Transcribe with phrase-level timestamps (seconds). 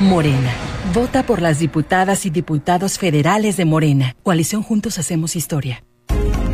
[0.00, 0.50] Morena.
[0.94, 4.16] Vota por las diputadas y diputados federales de Morena.
[4.22, 5.84] Coalición Juntos Hacemos Historia.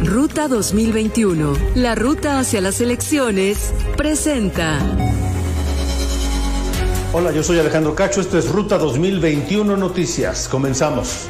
[0.03, 1.56] Ruta 2021.
[1.77, 3.72] La ruta hacia las elecciones.
[3.96, 4.80] Presenta.
[7.12, 8.21] Hola, yo soy Alejandro Cacho.
[8.21, 10.49] Esto es Ruta 2021 Noticias.
[10.49, 11.28] Comenzamos.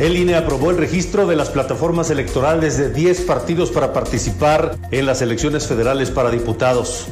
[0.00, 5.06] El INE aprobó el registro de las plataformas electorales de 10 partidos para participar en
[5.06, 7.06] las elecciones federales para diputados.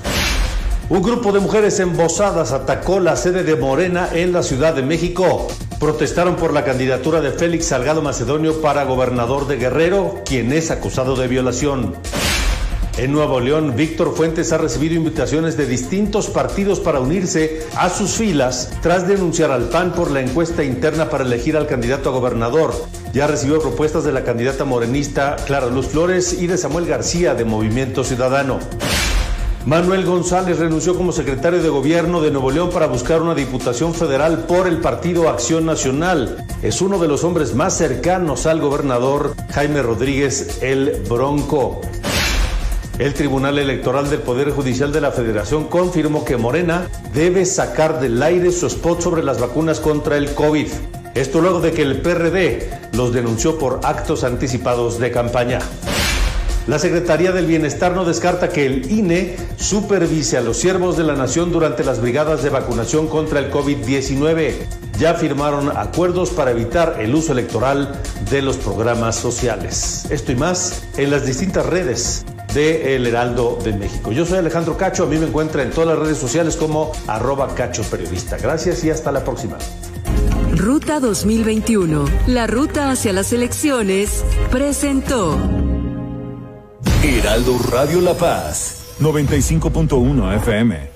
[0.91, 5.47] Un grupo de mujeres embosadas atacó la sede de Morena en la Ciudad de México.
[5.79, 11.15] Protestaron por la candidatura de Félix Salgado Macedonio para gobernador de Guerrero, quien es acusado
[11.15, 11.95] de violación.
[12.97, 18.13] En Nuevo León, Víctor Fuentes ha recibido invitaciones de distintos partidos para unirse a sus
[18.13, 22.73] filas tras denunciar al PAN por la encuesta interna para elegir al candidato a gobernador.
[23.13, 27.45] Ya recibió propuestas de la candidata morenista Clara Luz Flores y de Samuel García de
[27.45, 28.59] Movimiento Ciudadano.
[29.69, 34.47] Manuel González renunció como secretario de gobierno de Nuevo León para buscar una diputación federal
[34.47, 36.43] por el Partido Acción Nacional.
[36.63, 41.83] Es uno de los hombres más cercanos al gobernador Jaime Rodríguez el Bronco.
[42.99, 48.23] El Tribunal Electoral del Poder Judicial de la Federación confirmó que Morena debe sacar del
[48.23, 50.69] aire su spot sobre las vacunas contra el COVID.
[51.15, 55.59] Esto luego de que el PRD los denunció por actos anticipados de campaña.
[56.69, 61.15] La Secretaría del Bienestar no descarta que el INE supervise a los siervos de la
[61.15, 64.53] nación durante las brigadas de vacunación contra el COVID-19.
[64.99, 67.99] Ya firmaron acuerdos para evitar el uso electoral
[68.31, 70.05] de los programas sociales.
[70.11, 74.13] Esto y más en las distintas redes de El Heraldo de México.
[74.13, 77.55] Yo soy Alejandro Cacho, a mí me encuentra en todas las redes sociales como arroba
[77.55, 78.37] cacho periodista.
[78.37, 79.57] Gracias y hasta la próxima.
[80.55, 85.68] Ruta 2021, la ruta hacia las elecciones, presentó.
[87.03, 90.91] Heraldo Radio La Paz, 95.1 FM.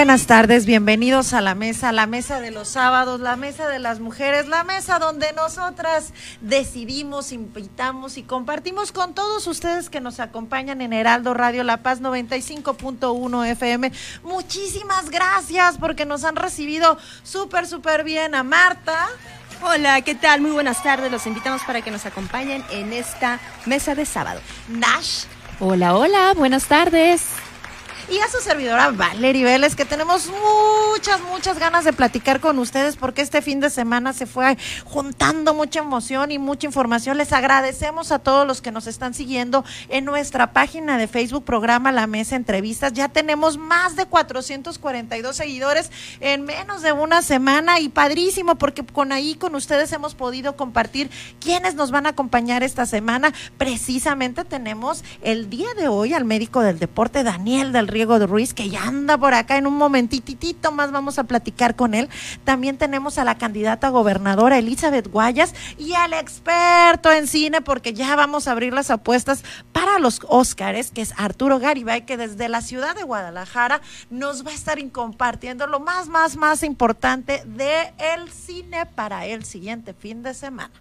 [0.00, 4.00] Buenas tardes, bienvenidos a la mesa, la mesa de los sábados, la mesa de las
[4.00, 10.80] mujeres, la mesa donde nosotras decidimos, invitamos y compartimos con todos ustedes que nos acompañan
[10.80, 13.92] en Heraldo Radio La Paz 95.1 FM.
[14.22, 19.06] Muchísimas gracias porque nos han recibido súper, súper bien a Marta.
[19.60, 20.40] Hola, ¿qué tal?
[20.40, 21.12] Muy buenas tardes.
[21.12, 24.40] Los invitamos para que nos acompañen en esta mesa de sábado.
[24.66, 25.24] Nash.
[25.58, 27.49] Hola, hola, buenas tardes
[28.10, 32.96] y a su servidora Valerie Vélez, que tenemos muchas, muchas ganas de platicar con ustedes
[32.96, 37.18] porque este fin de semana se fue juntando mucha emoción y mucha información.
[37.18, 41.92] Les agradecemos a todos los que nos están siguiendo en nuestra página de Facebook, programa
[41.92, 42.92] La Mesa Entrevistas.
[42.94, 49.12] Ya tenemos más de 442 seguidores en menos de una semana y padrísimo porque con
[49.12, 53.32] ahí con ustedes hemos podido compartir quiénes nos van a acompañar esta semana.
[53.56, 58.26] Precisamente tenemos el día de hoy al médico del deporte, Daniel del Río Diego de
[58.26, 62.08] Ruiz, que ya anda por acá en un momentitito más vamos a platicar con él.
[62.44, 68.16] También tenemos a la candidata gobernadora Elizabeth Guayas y al experto en cine, porque ya
[68.16, 72.62] vamos a abrir las apuestas para los Óscares, que es Arturo Garibay, que desde la
[72.62, 78.30] ciudad de Guadalajara nos va a estar compartiendo lo más, más, más importante de el
[78.30, 80.72] cine para el siguiente fin de semana.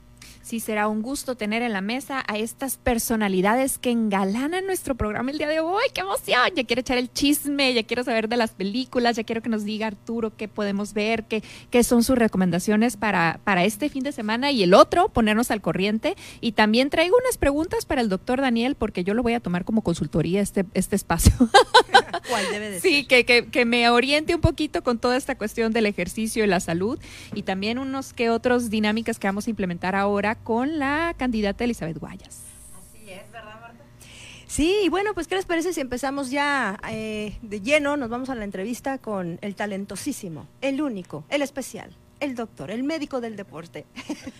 [0.41, 5.31] Sí, será un gusto tener en la mesa a estas personalidades que engalanan nuestro programa
[5.31, 5.83] el día de hoy.
[5.93, 6.49] ¡Qué emoción!
[6.55, 9.63] Ya quiero echar el chisme, ya quiero saber de las películas, ya quiero que nos
[9.63, 14.11] diga Arturo qué podemos ver, qué, qué son sus recomendaciones para, para este fin de
[14.11, 16.15] semana y el otro, ponernos al corriente.
[16.41, 19.65] Y también traigo unas preguntas para el doctor Daniel, porque yo lo voy a tomar
[19.65, 21.33] como consultoría este, este espacio.
[22.29, 25.73] ¿Cuál debe de Sí, que, que, que me oriente un poquito con toda esta cuestión
[25.73, 26.99] del ejercicio y la salud
[27.33, 31.97] y también unos que otros dinámicas que vamos a implementar ahora con la candidata Elizabeth
[31.97, 32.43] Guayas.
[32.77, 33.83] Así es, ¿verdad, Marta?
[34.47, 37.97] Sí, y bueno, pues ¿qué les parece si empezamos ya eh, de lleno?
[37.97, 42.83] Nos vamos a la entrevista con el talentosísimo, el único, el especial, el doctor, el
[42.83, 43.85] médico del deporte.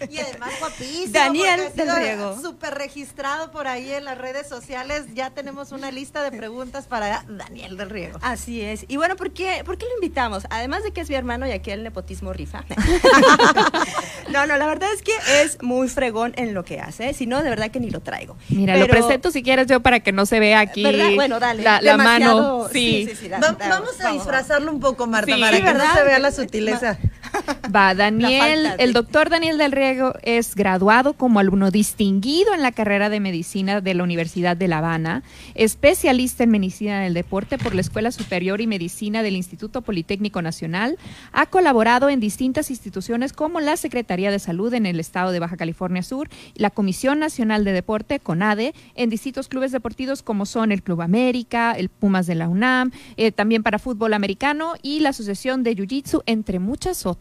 [0.09, 1.13] Y además guapísimo.
[1.13, 2.41] Daniel del Riego.
[2.41, 5.03] Súper registrado por ahí en las redes sociales.
[5.13, 8.19] Ya tenemos una lista de preguntas para Daniel del Riego.
[8.21, 8.85] Así es.
[8.87, 10.43] Y bueno, ¿por qué, ¿por qué lo invitamos?
[10.49, 12.63] Además de que es mi hermano y aquí el nepotismo rifa.
[14.29, 15.11] no, no, la verdad es que
[15.41, 17.13] es muy fregón en lo que hace.
[17.13, 18.37] Si no, de verdad que ni lo traigo.
[18.49, 21.09] Mira, lo presento si quieres yo para que no se vea aquí ¿Verdad?
[21.15, 21.63] Bueno, dale.
[21.63, 22.67] la, mano.
[22.71, 23.07] Sí.
[23.09, 25.85] sí, sí, da- Va- da- vamos a disfrazarlo un poco, Marta, Sí, para que ¿verdad?
[25.87, 26.97] no se vea la sutileza.
[27.75, 33.09] Va, Daniel, el doctor Daniel del Riego es graduado como alumno distinguido en la carrera
[33.09, 35.23] de medicina de la Universidad de La Habana,
[35.55, 40.97] especialista en medicina del deporte por la Escuela Superior y Medicina del Instituto Politécnico Nacional.
[41.31, 45.57] Ha colaborado en distintas instituciones como la Secretaría de Salud en el estado de Baja
[45.57, 50.81] California Sur, la Comisión Nacional de Deporte, CONADE, en distintos clubes deportivos como son el
[50.81, 55.63] Club América, el Pumas de la UNAM, eh, también para fútbol americano y la Asociación
[55.63, 57.18] de Jiu-Jitsu, entre muchas otras.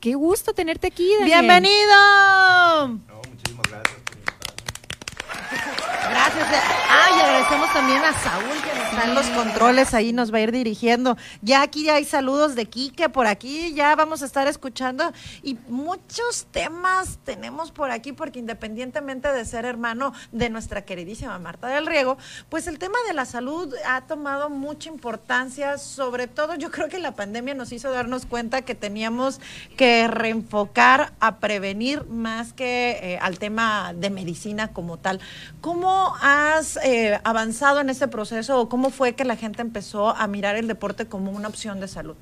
[0.00, 1.40] Qué gusto tenerte aquí, Daniel.
[1.40, 2.88] ¡Bienvenido!
[3.28, 5.79] muchísimas gracias por.
[6.08, 6.46] Gracias.
[6.88, 10.38] Ah, y agradecemos también a Saúl que nos está en los controles, ahí nos va
[10.38, 11.16] a ir dirigiendo.
[11.42, 15.12] Ya aquí hay saludos de Quique por aquí, ya vamos a estar escuchando
[15.42, 21.68] y muchos temas tenemos por aquí porque independientemente de ser hermano de nuestra queridísima Marta
[21.68, 22.16] del Riego,
[22.48, 26.98] pues el tema de la salud ha tomado mucha importancia, sobre todo yo creo que
[26.98, 29.40] la pandemia nos hizo darnos cuenta que teníamos
[29.76, 35.20] que reenfocar a prevenir más que eh, al tema de medicina como tal.
[35.60, 35.89] ¿Cómo
[36.20, 40.56] has eh, avanzado en ese proceso o cómo fue que la gente empezó a mirar
[40.56, 42.14] el deporte como una opción de salud?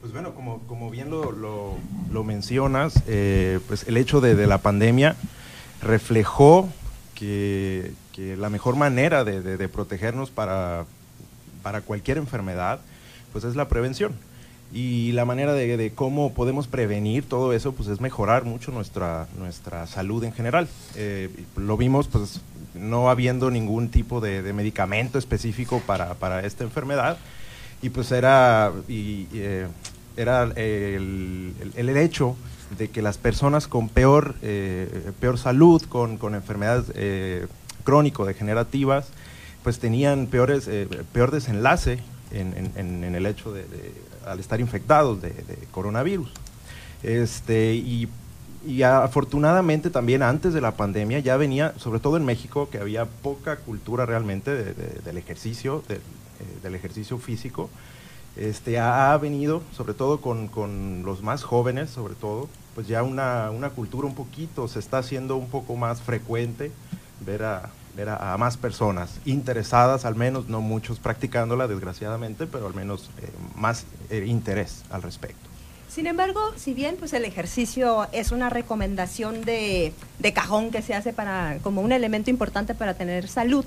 [0.00, 1.74] Pues bueno, como, como bien lo, lo-
[2.12, 5.16] lo mencionas, eh, pues el hecho de, de la pandemia
[5.82, 6.68] reflejó
[7.14, 10.84] que, que la mejor manera de, de- de protegernos para,
[11.62, 12.80] para cualquier enfermedad,
[13.32, 14.12] pues es la prevención.
[14.72, 19.28] Y la manera de, de cómo podemos prevenir todo eso, pues es mejorar mucho nuestra,
[19.38, 20.66] nuestra salud en general.
[20.96, 22.40] Eh, lo vimos, pues
[22.74, 27.18] no habiendo ningún tipo de, medicamento específico para, esta enfermedad,
[27.82, 29.66] y pues era, eh,
[30.16, 32.36] era el, hecho
[32.78, 37.46] de que las personas con peor, eh, peor salud, con, enfermedades eh,
[37.84, 39.08] crónico-degenerativas,
[39.62, 41.98] pues tenían peores, eh, peor desenlace
[42.32, 43.64] en, el hecho de,
[44.26, 45.32] al estar infectados de,
[45.70, 46.32] coronavirus.
[47.02, 47.74] Este,
[48.66, 53.04] y afortunadamente también antes de la pandemia ya venía, sobre todo en México, que había
[53.06, 56.00] poca cultura realmente de- de- del ejercicio, eh,
[56.62, 57.68] del ejercicio físico.
[58.36, 63.50] Este, ha, venido, sobre todo con, con los más jóvenes, sobre todo, pues ya una,
[63.52, 66.72] una cultura un poquito, se está haciendo un poco más frecuente
[67.24, 72.66] ver a, ver a, a más personas interesadas, al menos, no muchos practicándola, desgraciadamente, pero
[72.66, 75.53] al menos eh, más eh, interés al respecto.
[75.94, 80.92] Sin embargo, si bien pues el ejercicio es una recomendación de, de cajón que se
[80.92, 83.64] hace para como un elemento importante para tener salud,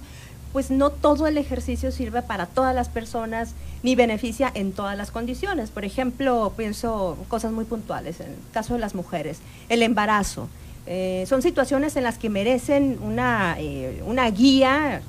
[0.51, 5.09] pues no todo el ejercicio sirve para todas las personas ni beneficia en todas las
[5.09, 5.69] condiciones.
[5.69, 9.39] Por ejemplo, pienso cosas muy puntuales, en el caso de las mujeres,
[9.69, 10.49] el embarazo.
[10.85, 15.01] Eh, son situaciones en las que merecen una, eh, una guía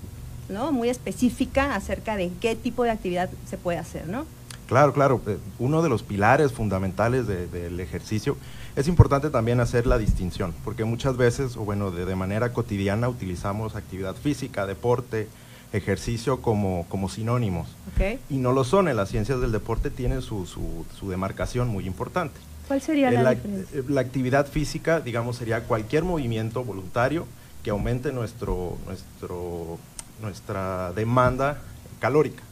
[0.49, 0.71] ¿no?
[0.71, 4.25] muy específica acerca de qué tipo de actividad se puede hacer, ¿no?
[4.69, 5.21] Claro, claro.
[5.27, 8.37] eh, Uno de los pilares fundamentales de- del ejercicio
[8.77, 13.09] es importante también hacer la distinción, porque muchas veces, o bueno, de, de manera cotidiana
[13.09, 15.27] utilizamos actividad física, deporte,
[15.73, 17.69] ejercicio como, como sinónimos.
[17.95, 18.19] ¿ok?
[18.31, 21.87] Y no lo son, en las ciencias del deporte tienen su, su- su demarcación muy
[21.87, 22.39] importante.
[22.69, 23.79] ¿Cuál sería Eh, la, la, diferencia?
[23.81, 27.27] eh, la actividad física, digamos, sería cualquier movimiento voluntario
[27.65, 29.79] que aumente nuestro, nuestro,
[30.21, 31.59] nuestra demanda
[32.01, 32.43] calórica.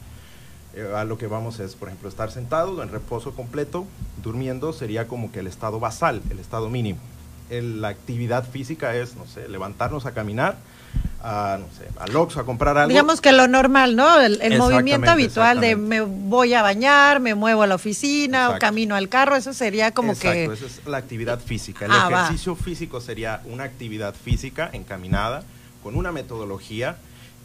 [0.77, 3.87] Eh, a lo que vamos es, por ejemplo, estar sentado en reposo completo,
[4.23, 6.99] durmiendo, sería como que el estado basal, el estado mínimo.
[7.49, 10.57] El- la actividad física es, no sé, levantarnos a caminar,
[11.23, 12.89] a, no sé, al Oxxo a comprar algo.
[12.89, 14.19] Digamos que lo normal, ¿no?
[14.21, 18.51] El, el movimiento habitual de me voy a bañar, me muevo a la oficina o
[18.51, 18.65] Exacto.
[18.67, 20.53] camino al carro, eso sería como Exacto, que...
[20.53, 21.85] esa es la actividad física.
[21.85, 22.21] El Ah, va.
[22.25, 25.41] ejercicio físico sería una actividad física encaminada
[25.81, 26.97] con una metodología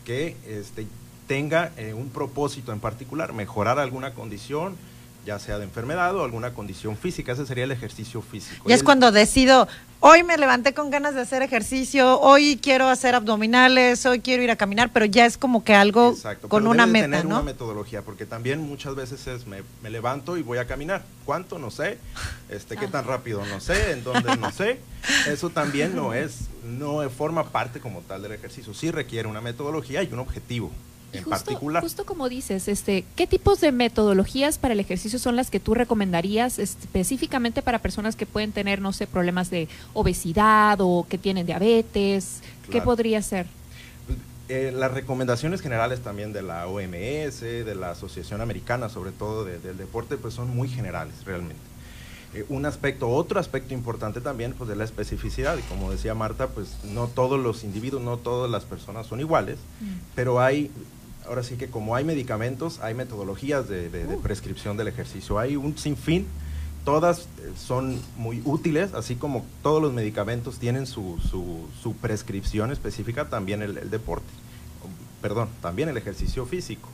[0.04, 0.86] que este,
[1.26, 4.76] tenga eh, un propósito en particular, mejorar alguna condición,
[5.24, 7.32] ya sea de enfermedad o alguna condición física.
[7.32, 8.68] Ese sería el ejercicio físico.
[8.68, 9.68] Y es el- cuando decido,
[10.00, 14.50] hoy me levanté con ganas de hacer ejercicio, hoy quiero hacer abdominales, hoy quiero ir
[14.50, 17.24] a caminar, pero ya es como que algo Exacto, con pero una debe meta, tener
[17.24, 17.36] ¿no?
[17.36, 21.04] una metodología, porque también muchas veces es me, me levanto y voy a caminar.
[21.24, 21.56] ¿Cuánto?
[21.60, 21.98] No sé.
[22.48, 23.46] Este, ¿Qué tan rápido?
[23.46, 23.92] No sé.
[23.92, 24.36] ¿En dónde?
[24.38, 24.80] No sé.
[25.28, 28.74] Eso también no es, no forma parte como tal del ejercicio.
[28.74, 30.72] Sí requiere una metodología y un objetivo.
[31.12, 31.82] Y en justo, particular.
[31.82, 35.74] justo como dices, este, ¿qué tipos de metodologías para el ejercicio son las que tú
[35.74, 41.44] recomendarías específicamente para personas que pueden tener, no sé, problemas de obesidad o que tienen
[41.46, 42.40] diabetes?
[42.70, 43.46] ¿Qué podría ser?
[44.48, 49.58] Eh, las recomendaciones generales también de la OMS, de la Asociación Americana, sobre todo de-
[49.58, 51.60] del deporte, pues son muy generales realmente.
[52.34, 56.48] Eh, un aspecto, otro aspecto importante también, pues de la especificidad, y como decía Marta,
[56.48, 59.58] pues no todos los individuos, no todas las personas son iguales,
[60.14, 60.70] pero hay,
[61.26, 65.56] ahora sí que como hay medicamentos, hay metodologías de, de- de prescripción del ejercicio, hay
[65.56, 66.26] un sinfín,
[66.84, 72.72] todas eh, son muy útiles, así como todos los medicamentos tienen su, su- su prescripción
[72.72, 74.26] específica, también el, el deporte,
[75.20, 76.88] perdón, también el ejercicio físico.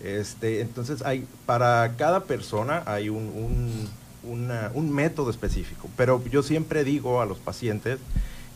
[0.00, 3.88] Este, entonces hay, para cada persona hay un, un-
[4.30, 7.98] una- un método específico, pero yo siempre digo a los pacientes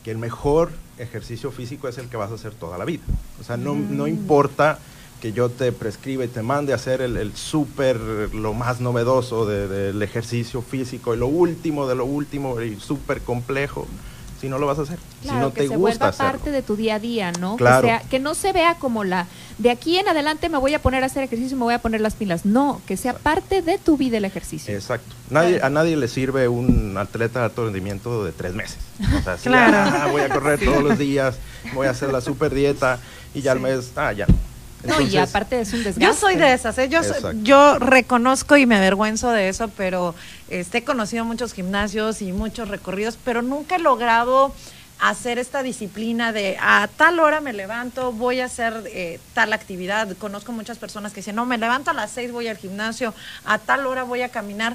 [0.05, 3.03] que el mejor ejercicio físico es el que vas a hacer toda la vida.
[3.41, 4.79] O sea, no, no importa
[5.21, 7.97] que yo te prescriba y te mande a hacer el, el súper,
[8.35, 13.21] lo más novedoso de- del ejercicio físico y lo último de lo último y súper
[13.23, 13.87] complejo,
[14.41, 16.33] si no lo vas a hacer, Claro, si no que te se gusta vuelva hacerlo.
[16.33, 17.57] parte de tu día a día, ¿no?
[17.57, 17.83] Claro.
[17.83, 19.27] Que, sea, que no se vea como la
[19.59, 21.81] de aquí en adelante me voy a poner a hacer ejercicio y me voy a
[21.81, 22.47] poner las pilas.
[22.47, 24.73] No, que sea parte de tu vida el ejercicio.
[24.73, 25.13] Exacto.
[25.31, 28.79] Nadie, a nadie le sirve un atleta de alto rendimiento de tres meses.
[29.19, 29.77] O sea, sí, Claro.
[29.77, 31.37] ah, voy a correr todos los días,
[31.75, 33.01] voy a hacer la super dieta
[33.35, 34.27] y ya al mes, ah, ya.
[34.29, 34.35] no,
[34.85, 36.05] y Entonces, aparte es un desgaste.
[36.05, 36.89] Yo soy de esas, ¿eh?
[36.89, 37.39] yo, soy- Exacto.
[37.43, 40.15] yo reconozco y me avergüenzo de eso, pero
[40.49, 44.55] este, he conocido muchos gimnasios y muchos recorridos, pero nunca he logrado
[45.01, 50.09] hacer esta disciplina de a tal hora me levanto, voy a hacer eh, tal actividad.
[50.17, 53.59] Conozco muchas personas que dicen, no, me levanto a las seis, voy al gimnasio, a
[53.59, 54.75] tal hora voy a caminar.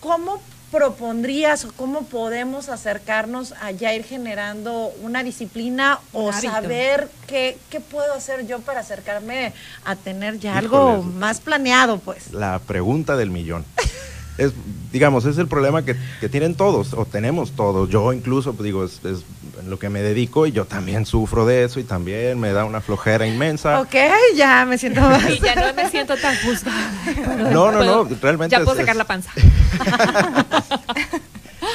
[0.00, 6.52] ¿Cómo propondrías o cómo podemos acercarnos a ya ir generando una disciplina o hábito.
[6.52, 9.52] saber qué, qué puedo hacer yo para acercarme
[9.84, 12.32] a tener ya algo más planeado, pues?
[12.32, 13.64] La pregunta del millón.
[14.38, 14.52] Es,
[14.92, 17.90] digamos, es el problema que, que tienen todos, o tenemos todos.
[17.90, 19.24] Yo incluso, pues, digo, es, es
[19.60, 22.64] en lo que me dedico y yo también sufro de eso y también me da
[22.64, 23.80] una flojera inmensa.
[23.80, 23.94] Ok,
[24.36, 25.28] ya me siento más.
[25.28, 26.92] Y ya no me siento tan juzgada.
[27.50, 29.30] No, no, no, Puedo- realmente Ya es- puedo sacar es- la panza.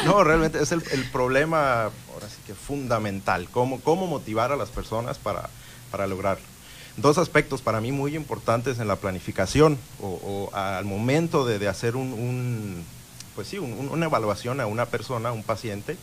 [0.05, 4.69] No, realmente es el, el problema, ahora sí que fundamental, cómo, cómo motivar a las
[4.69, 5.49] personas para,
[5.91, 6.43] para lograrlo.
[6.97, 11.67] Dos aspectos para mí muy importantes en la planificación o, o al momento de, de
[11.67, 12.83] hacer un, un,
[13.35, 15.97] pues sí, un- un- una evaluación a una persona, a un paciente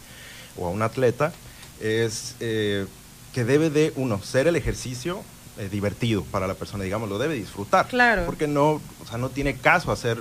[0.57, 1.33] o a un atleta,
[1.81, 2.87] es eh,
[3.33, 5.23] que debe de, uno, ser el ejercicio
[5.59, 7.87] eh, divertido para la persona, digamos, lo debe disfrutar.
[7.87, 8.27] Claro.
[8.27, 10.19] Porque no, o sea, no tiene caso hacer,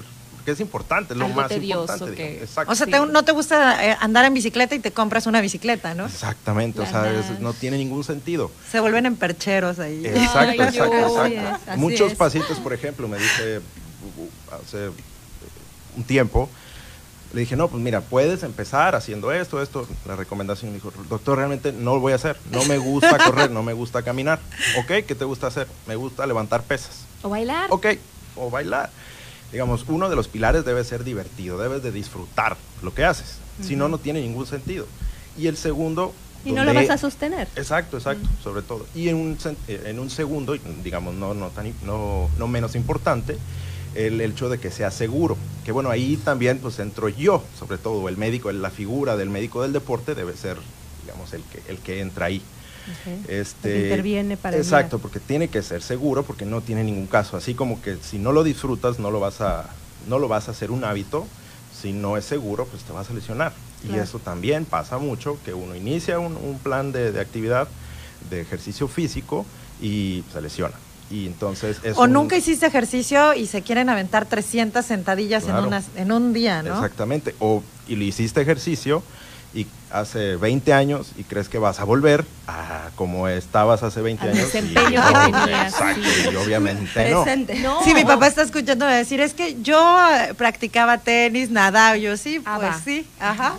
[0.49, 2.15] porque es importante, es lo Algo más tedioso importante.
[2.15, 2.43] que-.
[2.43, 2.71] Exacto.
[2.71, 5.93] O sea, te- no te gusta eh, andar en bicicleta y te compras una bicicleta,
[5.93, 6.05] ¿no?
[6.05, 8.51] Exactamente, o sea, es- no tiene ningún sentido.
[8.71, 10.05] Se vuelven en percheros ahí.
[10.05, 11.25] Exacto, Ay, exacto, yo.
[11.25, 11.71] Exacto.
[11.71, 12.17] es, Muchos es.
[12.17, 14.93] pacientes, por ejemplo, me dice uh, hace uh,
[15.97, 16.49] un tiempo,
[17.33, 19.87] le dije, no, pues mira, puedes empezar haciendo esto, esto.
[20.07, 22.37] La recomendación me dijo, doctor, realmente no lo voy a hacer.
[22.51, 24.39] No me gusta correr, no me gusta caminar.
[24.79, 25.67] Ok, ¿qué te gusta hacer?
[25.85, 27.01] Me gusta levantar pesas.
[27.21, 27.67] O bailar.
[27.69, 27.85] Ok,
[28.35, 28.89] o bailar.
[29.51, 33.37] Digamos, uno de los pilares debe ser divertido, debes de disfrutar lo que haces.
[33.61, 34.85] Si no, no tiene ningún sentido.
[35.37, 36.13] Y el segundo...
[36.45, 37.49] Y no lo vas a sostener.
[37.57, 38.85] Exacto, exacto, sobre todo.
[38.95, 39.37] Y en un,
[39.67, 43.37] eh, en un segundo, digamos, no, no, tan, no, no menos importante,
[43.95, 45.35] el hecho de que sea seguro.
[45.65, 49.61] Que bueno, ahí también pues entro yo, sobre todo el médico, la figura del médico
[49.61, 50.57] del deporte debe ser,
[51.03, 52.41] digamos, el que, el que entra ahí.
[52.89, 53.29] Ok.
[53.29, 57.37] Este, interviene para Exacto, porque tiene que ser seguro, porque no tiene ningún caso.
[57.37, 59.69] Así como que si no lo disfrutas, no lo vas a,
[60.07, 61.27] no lo vas a hacer un hábito.
[61.79, 63.53] Si no es seguro, pues te vas a lesionar.
[63.83, 64.03] Y Claro.
[64.03, 67.67] eso también pasa mucho, que uno inicia un, un plan de, de actividad,
[68.29, 69.45] de ejercicio físico
[69.81, 70.75] y se lesiona.
[71.11, 75.51] Y entonces es O un- nunca hiciste ejercicio y se quieren aventar 300 sentadillas en,
[75.51, 75.67] Claro.
[75.67, 76.73] unas- en un día, ¿no?
[76.75, 77.33] Exactamente.
[77.39, 79.01] O y le hiciste ejercicio
[79.53, 84.23] y hace 20 años y crees que vas a volver a como estabas hace 20
[84.23, 84.41] Al años.
[84.41, 86.29] y desempeño que no, tenías, Exacto, sí.
[86.31, 87.25] y obviamente no.
[87.63, 87.83] No.
[87.83, 89.79] Sí, mi papá está escuchando decir, es que yo
[90.15, 92.81] eh, practicaba tenis, nadaba, yo sí, Ah, pues va.
[92.85, 93.55] sí, ajá.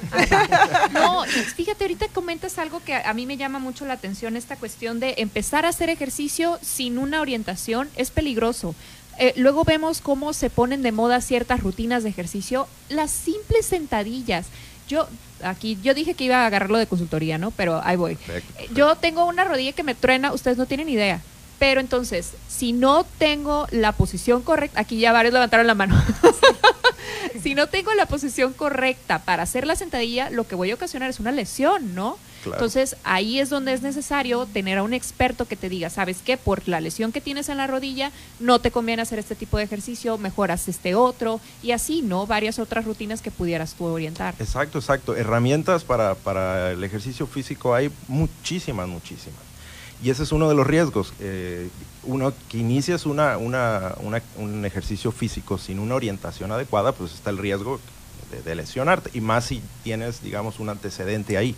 [0.92, 4.36] No, y fíjate, ahorita comentas algo que a a mí me llama mucho la atención,
[4.36, 8.76] esta cuestión de empezar a hacer ejercicio sin una orientación es peligroso.
[9.18, 14.46] Eh, luego vemos cómo se ponen de moda ciertas rutinas de ejercicio, las simples sentadillas.
[14.88, 15.08] Yo
[15.42, 17.50] aquí yo dije que iba a agarrarlo de consultoría, ¿no?
[17.50, 18.16] Pero ahí voy.
[18.16, 18.74] Perfecto.
[18.74, 21.20] Yo tengo una rodilla que me truena, ustedes no tienen idea.
[21.58, 26.02] Pero entonces, si no tengo la posición correcta, aquí ya varios levantaron la mano.
[27.42, 31.10] si no tengo la posición correcta para hacer la sentadilla, lo que voy a ocasionar
[31.10, 32.18] es una lesión, ¿no?
[32.42, 32.56] Claro.
[32.56, 36.38] Entonces, ahí es donde es necesario tener a un experto que te diga, ¿sabes qué?
[36.38, 39.64] Por la lesión que tienes en la rodilla, no te conviene hacer este tipo de
[39.64, 42.26] ejercicio, mejoras este otro, y así, ¿no?
[42.26, 44.34] Varias otras rutinas que pudieras tú orientar.
[44.38, 45.16] Exacto, exacto.
[45.16, 49.49] Herramientas para, para el ejercicio físico hay muchísimas, muchísimas.
[50.02, 51.12] Y ese es uno de los riesgos.
[51.20, 51.68] Eh,
[52.04, 53.94] uno que inicias una, una,
[54.36, 57.80] un ejercicio físico sin una orientación adecuada, pues está el riesgo
[58.30, 59.10] de, de lesionarte.
[59.12, 61.54] Y más si tienes, digamos, un antecedente ahí.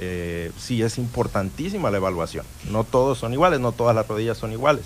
[0.00, 2.44] Eh, sí, es importantísima la evaluación.
[2.70, 4.84] No todos son iguales, no todas las rodillas son iguales.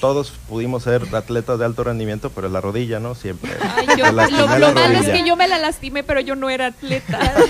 [0.00, 3.14] Todos pudimos ser atletas de alto rendimiento, pero la rodilla, ¿no?
[3.16, 3.50] Siempre.
[3.76, 4.28] Ay, yo- lo,
[4.58, 7.18] lo malo es que yo me la lastimé, pero yo no era atleta.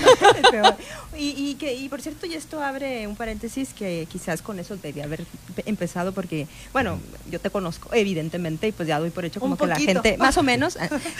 [1.13, 4.57] Es y, y, que, y por cierto, y esto abre un paréntesis que quizás con
[4.57, 6.97] eso debía haber pe- empezado porque, bueno,
[7.29, 10.17] yo te conozco, evidentemente, y pues ya doy por hecho como Un que la gente,
[10.17, 10.77] más o menos,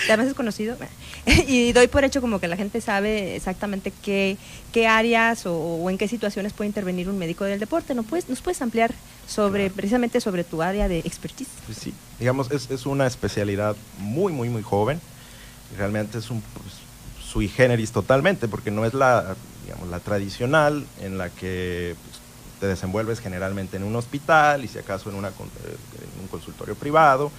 [0.07, 0.77] ya me has conocido,
[1.47, 4.37] y doy por hecho como que la gente sabe exactamente qué,
[4.71, 7.93] qué áreas o, o en qué situaciones puede intervenir un médico del deporte.
[7.93, 8.93] ¿No puedes, ¿Nos puedes ampliar
[9.29, 9.75] sobre Claro.
[9.75, 11.49] precisamente sobre tu área de expertise?
[11.65, 14.99] Pues sí, digamos, es, es una especialidad muy, muy, muy joven.
[15.77, 16.73] Realmente es un pues,
[17.23, 22.19] sui generis totalmente, porque no es la, digamos, la tradicional en la que pues,
[22.59, 26.75] te desenvuelves generalmente en un hospital y si acaso en, una, eh, en un consultorio
[26.75, 27.31] privado.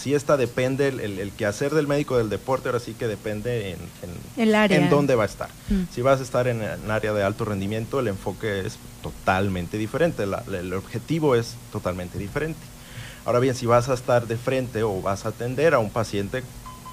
[0.00, 3.70] Si esta depende, el, el, el quehacer del médico del deporte ahora sí que depende
[3.70, 4.76] en, en, El área.
[4.78, 5.48] en dónde va a estar.
[5.68, 5.82] Mm.
[5.92, 10.24] Si vas a estar en un área de alto rendimiento, el enfoque es totalmente diferente,
[10.26, 12.60] la- la- el objetivo es totalmente diferente.
[13.24, 16.44] Ahora bien, si vas a estar de frente o vas a atender a un paciente,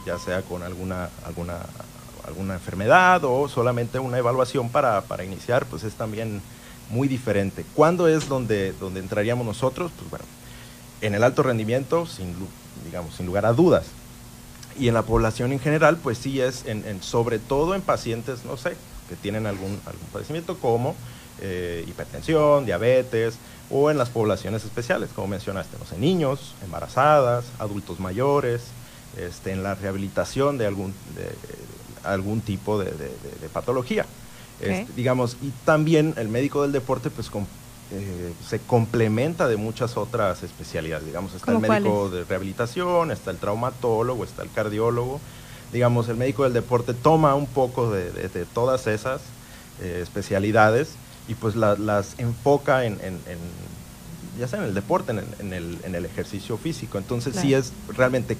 [0.05, 1.57] ya sea con alguna, alguna,
[2.27, 6.41] alguna enfermedad o solamente una evaluación para, para iniciar, pues es también
[6.89, 7.63] muy diferente.
[7.75, 9.91] ¿Cuándo es donde, donde entraríamos nosotros?
[9.97, 10.25] Pues bueno,
[11.01, 12.35] en el alto rendimiento, sin,
[12.83, 13.85] digamos, sin lugar a dudas.
[14.77, 18.43] Y en la población en general, pues sí es, en, en- sobre todo en pacientes,
[18.45, 18.75] no sé,
[19.09, 20.95] que tienen algún, algún padecimiento como
[21.41, 23.35] eh, hipertensión, diabetes,
[23.69, 28.61] o en las poblaciones especiales, como mencionaste, no sé, niños, embarazadas, adultos mayores,
[29.17, 31.29] este, en la rehabilitación de algún, de,
[32.09, 34.05] algún tipo de, de- de- de patología.
[34.61, 37.45] Este, digamos, y también el médico del deporte, pues com-
[37.91, 41.05] eh, se complementa de muchas otras especialidades.
[41.05, 45.19] Digamos, está el ¿Cómo médico de rehabilitación, está el traumatólogo, está el cardiólogo.
[45.71, 49.21] Digamos, el médico del deporte toma un poco de, de- de todas esas
[49.81, 50.91] eh, especialidades
[51.27, 53.65] y pues la- las enfoca en, en- en-
[54.39, 56.97] ya sea en el deporte, en el, en el- en el ejercicio físico.
[56.97, 57.63] Entonces sí Claro.
[57.63, 58.37] es realmente,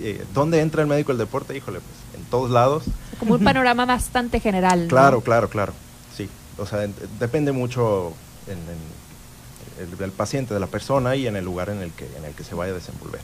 [0.00, 1.56] eh, ¿dónde entra el médico del deporte?
[1.56, 2.84] Híjole, pues en todos lados.
[3.18, 4.82] Como un panorama bastante general.
[4.82, 4.88] ¿no?
[4.88, 5.72] Claro, claro, claro.
[6.16, 8.12] Sí, o sea, en- depende mucho
[8.46, 12.24] en, en el, paciente, de la persona y en el lugar en el que en
[12.24, 13.20] el que se vaya a desenvolver.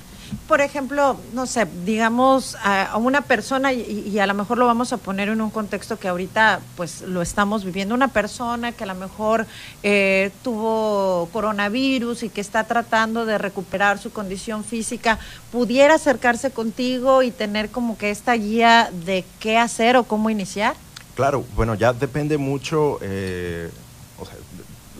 [0.48, 4.92] Por ejemplo, no sé, digamos a, una persona y, y a lo mejor lo vamos
[4.92, 8.86] a poner en un contexto que ahorita pues lo estamos viviendo, una persona que a
[8.86, 9.46] lo mejor
[9.82, 15.18] eh, tuvo coronavirus y que está tratando de recuperar su condición física,
[15.52, 20.74] pudiera acercarse contigo y tener como que esta guía de qué hacer o cómo iniciar.
[21.14, 23.70] Claro, bueno, ya depende mucho, eh,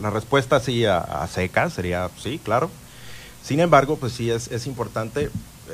[0.01, 2.69] la respuesta sí a, a secas sería sí, claro.
[3.43, 5.29] Sin embargo, pues sí es, es importante eh,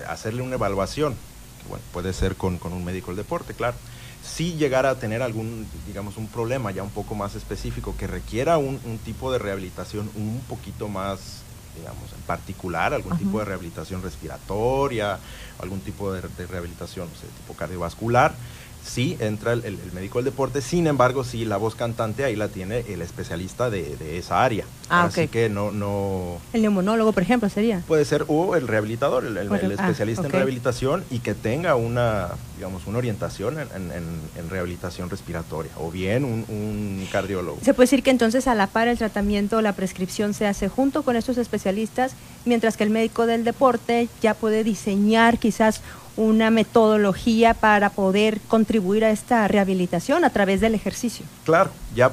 [0.08, 1.14] hacerle una evaluación,
[1.62, 3.76] que bueno, puede ser con, con un médico del deporte, claro.
[4.24, 8.58] Si llegara a tener algún, digamos, un problema ya un poco más específico que requiera
[8.58, 11.44] un, un tipo de rehabilitación un poquito más,
[11.78, 15.20] digamos, en particular, algún tipo de rehabilitación respiratoria,
[15.60, 18.34] algún tipo de, de rehabilitación, no sé, tipo cardiovascular,
[18.88, 22.36] sí entra el, el- el médico del deporte, sin embargo, sí, la voz cantante ahí
[22.36, 24.66] la tiene el especialista de, de esa área.
[24.90, 27.82] Ah, Así que no, no, El neumonólogo, por ejemplo, sería.
[27.88, 32.30] Puede ser o el rehabilitador, el, el- ah, especialista en rehabilitación y que tenga una,
[32.56, 37.58] digamos, una orientación en, en- en- en rehabilitación respiratoria o bien un, un cardiólogo.
[37.64, 40.70] Se puede decir que entonces a la par el tratamiento o la prescripción se hace
[40.70, 42.14] junto con estos especialistas,
[42.46, 45.82] mientras que el médico del deporte ya puede diseñar quizás
[46.18, 51.26] una metodología para poder contribuir a esta rehabilitación a través del ejercicio.
[51.46, 52.12] Claro, ya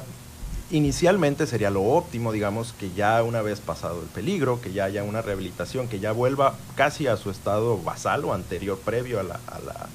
[0.71, 5.03] inicialmente sería lo óptimo, digamos, que ya una vez pasado el peligro, que ya haya
[5.03, 9.39] una rehabilitación, que ya vuelva casi a su estado basal o anterior previo a la,
[9.47, 9.89] a la-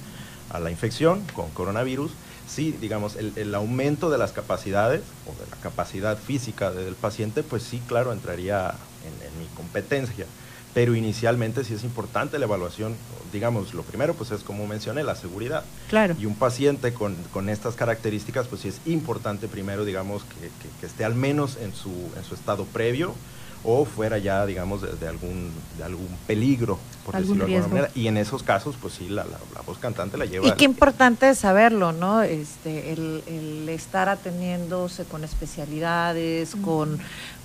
[0.53, 2.11] a la infección con coronavirus.
[2.49, 7.44] Sí, digamos, el, el aumento de las capacidades o de la capacidad física del paciente,
[7.44, 8.75] pues sí, claro, entraría
[9.07, 10.27] en, en mi competencia.
[10.72, 12.94] Pero inicialmente sí es importante la evaluación.
[13.33, 15.64] Digamos, lo primero, pues es como mencioné, la seguridad.
[15.88, 16.14] Claro.
[16.18, 20.74] Y un paciente con, con estas características, pues sí es importante primero, digamos, que, que-
[20.80, 23.14] que esté al menos en su, en su estado previo
[23.62, 27.74] o fuera ya, digamos, de, de algún, de algún peligro, por Algún decirlo de alguna
[27.74, 27.74] riesgo.
[27.88, 27.92] manera.
[27.94, 30.48] Y en esos casos, pues sí, la, la- la voz cantante la lleva.
[30.48, 32.22] Y qué importante es saberlo, ¿no?
[32.22, 36.98] Este, el, el estar atendiéndose con especialidades, con,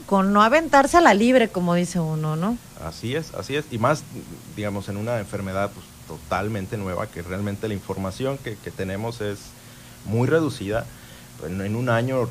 [0.05, 2.57] con no aventarse a la libre, como dice uno, ¿no?
[2.83, 3.65] Así es, así es.
[3.71, 4.03] Y más,
[4.55, 9.39] digamos, en una enfermedad pues, totalmente nueva, que realmente la información que, que tenemos es
[10.05, 10.85] muy reducida.
[11.45, 12.29] En, en un año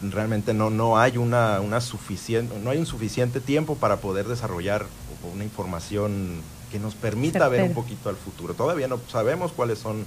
[0.00, 4.86] realmente no, no hay una, una suficiente, no hay un suficiente tiempo para poder desarrollar
[5.34, 8.54] una información que nos permita ver un poquito al futuro.
[8.54, 10.06] Todavía no sabemos cuáles son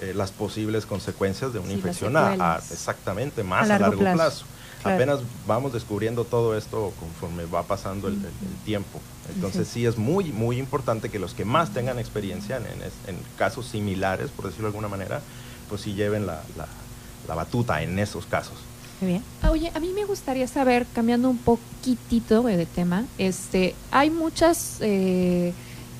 [0.00, 4.00] eh, las posibles consecuencias de una Sí, infección a- exactamente más A a largo largo,
[4.02, 4.44] plazo.
[4.44, 4.44] plazo.
[4.84, 4.96] Claro.
[4.96, 9.00] Apenas vamos descubriendo todo esto conforme va pasando el, el- el tiempo.
[9.34, 12.92] Entonces sí es muy, muy importante que los que más tengan experiencia en, en es-
[13.08, 15.20] en casos similares, por decirlo de alguna manera,
[15.68, 16.68] pues sí lleven la, la-
[17.26, 18.54] la batuta en esos casos.
[19.00, 19.24] Muy bien.
[19.42, 24.76] Ah, Oye, a mí me gustaría saber, cambiando un poquitito de tema, este, hay muchas
[24.82, 25.52] eh,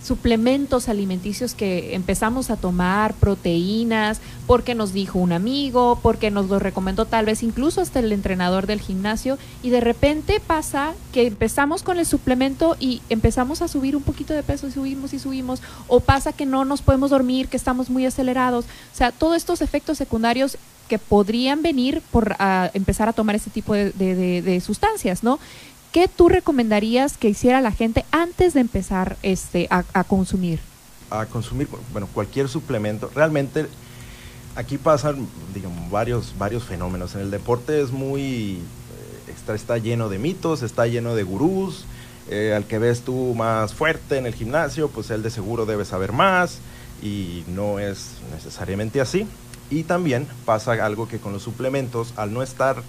[0.05, 6.59] suplementos alimenticios que empezamos a tomar, proteínas, porque nos dijo un amigo, porque nos lo
[6.59, 11.83] recomendó tal vez incluso hasta el entrenador del gimnasio, y de repente pasa que empezamos
[11.83, 15.63] con el suplemento y empezamos a subir un poquito de peso y subimos y subimos,
[15.89, 19.63] o pasa que no nos podemos dormir, que estamos muy acelerados, o sea, todos estos
[19.63, 22.37] efectos secundarios que podrían venir por
[22.75, 25.39] empezar a tomar este tipo de sustancias, ¿no?
[25.95, 30.59] ¿Qué tú recomendarías que hiciera la gente antes de empezar este, a, consumir?
[31.09, 33.13] a consumir bueno cualquier suplemento.
[33.15, 33.69] Realmente
[34.57, 37.15] aquí pasan digamos varios varios fenómenos.
[37.15, 41.85] En el deporte es muy eh, está, está lleno de mitos está lleno de gurús.
[42.29, 45.85] Eh, al que ves tú más fuerte en el gimnasio pues él de seguro debe
[45.85, 46.59] saber más
[47.05, 49.29] y no es necesariamente así.
[49.71, 52.83] Y también pasa algo que con los suplementos al no estar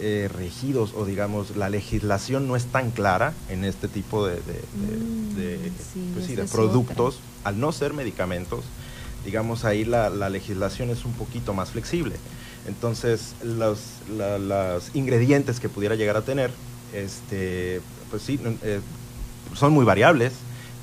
[0.00, 4.42] eh, regidos o digamos la legislación no es tan clara en este tipo de, de-
[5.36, 8.64] de- de, sí, pues sí, esa de es productos al no ser medicamentos
[9.24, 12.14] digamos ahí la, la legislación es un poquito más flexible.
[12.68, 13.78] Entonces los
[14.16, 16.50] la- los ingredientes que pudiera llegar a tener
[16.94, 17.80] este
[18.10, 18.80] pues sí eh,
[19.54, 20.32] son muy variables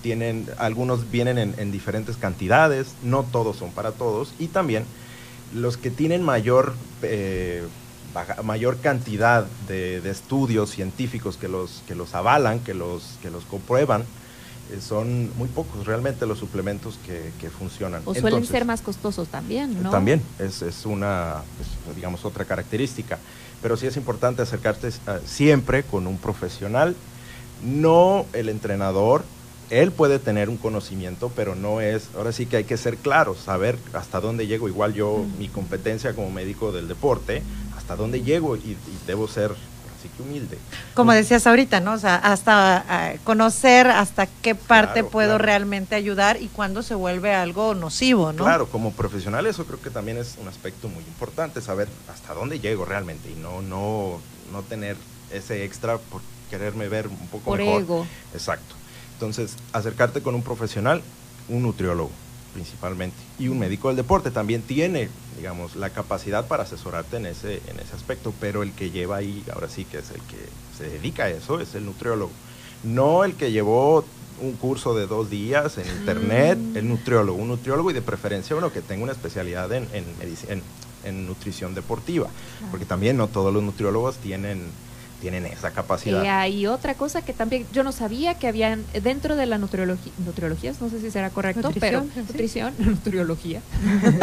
[0.01, 4.85] tienen algunos vienen en, en diferentes cantidades no todos son para todos y también
[5.53, 6.73] los que tienen mayor
[7.03, 7.63] eh,
[8.13, 13.29] baja- mayor cantidad de, de estudios científicos que los que los avalan que los que
[13.29, 14.01] los comprueban
[14.71, 18.81] eh, son muy pocos realmente los suplementos que, que funcionan O suelen Entonces, ser más
[18.81, 19.89] costosos también, ¿no?
[19.89, 23.19] también, es, es una, pues, digamos, otra característica.
[23.61, 24.91] Pero sí es importante acercarte eh,
[25.25, 26.95] siempre con un profesional,
[27.63, 29.23] no el entrenador.
[29.69, 33.39] Él puede tener un conocimiento, pero no es, ahora sí que hay que ser claros,
[33.39, 34.67] saber hasta dónde llego.
[34.67, 37.41] Igual yo, mi competencia como médico del deporte,
[37.83, 40.57] hasta dónde llego y, y debo ser así que humilde.
[40.93, 41.93] Como decías ahorita, ¿no?
[41.93, 45.45] O sea, hasta ah, conocer hasta qué parte Claro, puedo claro.
[45.45, 48.43] realmente ayudar y cuándo se vuelve algo nocivo, ¿no?
[48.45, 52.59] Claro, como profesional eso creo que también es un aspecto muy importante, saber hasta dónde
[52.59, 54.19] llego realmente y no, no,
[54.51, 54.95] no tener
[55.31, 57.81] ese extra por quererme ver un poco Por mejor.
[57.81, 58.07] ego.
[58.33, 58.75] Exacto.
[59.13, 61.01] Entonces, acercarte con un profesional,
[61.49, 62.11] un nutriólogo
[62.53, 67.55] principalmente, y un médico del deporte también tiene, digamos, la capacidad para asesorarte en ese,
[67.67, 70.37] en ese aspecto, pero el que lleva ahí, ahora sí que es el que
[70.77, 72.31] se dedica a eso, es el nutriólogo.
[72.83, 74.05] No el que llevó
[74.41, 78.71] un curso de dos días en internet, el nutriólogo, un nutriólogo y de preferencia uno
[78.73, 80.61] que tenga una especialidad en, en, medici- en-
[81.05, 82.27] en nutrición deportiva,
[82.71, 84.61] porque también no todos los nutriólogos tienen,
[85.23, 86.21] tienen esa capacidad.
[86.21, 90.11] Eh, hay otra cosa que también yo no sabía que habían dentro de la nutriología,
[90.25, 92.19] nutriologías, no sé si será correcto, Nutrición, pero sí.
[92.33, 93.61] nutrición, nutriología,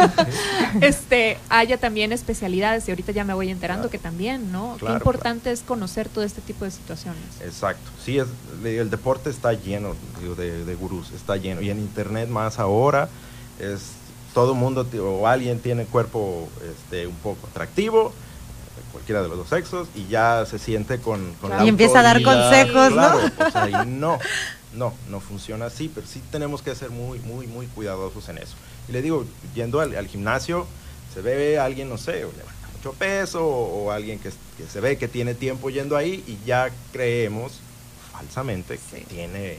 [0.81, 3.89] este, haya también especialidades y ahorita ya me voy enterando Claro.
[3.89, 4.75] que también, ¿no?
[4.77, 7.23] Claro, Qué importante es conocer todo este tipo de situaciones.
[7.43, 8.27] Exacto, sí, es,
[8.63, 11.61] el deporte está lleno digo, de, de gurús, está lleno.
[11.61, 13.09] Y en internet más ahora,
[13.59, 13.93] es
[14.35, 18.13] todo mundo o alguien tiene cuerpo este, un poco atractivo,
[18.91, 22.03] cualquiera de los dos sexos, y ya se siente con, con la Y empieza a
[22.03, 22.95] dar consejos, ¿no?
[22.95, 24.19] Claro, o sea, y no,
[24.73, 28.55] no, no funciona así, pero sí tenemos que ser muy, muy, muy cuidadosos en eso.
[28.87, 29.25] Y le digo,
[29.55, 30.65] yendo al, al gimnasio,
[31.13, 34.79] se ve alguien, no sé, o levanta mucho peso, o, o alguien que, que se
[34.79, 37.53] ve que tiene tiempo yendo ahí y ya creemos
[38.11, 39.05] falsamente que Sí.
[39.09, 39.57] tiene,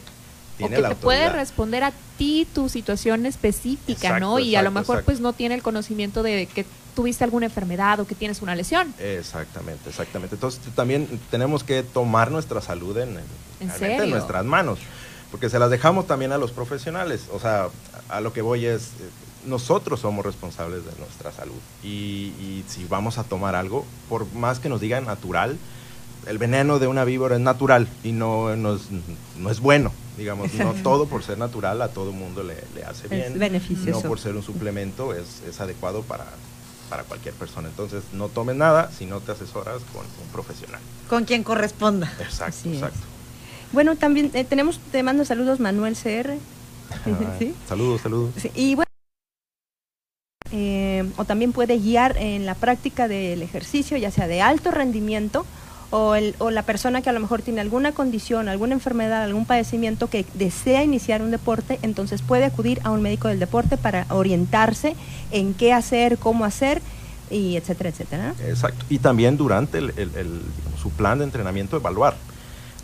[0.54, 4.38] O tiene que la te puede responder a ti tu situación específica, ¿no?
[4.38, 5.04] Exacto, Y a lo mejor exacto.
[5.06, 8.94] pues no tiene el conocimiento de que tuviste alguna enfermedad o que tienes una lesión.
[8.98, 10.34] Exactamente, exactamente.
[10.36, 13.16] Entonces también tenemos que tomar nuestra salud en, en-
[13.60, 14.14] ¿En realmente en serio?
[14.16, 14.78] nuestras manos,
[15.30, 17.22] porque se las dejamos también a los profesionales.
[17.32, 17.68] O sea,
[18.08, 19.08] a lo que voy es, eh,
[19.46, 24.58] nosotros somos responsables de nuestra salud y, y si vamos a tomar algo, por más
[24.58, 25.56] que nos digan natural,
[26.26, 28.82] el veneno de una víbora es natural y no, no, es,
[29.38, 29.92] no es bueno.
[30.16, 33.32] Digamos, no todo por ser natural a todo mundo le, le hace bien.
[33.32, 34.02] Es beneficioso.
[34.02, 36.26] No por ser un suplemento es, es adecuado para,
[36.92, 37.68] para cualquier persona.
[37.68, 40.78] Entonces, no tomes nada si no te asesoras con un profesional.
[41.08, 42.12] Con quien corresponda.
[42.20, 42.74] Exacto, Así es.
[42.74, 43.00] exacto.
[43.72, 46.34] Bueno, también eh, tenemos, te mando saludos Manuel CR.
[47.38, 47.54] Sí.
[47.66, 48.34] Saludos, saludos.
[48.36, 48.90] Sí, y bueno,
[50.50, 55.46] eh, o también puede guiar en la práctica del ejercicio, ya sea de alto rendimiento
[55.92, 59.46] o, el, o la persona que a lo mejor tiene alguna condición, alguna enfermedad, algún
[59.46, 64.06] padecimiento que desea iniciar un deporte, entonces puede acudir a un médico del deporte para
[64.10, 64.96] orientarse
[65.30, 66.82] en qué hacer, cómo hacer,
[67.30, 68.34] y etcétera, etcétera.
[68.46, 68.84] Exacto.
[68.90, 72.14] Y también durante el, el- el, digamos, su plan de entrenamiento evaluar.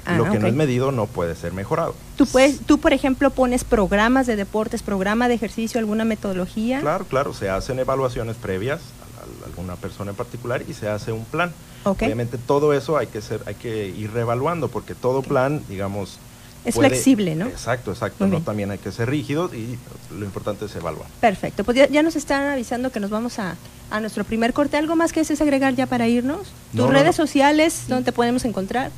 [0.06, 1.94] Ah, Lo que no es medido no puede ser mejorado.
[2.16, 6.80] Tú, puedes, tú, por ejemplo, pones programas de deportes, programa de ejercicio, alguna metodología.
[6.80, 11.12] Claro, claro, se hacen evaluaciones previas a, a alguna persona en particular y se hace
[11.12, 11.52] un plan.
[11.84, 16.18] Obviamente todo eso hay que ser, hay que ir reevaluando porque todo plan, digamos,
[16.64, 17.46] Es flexible, ¿no?
[17.46, 18.26] Exacto, exacto.
[18.26, 19.78] No también hay que ser rígidos y
[20.18, 21.08] lo importante es evaluar.
[21.20, 23.56] Perfecto, pues ya, ya nos están avisando que nos vamos a,
[23.90, 24.76] a nuestro primer corte.
[24.76, 26.48] ¿Algo más que desees agregar ya para irnos?
[26.72, 27.24] ¿Tus No, redes no.
[27.24, 28.90] sociales, dónde te podemos encontrar?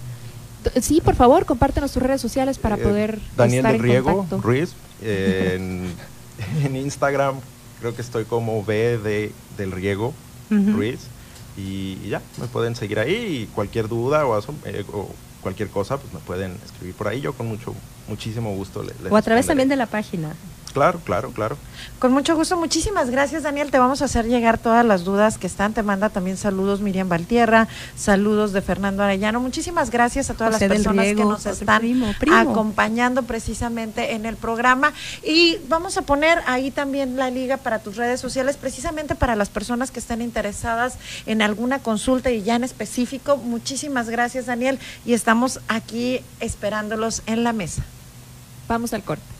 [0.80, 4.16] Sí, por favor, compártenos tus redes sociales para Eh, poder Daniel estar del en Riego,
[4.16, 4.40] contacto.
[4.42, 4.72] Ruiz.
[5.02, 7.36] eh, en, en Instagram
[7.78, 10.12] creo que estoy como B de, del Riego.
[10.50, 10.98] Ruiz.
[11.60, 15.08] Y, y ya, me pueden seguir ahí y cualquier duda o, eh, o
[15.42, 17.20] cualquier cosa, pues me pueden escribir por ahí.
[17.20, 17.74] Yo con mucho,
[18.08, 20.34] muchísimo gusto le- les O a través también de la página.
[20.72, 21.56] Claro, claro, claro.
[21.98, 25.46] Con mucho gusto, muchísimas gracias Daniel, te vamos a hacer llegar todas las dudas que
[25.46, 30.54] están, te manda también saludos Miriam Valtierra, saludos de Fernando Arellano, muchísimas gracias a todas
[30.54, 32.36] José las personas Riego, que nos están primo, primo.
[32.36, 37.96] acompañando precisamente en el programa y vamos a poner ahí también la liga para tus
[37.96, 42.64] redes sociales, precisamente para las personas que estén interesadas en alguna consulta y ya en
[42.64, 47.82] específico, muchísimas gracias Daniel y estamos aquí esperándolos en la mesa.
[48.68, 49.39] Vamos al corte.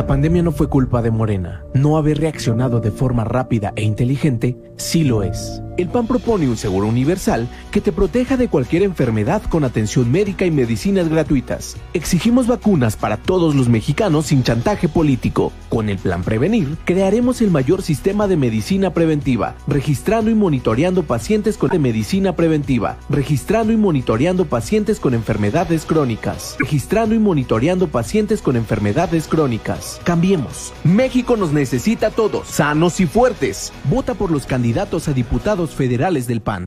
[0.00, 1.62] La pandemia no fue culpa de Morena.
[1.74, 5.62] No haber reaccionado de forma rápida e inteligente sí lo es.
[5.80, 10.44] El PAN propone un seguro universal que te proteja de cualquier enfermedad con atención médica
[10.44, 11.78] y medicinas gratuitas.
[11.94, 15.52] Exigimos vacunas para todos los mexicanos sin chantaje político.
[15.70, 21.56] Con el Plan Prevenir, crearemos el mayor sistema de medicina preventiva, registrando y monitoreando pacientes
[21.56, 28.56] con medicina preventiva, registrando y monitoreando pacientes con enfermedades crónicas, registrando y monitoreando pacientes con
[28.56, 29.98] enfermedades crónicas.
[30.04, 30.74] Cambiemos.
[30.84, 33.72] México nos necesita a todos, sanos y fuertes.
[33.84, 36.66] Vota por los candidatos a diputados federales del PAN.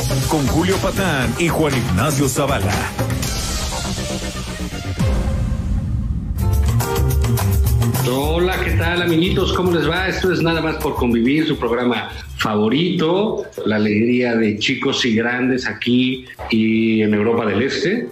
[0.29, 2.71] Con Julio Patán y Juan Ignacio Zavala.
[8.11, 9.53] Hola, ¿qué tal amiguitos?
[9.53, 10.07] ¿Cómo les va?
[10.07, 12.09] Esto es nada más por convivir, su programa
[12.41, 18.07] favorito, la alegría de chicos y grandes aquí y en Europa del Este, eh,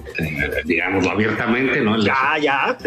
[0.65, 1.97] digámoslo abiertamente, ¿no?
[2.03, 2.77] Ya, ya.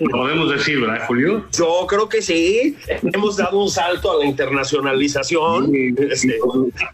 [0.00, 1.46] Lo podemos decir, ¿verdad, Julio?
[1.56, 2.76] Yo creo que sí.
[3.14, 5.72] Hemos dado un salto a la internacionalización.
[5.96, 6.38] Este,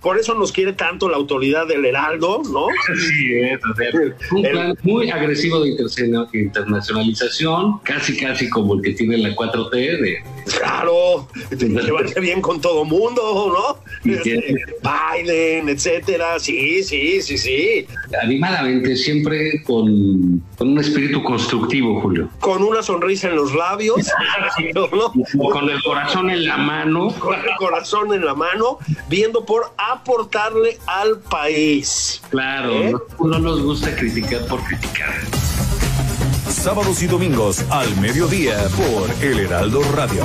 [0.01, 2.69] por eso nos quiere tanto la autoridad del Heraldo, ¿no?
[2.95, 3.89] Sí, es, o sea,
[4.31, 10.23] un plan muy agresivo de internacionalización, casi casi como el que tiene la 4T de
[10.59, 13.64] Claro, llevarse bien con todo mundo, ¿no?
[14.05, 16.39] Este, Biden, etcétera.
[16.39, 17.87] Sí, sí, sí, sí.
[18.23, 22.29] animadamente, siempre con, con un espíritu constructivo, Julio.
[22.41, 23.97] Con una sonrisa en los labios,
[24.75, 25.13] ¿no?
[25.51, 27.15] Con el corazón en la mano.
[27.19, 32.23] Con el corazón en la mano, viendo por aportarle al país.
[32.31, 32.95] Claro, ¿Eh?
[33.19, 35.15] no, no nos gusta criticar por criticar.
[36.49, 40.25] Sábados y domingos al mediodía por El Heraldo Radio.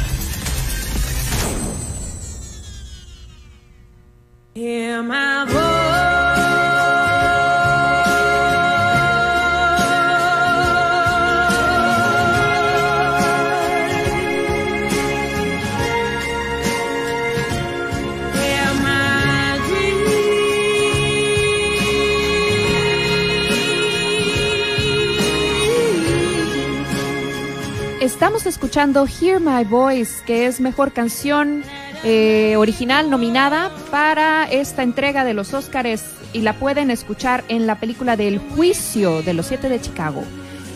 [28.71, 31.61] Escuchando Hear My Voice, que es mejor canción
[32.05, 37.81] eh, original nominada para esta entrega de los Óscares y la pueden escuchar en la
[37.81, 40.23] película del Juicio de los Siete de Chicago.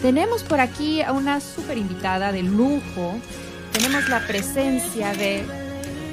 [0.02, 3.16] Tenemos por aquí a una super invitada de lujo.
[3.72, 5.46] Tenemos la presencia de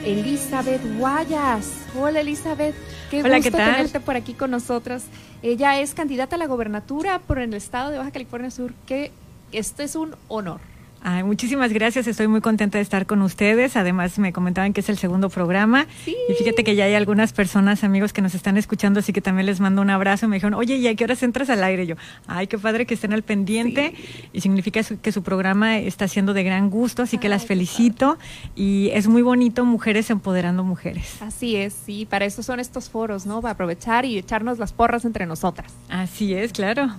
[0.05, 1.67] Elizabeth Guayas.
[2.01, 2.77] Hola Elizabeth,
[3.11, 3.73] qué Hola, gusto ¿qué tal?
[3.73, 5.07] tenerte por aquí con nosotras.
[5.43, 9.11] Ella es candidata a la gobernatura por el estado de Baja California Sur, que
[9.51, 10.61] este es un honor.
[11.05, 13.75] Ay, muchísimas gracias, estoy muy contenta de estar con ustedes.
[13.77, 15.89] Además, me comentaban que es el segundo programa.
[16.07, 19.47] Y fíjate que ya hay algunas personas, amigos, que nos están escuchando, así que también
[19.47, 20.29] les mando un abrazo.
[20.29, 21.83] Me dijeron, oye, ¿y a qué horas entras al aire?
[21.83, 21.97] Y yo,
[22.29, 23.95] ay, qué padre que estén al pendiente.
[24.33, 28.17] Y significa su- que su programa está siendo de gran gusto, así que las felicito.
[28.55, 31.17] Y es muy bonito, mujeres empoderando mujeres.
[31.21, 33.43] Así es, sí, para eso son estos foros, ¿no?
[33.43, 35.73] Para aprovechar y echarnos las porras entre nosotras.
[35.89, 36.95] Así es, claro.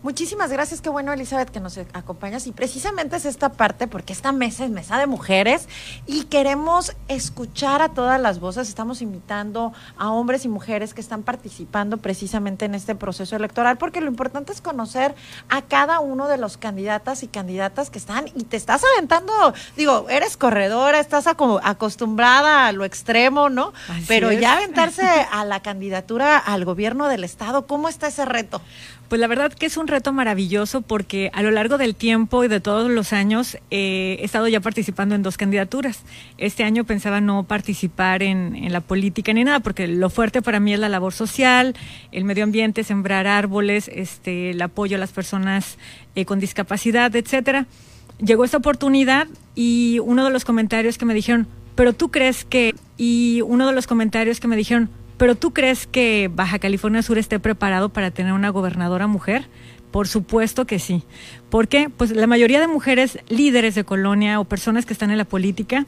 [0.00, 4.30] Muchísimas gracias, qué bueno Elizabeth que nos acompañas y precisamente es esta parte porque esta
[4.30, 5.68] mesa es mesa de mujeres
[6.06, 11.24] y queremos escuchar a todas las voces, estamos invitando a hombres y mujeres que están
[11.24, 15.16] participando precisamente en este proceso electoral porque lo importante es conocer
[15.48, 19.32] a cada uno de los candidatas y candidatas que están y te estás aventando,
[19.76, 23.72] digo, eres corredora, estás aco- acostumbrada a lo extremo, ¿no?
[23.88, 24.40] Así Pero es.
[24.40, 28.62] ya aventarse a la candidatura al gobierno del estado, ¿cómo está ese reto?
[29.08, 32.48] Pues la verdad que es un reto maravilloso porque a lo largo del tiempo y
[32.48, 36.02] de todos los años eh, he estado ya participando en dos candidaturas.
[36.36, 40.74] Este año pensaba no participar en, la política ni nada porque lo fuerte para mí
[40.74, 41.74] es la labor social,
[42.12, 45.78] el medio ambiente, sembrar árboles, este, el apoyo a las personas
[46.14, 47.66] eh, con discapacidad, etcétera.
[48.22, 52.74] Llegó esta oportunidad y uno de los comentarios que me dijeron, pero tú crees que,
[52.98, 57.18] y uno de los comentarios que me dijeron, pero tú crees que Baja California Sur
[57.18, 59.46] esté preparado para tener una gobernadora mujer?
[59.90, 61.02] Por supuesto que sí.
[61.50, 61.90] ¿Por qué?
[61.94, 65.86] Pues la mayoría de mujeres líderes de colonia o personas que están en la política,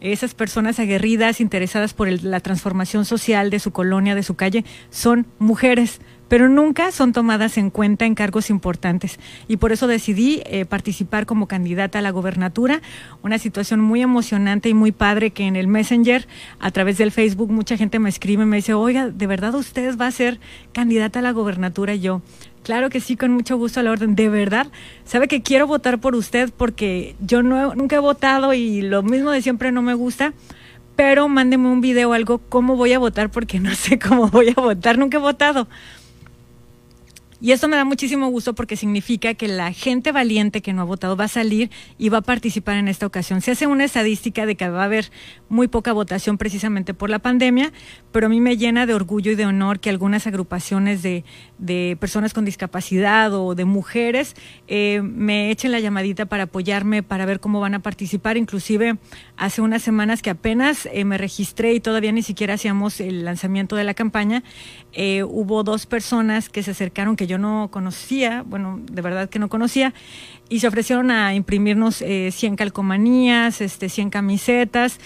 [0.00, 4.64] esas personas aguerridas, interesadas por el- la transformación social de su colonia, de su calle,
[4.90, 6.00] son mujeres,
[6.32, 9.20] pero nunca son tomadas en cuenta en cargos importantes.
[9.48, 12.80] Y por eso decidí eh, participar como candidata a la gobernatura,
[13.22, 16.26] una situación muy emocionante y muy padre que en el Messenger,
[16.58, 19.94] a través del Facebook, mucha gente me escribe y me dice, oiga, ¿de verdad usted
[19.98, 20.40] va a ser
[20.72, 21.92] candidata a la gobernatura?
[21.92, 22.22] Y yo,
[22.62, 24.14] Claro que sí, con mucho gusto a la orden.
[24.14, 24.68] De verdad,
[25.04, 29.32] sabe que quiero votar por usted porque yo no, nunca he votado y lo mismo
[29.32, 30.32] de siempre no me gusta.
[30.96, 34.58] Pero mándeme un video algo cómo voy a votar porque no sé cómo voy a
[34.58, 34.96] votar.
[34.96, 35.68] Nunca he votado.
[37.42, 40.84] Y esto me da muchísimo gusto porque significa que la gente valiente que no ha
[40.84, 43.40] votado va a salir y va a participar en esta ocasión.
[43.40, 45.10] Se hace una estadística de que va a haber
[45.48, 47.72] muy poca votación precisamente por la pandemia,
[48.12, 51.24] pero a mí me llena de orgullo y de honor que algunas agrupaciones de,
[51.58, 54.36] de personas con discapacidad o de mujeres
[54.68, 58.36] eh, me echen la llamadita para apoyarme, para ver cómo van a participar.
[58.36, 58.98] Inclusive
[59.36, 63.74] hace unas semanas que apenas eh, me registré y todavía ni siquiera hacíamos el lanzamiento
[63.74, 64.44] de la campaña,
[64.92, 69.38] eh, hubo dos personas que se acercaron que yo no conocía, bueno, de verdad que
[69.38, 69.94] no conocía,
[70.48, 74.98] y se ofrecieron a imprimirnos eh, 100 calcomanías, este, 100 camisetas.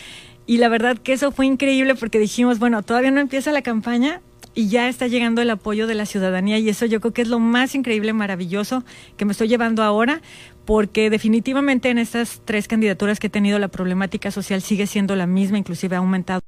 [0.46, 4.20] Y la verdad que eso fue increíble porque dijimos, bueno, todavía no empieza la campaña
[4.54, 7.28] y ya está llegando el apoyo de la ciudadanía y eso yo creo que es
[7.28, 8.84] lo más increíble, maravilloso
[9.16, 10.22] que me estoy llevando ahora,
[10.64, 15.26] porque definitivamente en estas tres candidaturas que he tenido la problemática social sigue siendo la
[15.26, 16.40] misma, inclusive ha aumentado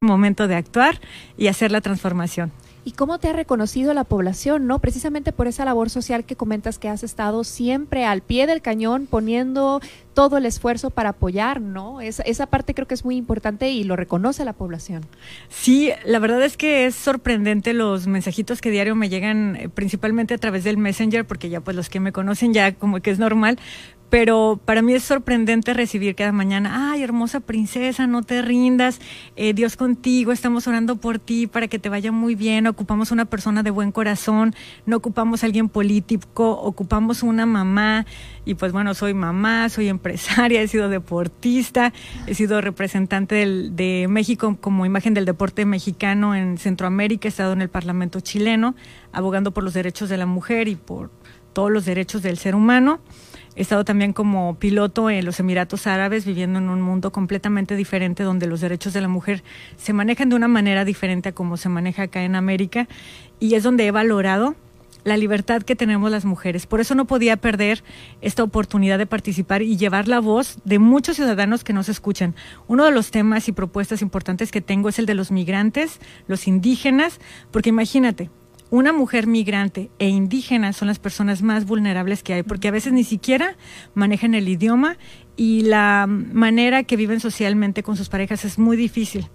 [0.00, 1.00] momento de actuar
[1.36, 2.52] y hacer la transformación.
[2.84, 4.78] ¿Y cómo te ha reconocido la población, no?
[4.78, 9.06] Precisamente por esa labor social que comentas que has estado siempre al pie del cañón
[9.06, 9.80] poniendo
[10.14, 12.00] todo el esfuerzo para apoyar, ¿no?
[12.00, 15.06] Esa, esa parte creo que es muy importante y lo reconoce la población.
[15.48, 20.34] Sí, la verdad es que es sorprendente los mensajitos que diario me llegan, eh, principalmente
[20.34, 23.18] a través del Messenger, porque ya pues los que me conocen ya como que es
[23.18, 23.58] normal,
[24.10, 29.00] pero para mí es sorprendente recibir cada mañana, ay, hermosa princesa, no te rindas,
[29.36, 33.24] eh, Dios contigo, estamos orando por ti para que te vaya muy bien, ocupamos una
[33.24, 34.54] persona de buen corazón,
[34.84, 38.04] no ocupamos a alguien político, ocupamos una mamá,
[38.44, 41.92] y pues bueno, soy mamá, soy empresaria, he sido deportista,
[42.26, 47.52] he sido representante del, de México como imagen del deporte mexicano en Centroamérica, he estado
[47.52, 48.74] en el Parlamento chileno,
[49.12, 51.12] abogando por los derechos de la mujer y por
[51.52, 53.00] todos los derechos del ser humano.
[53.60, 58.22] He estado también como piloto en los Emiratos Árabes, viviendo en un mundo completamente diferente
[58.22, 59.42] donde los derechos de la mujer
[59.76, 62.88] se manejan de una manera diferente a como se maneja acá en América
[63.38, 64.56] y es donde he valorado
[65.04, 66.64] la libertad que tenemos las mujeres.
[66.64, 67.84] Por eso no podía perder
[68.22, 72.34] esta oportunidad de participar y llevar la voz de muchos ciudadanos que nos escuchan.
[72.66, 76.48] Uno de los temas y propuestas importantes que tengo es el de los migrantes, los
[76.48, 78.30] indígenas, porque imagínate,
[78.70, 82.92] una mujer migrante e indígena son las personas más vulnerables que hay, porque a veces
[82.92, 83.56] ni siquiera
[83.94, 84.96] manejan el idioma
[85.36, 89.28] y la manera que viven socialmente con sus parejas es muy difícil.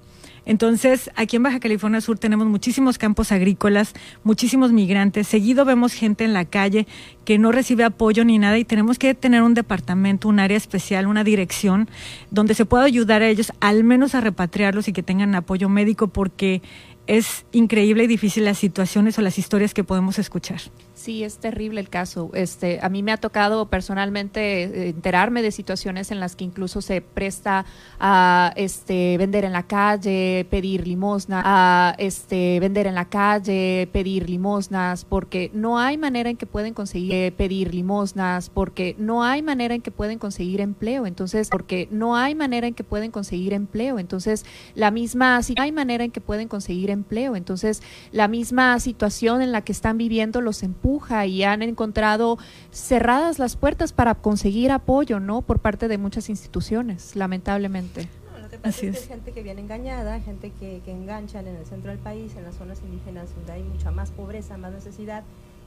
[0.45, 6.23] Entonces, aquí en Baja California Sur tenemos muchísimos campos agrícolas, muchísimos migrantes, seguido vemos gente
[6.23, 6.85] en la calle
[7.25, 11.07] que no recibe apoyo ni nada y tenemos que tener un departamento, un área especial,
[11.07, 11.89] una dirección
[12.29, 16.09] donde se pueda ayudar a ellos al menos a repatriarlos y que tengan apoyo médico
[16.09, 16.61] porque
[17.07, 20.61] es increíble y difícil las situaciones o las historias que podemos escuchar.
[20.95, 22.31] Sí, es terrible el caso.
[22.33, 26.81] Este, a mí me ha tocado personalmente eh, enterarme de situaciones en las que incluso
[26.81, 27.65] se presta
[27.99, 34.29] a este vender en la calle, pedir limosna, a este vender en la calle, pedir
[34.29, 39.41] limosnas, porque no hay manera en que pueden conseguir eh, pedir limosnas, porque no hay
[39.41, 41.05] manera en que pueden conseguir empleo.
[41.07, 43.99] Entonces, porque no hay manera en que pueden conseguir empleo.
[43.99, 47.35] Entonces, la misma hay manera en que pueden conseguir empleo.
[47.35, 47.83] Entonces,
[48.13, 52.37] la misma situación en la que están viviendo los empuja y han encontrado
[52.71, 55.41] cerradas las puertas para conseguir apoyo, ¿no?
[55.41, 58.07] Por parte de muchas instituciones, lamentablemente.
[58.31, 61.47] No, lo que pasa es, que hay gente que viene engañada, gente que, que enganchan
[61.47, 64.73] en el centro del país, en las zonas indígenas donde hay mucha más pobreza, más
[64.73, 65.23] necesidad,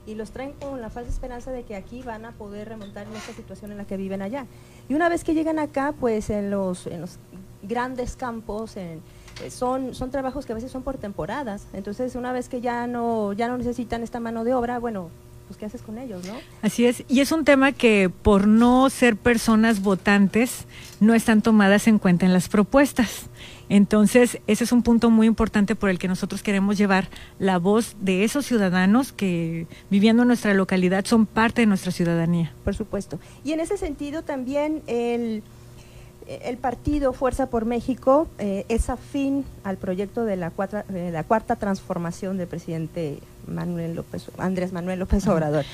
[0.07, 3.15] y los traen con la falsa esperanza de que aquí van a poder remontar en
[3.15, 4.45] esta situación en la que viven allá.
[4.87, 7.19] Y una vez que llegan acá, pues en los, en los
[7.61, 9.01] grandes campos, en,
[9.49, 11.67] son, son trabajos que a veces son por temporadas.
[11.73, 15.09] Entonces, una vez que ya no, ya no necesitan esta mano de obra, bueno,
[15.47, 16.35] pues ¿qué haces con ellos, no?
[16.61, 20.65] Así es, y es un tema que por no ser personas votantes
[20.99, 23.29] no están tomadas en cuenta en las propuestas.
[23.67, 27.07] Entonces, ese es un punto muy importante por el que nosotros queremos llevar
[27.39, 32.53] la voz de esos ciudadanos que viviendo en nuestra localidad son parte de nuestra ciudadanía.
[32.63, 33.19] Por supuesto.
[33.43, 35.43] Y en ese sentido también el
[36.43, 41.23] el partido Fuerza por México eh, es afín al proyecto de la, cuarta, de la
[41.23, 45.65] cuarta transformación del presidente Manuel López, Andrés Manuel López Obrador.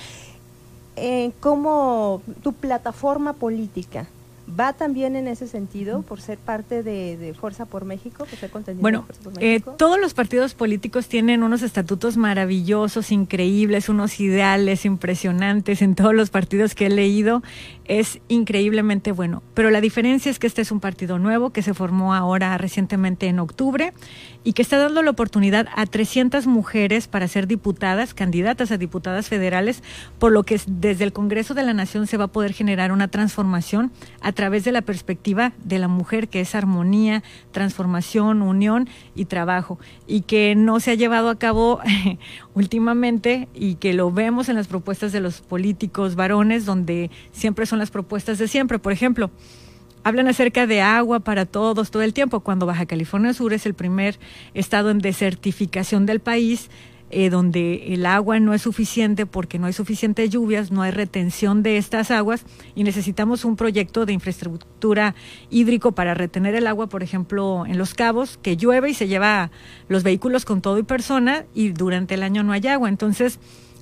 [0.95, 4.07] Eh, ¿Cómo tu plataforma política
[4.47, 8.25] va también en ese sentido por ser parte de, Fuerza por México?
[8.25, 9.05] Por ser bueno,
[9.39, 16.13] eh, todos los partidos políticos tienen unos estatutos maravillosos, increíbles, unos ideales impresionantes en todos
[16.13, 17.43] los partidos que he leído.
[17.85, 19.43] Es increíblemente bueno.
[19.53, 23.27] Pero la diferencia es que este es un partido nuevo que se formó ahora recientemente
[23.27, 23.93] en octubre
[24.45, 29.27] y que está dando la oportunidad a 300 mujeres para ser diputadas, candidatas a diputadas
[29.27, 29.81] federales,
[30.19, 33.07] por lo que desde el Congreso de la Nación se va a poder generar una
[33.07, 33.91] transformación
[34.21, 39.79] a través de la perspectiva de la mujer, que es armonía, transformación, unión y trabajo,
[40.05, 41.79] y que no se ha llevado a cabo
[42.53, 47.79] últimamente y que lo vemos en las propuestas de los políticos varones, donde siempre son
[47.79, 48.77] las propuestas de siempre.
[48.77, 49.31] Por ejemplo,
[50.05, 53.73] hablan acerca de agua para todos todo el tiempo, cuando Baja California Sur es el
[53.73, 54.19] primer
[54.53, 56.69] estado en desertificación del país,
[57.09, 61.63] eh, donde el agua no es suficiente porque no hay suficientes lluvias, no hay retención
[61.63, 62.45] de estas aguas
[62.75, 65.15] y necesitamos un proyecto de infraestructura
[65.49, 69.49] hídrico para retener el agua, por ejemplo, en Los Cabos, que llueve y se lleva
[69.87, 72.89] los vehículos con todo y persona y durante el año no hay agua.
[72.89, 73.39] Entonces,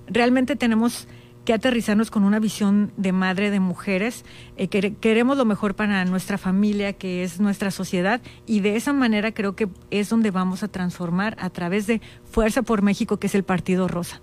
[0.08, 1.06] realmente tenemos
[1.46, 4.26] que aterrizarnos con una visión de madre de mujeres,
[4.58, 8.94] eh, que queremos lo mejor para nuestra familia, que es nuestra sociedad, y de esa
[8.94, 13.28] manera creo que es donde vamos a transformar a través de Fuerza por México, que
[13.28, 14.22] es el Partido Rosa.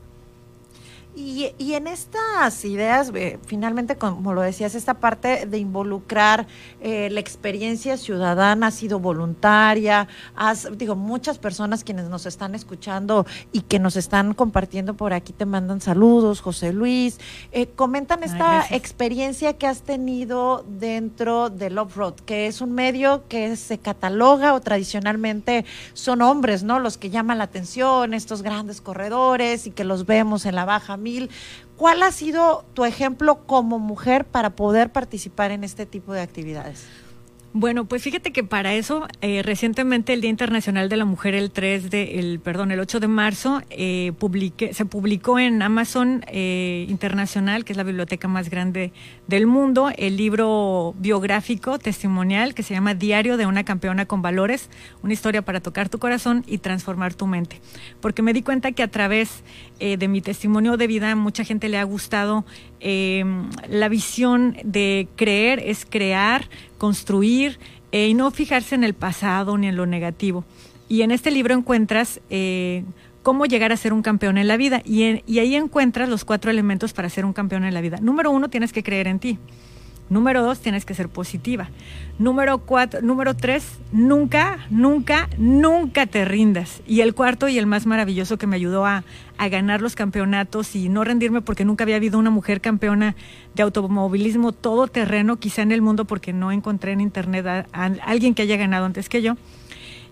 [1.15, 6.47] Y, y, en estas ideas, eh, finalmente, como lo decías, esta parte de involucrar
[6.81, 10.07] eh, la experiencia ciudadana ha sido voluntaria.
[10.37, 15.33] Has, digo, muchas personas quienes nos están escuchando y que nos están compartiendo por aquí
[15.33, 17.19] te mandan saludos, José Luis.
[17.51, 23.57] Eh, comentan esta experiencia que has tenido dentro del off-road, que es un medio que
[23.57, 26.79] se cataloga o tradicionalmente son hombres, ¿no?
[26.79, 31.00] Los que llaman la atención, estos grandes corredores y que los vemos en la baja
[31.01, 31.31] mil.
[31.77, 36.85] ¿Cuál ha sido tu ejemplo como mujer para poder participar en este tipo de actividades?
[37.53, 41.51] Bueno, pues fíjate que para eso eh, recientemente el Día Internacional de la Mujer el
[41.51, 46.87] 3 de el perdón, el 8 de marzo eh, publiqué, se publicó en Amazon eh,
[46.89, 48.93] Internacional, que es la biblioteca más grande
[49.27, 54.71] del mundo, el libro biográfico testimonial que se llama Diario de una campeona con valores,
[55.03, 57.61] una historia para tocar tu corazón y transformar tu mente.
[58.01, 59.43] Porque me di cuenta que a través
[59.81, 62.45] de mi testimonio de vida mucha gente le ha gustado
[62.81, 66.49] la visión de creer es crear
[66.81, 67.59] construir
[67.93, 70.47] eh, y no fijarse en el pasado ni en lo negativo.
[70.89, 72.85] Y en este libro encuentras eh,
[73.23, 76.51] cómo llegar a ser un campeón en la vida y, y ahí encuentras los cuatro
[76.51, 77.99] elementos para ser un campeón en la vida.
[78.01, 79.39] Número uno, tienes que creer en ti.
[80.11, 81.71] Número dos, tienes que ser positiva.
[82.19, 86.83] Número cuatro, número tres, nunca, nunca, nunca te rindas.
[86.85, 89.05] Y el cuarto y el más maravilloso que me ayudó a,
[89.39, 93.15] a ganar los campeonatos y no rendirme porque nunca había habido una mujer campeona
[93.55, 97.85] de automovilismo todo terreno, quizá en el mundo porque no encontré en internet a, a
[98.05, 99.37] alguien que haya ganado antes que yo.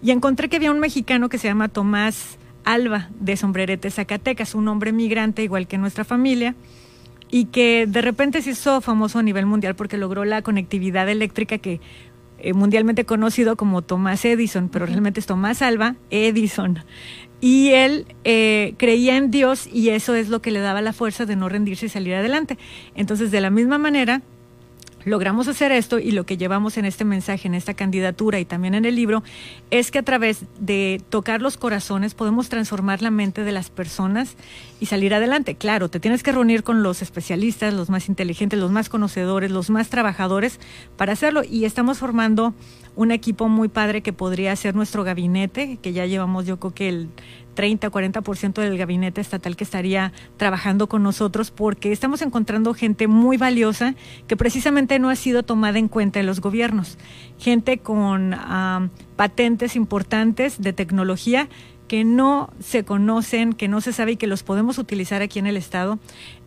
[0.00, 4.68] Y encontré que había un mexicano que se llama Tomás Alba de Sombrerete, Zacatecas, un
[4.68, 6.54] hombre migrante igual que nuestra familia
[7.30, 11.58] y que de repente se hizo famoso a nivel mundial porque logró la conectividad eléctrica
[11.58, 11.80] que
[12.38, 16.78] eh, mundialmente conocido como Tomás Edison, pero realmente es Tomás Alba Edison.
[17.40, 21.24] Y él eh, creía en Dios y eso es lo que le daba la fuerza
[21.26, 22.58] de no rendirse y salir adelante.
[22.94, 24.22] Entonces, de la misma manera,
[25.04, 28.74] logramos hacer esto y lo que llevamos en este mensaje, en esta candidatura y también
[28.74, 29.22] en el libro,
[29.70, 34.36] es que a través de tocar los corazones podemos transformar la mente de las personas
[34.80, 35.54] y salir adelante.
[35.54, 39.70] Claro, te tienes que reunir con los especialistas, los más inteligentes, los más conocedores, los
[39.70, 40.60] más trabajadores
[40.96, 42.54] para hacerlo y estamos formando
[42.96, 46.88] un equipo muy padre que podría ser nuestro gabinete, que ya llevamos yo creo que
[46.88, 47.08] el
[47.58, 53.08] 30 o 40% del gabinete estatal que estaría trabajando con nosotros porque estamos encontrando gente
[53.08, 53.96] muy valiosa
[54.28, 56.98] que precisamente no ha sido tomada en cuenta en los gobiernos.
[57.36, 58.36] Gente con
[59.16, 61.48] patentes importantes de tecnología
[61.88, 65.48] que no se conocen, que no se sabe y que los podemos utilizar aquí en
[65.48, 65.98] el Estado.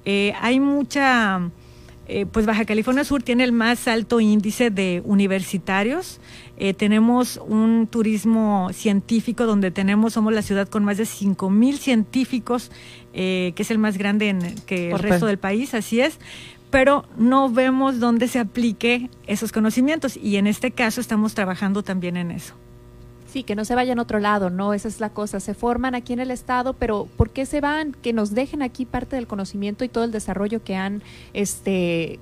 [0.05, 1.41] Eh, hay mucha
[2.14, 6.20] eh, pues Baja California Sur tiene el más alto índice de universitarios.
[6.57, 11.78] Eh, tenemos un turismo científico donde tenemos, somos la ciudad con más de 5 mil
[11.78, 12.70] científicos,
[13.14, 16.20] eh, que es el más grande en, que el resto del país, así es
[16.70, 22.16] pero no vemos dónde se aplique esos conocimientos y en este caso estamos trabajando también
[22.16, 22.55] en eso.
[23.32, 25.39] Sí, que no se vayan a otro lado, no, esa es la cosa.
[25.39, 27.93] Se forman aquí en el Estado, pero ¿por qué se van?
[27.93, 31.01] Que nos dejen aquí parte del conocimiento y todo el desarrollo que han
[31.32, 32.19] este,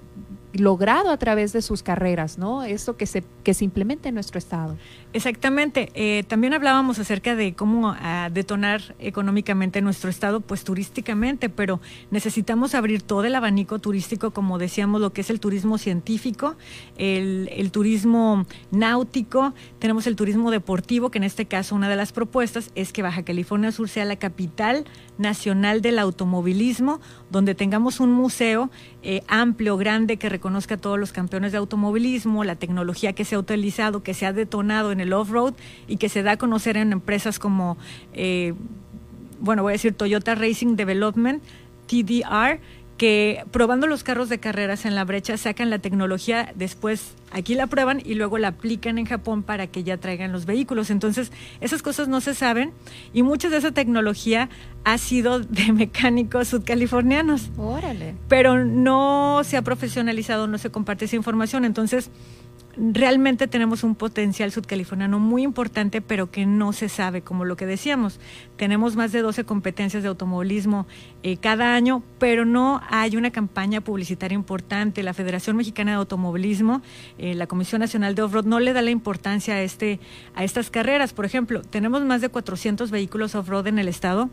[0.53, 2.62] logrado a través de sus carreras, ¿no?
[2.62, 4.78] Eso que se, que se implemente en nuestro Estado.
[5.12, 5.89] Exactamente.
[5.95, 11.82] Eh, también hablábamos acerca de cómo ah, detonar económicamente nuestro Estado, pues turísticamente, pero
[12.12, 16.55] necesitamos abrir todo el abanico turístico, como decíamos, lo que es el turismo científico,
[16.97, 22.12] el, el turismo náutico, tenemos el turismo deportivo, que en este caso una de las
[22.12, 24.86] propuestas es que Baja California Sur sea la capital
[25.18, 28.70] Nacional del Automovilismo, donde tengamos un museo
[29.01, 33.36] eh, amplio, grande, que reconozca a todos los campeones de automovilismo, la tecnología que se
[33.36, 35.54] ha utilizado, que se ha detonado en el off-road
[35.88, 37.78] y que se da a conocer en empresas como,
[38.14, 38.54] eh,
[39.39, 41.41] bueno, voy a decir Toyota Racing Development,
[41.88, 42.60] TDR,
[43.00, 47.66] que probando los carros de carreras en la brecha sacan la tecnología, después aquí la
[47.66, 50.89] prueban y luego la aplican en Japón para que ya traigan los vehículos.
[50.89, 51.32] Entonces,
[51.62, 52.74] esas cosas no se saben
[53.14, 54.50] y mucha de esa tecnología
[54.84, 57.50] ha sido de mecánicos sudcalifornianos.
[57.58, 58.16] Órale.
[58.28, 61.64] Pero no se ha profesionalizado, no se comparte esa información.
[61.64, 62.12] Entonces,
[62.80, 67.66] realmente tenemos un potencial sudcaliforniano muy importante, pero que no se sabe, como lo que
[67.66, 68.20] decíamos.
[68.56, 70.88] Tenemos más de 12 competencias de automovilismo
[71.22, 75.04] eh, cada año, pero no hay una campaña publicitaria importante.
[75.04, 76.82] La Federación Mexicana de Automovilismo,
[77.18, 80.00] eh, la Comisión Nacional de Off-Road, no le da la importancia a, este,
[80.34, 81.14] a estas carreras.
[81.14, 84.30] Por ejemplo, tenemos más de 400 vehículos off-road en el estado.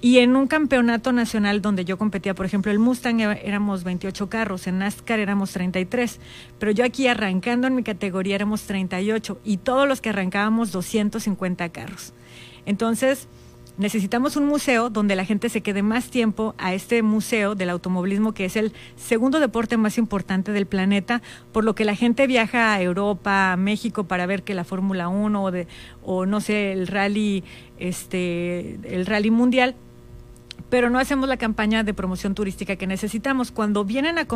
[0.00, 4.28] Y en un campeonato nacional donde yo competía, por ejemplo, el Mustang é- éramos 28
[4.28, 6.20] carros, en NASCAR éramos 33,
[6.60, 11.68] pero yo aquí arrancando en mi categoría éramos 38 y todos los que arrancábamos 250
[11.70, 12.12] carros.
[12.64, 13.26] Entonces,
[13.76, 18.34] necesitamos un museo donde la gente se quede más tiempo a este museo del automovilismo,
[18.34, 22.72] que es el segundo deporte más importante del planeta, por lo que la gente viaja
[22.72, 25.66] a Europa, a México para ver que la Fórmula 1 o, de,
[26.02, 27.42] o no sé, el rally,
[27.78, 29.74] este, el rally mundial
[30.70, 33.50] pero no hacemos la campaña de promoción turística que necesitamos.
[33.50, 34.26] Cuando vienen a,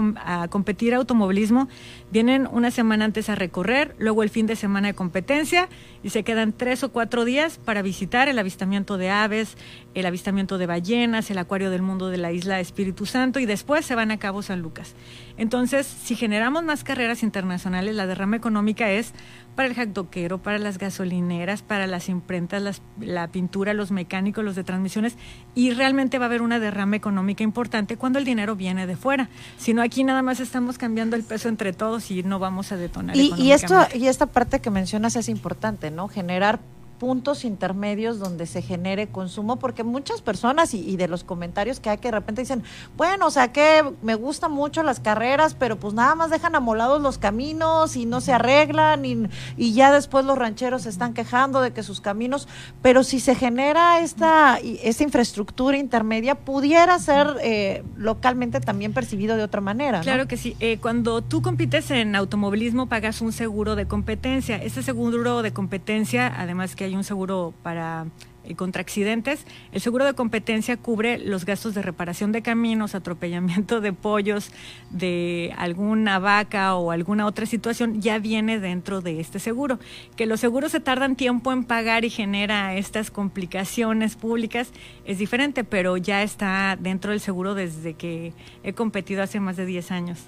[0.42, 1.68] a competir automovilismo,
[2.10, 5.68] vienen una semana antes a recorrer, luego el fin de semana de competencia
[6.02, 9.56] y se quedan tres o cuatro días para visitar el avistamiento de aves,
[9.94, 13.84] el avistamiento de ballenas, el acuario del mundo de la isla Espíritu Santo y después
[13.84, 14.94] se van a Cabo San Lucas.
[15.42, 19.12] Entonces, si generamos más carreras internacionales, la derrama económica es
[19.56, 24.54] para el jacdoquero, para las gasolineras, para las imprentas, las- la pintura, los mecánicos, los
[24.54, 25.16] de transmisiones,
[25.56, 29.28] y realmente va a haber una derrama económica importante cuando el dinero viene de fuera.
[29.58, 32.76] Si no, aquí nada más estamos cambiando el peso entre todos y no vamos a
[32.76, 33.16] detonar.
[33.16, 36.06] Y, y esto y esta parte que mencionas es importante, ¿no?
[36.06, 36.60] Generar
[37.02, 41.98] puntos intermedios donde se genere consumo, porque muchas personas y, de los comentarios que hay
[41.98, 42.62] que de repente dicen,
[42.96, 47.02] bueno, o sea que me gustan mucho las carreras, pero pues nada más dejan amolados
[47.02, 49.26] los caminos y no se arreglan y,
[49.56, 52.46] y ya después los rancheros se están quejando de que sus caminos,
[52.82, 59.42] pero si se genera esta, esta infraestructura intermedia, pudiera ser eh, localmente también percibido de
[59.42, 60.02] otra manera.
[60.02, 60.54] Claro que sí.
[60.60, 64.54] Eh, cuando tú compites en automovilismo, pagas un seguro de competencia.
[64.56, 68.06] Este seguro de competencia, además que hay un seguro para
[68.44, 73.80] eh, contra accidentes, el seguro de competencia cubre los gastos de reparación de caminos, atropellamiento
[73.80, 74.50] de pollos,
[74.90, 79.78] de alguna vaca o alguna otra situación, ya viene dentro de este seguro.
[80.16, 84.72] Que los seguros se tardan tiempo en pagar y genera estas complicaciones públicas
[85.04, 88.32] es diferente, pero ya está dentro del seguro desde que
[88.64, 90.18] he competido hace más de 10 años.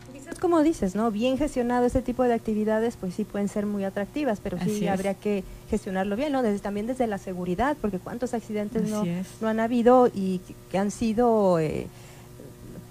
[0.44, 1.10] Como dices, ¿no?
[1.10, 4.92] Bien gestionado este tipo de actividades, pues sí pueden ser muy atractivas, pero sí es.
[4.92, 6.42] habría que gestionarlo bien, ¿no?
[6.42, 9.04] Desde, también desde la seguridad, porque cuántos accidentes no,
[9.40, 11.86] no han habido y que- han sido eh,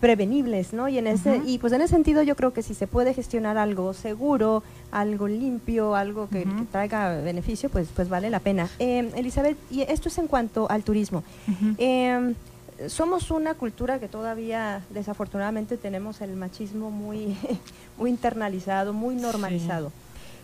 [0.01, 0.89] prevenibles, ¿no?
[0.89, 3.57] Y en ese y pues en ese sentido yo creo que si se puede gestionar
[3.59, 8.67] algo seguro, algo limpio, algo que, que traiga beneficio, pues pues vale la pena.
[8.79, 11.23] Eh, Elizabeth, y esto es en cuanto al turismo.
[11.77, 12.33] Eh,
[12.89, 17.37] somos una cultura que todavía desafortunadamente tenemos el machismo muy,
[17.97, 19.91] muy internalizado, muy normalizado.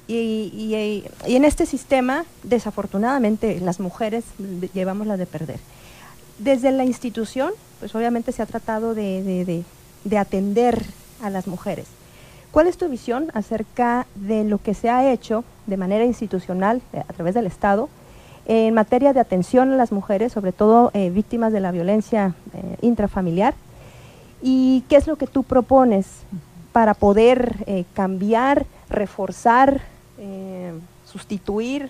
[0.07, 4.23] Y, y- y en este sistema, desafortunadamente, las mujeres
[4.73, 5.59] llevamos la de perder.
[6.39, 9.63] Desde la institución, pues obviamente se ha tratado de, de- de-
[10.05, 10.83] de atender
[11.21, 11.85] a las mujeres.
[12.51, 17.03] ¿Cuál es tu visión acerca de lo que se ha hecho de manera institucional eh,
[17.07, 17.89] a través del Estado
[18.49, 22.77] en materia de atención a las mujeres, sobre todo eh, víctimas de la violencia eh,
[22.81, 23.53] intrafamiliar?
[24.41, 26.07] ¿Y qué es lo que tú propones
[26.71, 29.81] para poder eh, cambiar, reforzar,
[31.05, 31.89] sustituir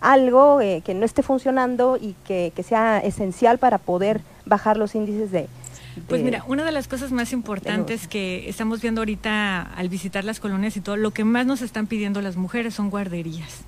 [0.00, 5.30] algo que no esté funcionando y que, que sea esencial para poder bajar los índices
[5.30, 5.46] de...
[6.08, 10.40] Pues mira, una de las cosas más importantes que estamos viendo ahorita al visitar las
[10.40, 13.64] colonias y todo, lo que más nos están pidiendo las mujeres son guarderías.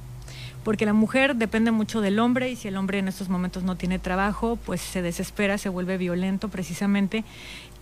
[0.64, 3.76] Porque la mujer depende mucho del hombre y si el hombre en estos momentos no
[3.76, 7.24] tiene trabajo, pues se desespera, se vuelve violento precisamente.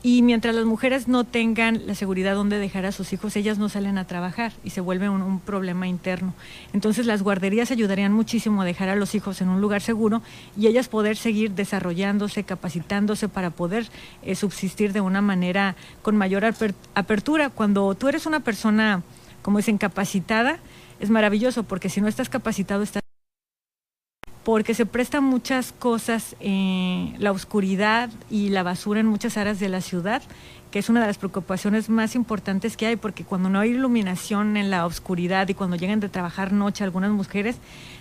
[0.02, 3.68] Y mientras las mujeres no tengan la seguridad donde dejar a sus hijos, ellas no
[3.68, 6.32] salen a trabajar y se vuelve un, problema interno.
[6.72, 10.22] Entonces las guarderías ayudarían muchísimo a dejar a los hijos en un lugar seguro
[10.56, 13.88] y ellas poder seguir desarrollándose, capacitándose para poder
[14.22, 17.50] eh, subsistir de una manera con mayor aper- apertura.
[17.50, 19.02] Cuando tú eres una persona,
[19.42, 20.60] como dicen, capacitada,
[21.00, 23.02] es maravilloso porque si no estás capacitado, estás
[24.44, 29.68] porque se prestan muchas cosas, eh, la oscuridad y la basura en muchas áreas de
[29.68, 30.22] la ciudad,
[30.70, 34.56] que es una de las preocupaciones más importantes que hay, porque cuando no hay iluminación
[34.56, 37.56] en la oscuridad y cuando llegan de trabajar noche algunas mujeres,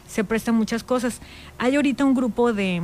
[0.07, 1.19] se prestan muchas cosas.
[1.57, 2.83] Hay ahorita un grupo de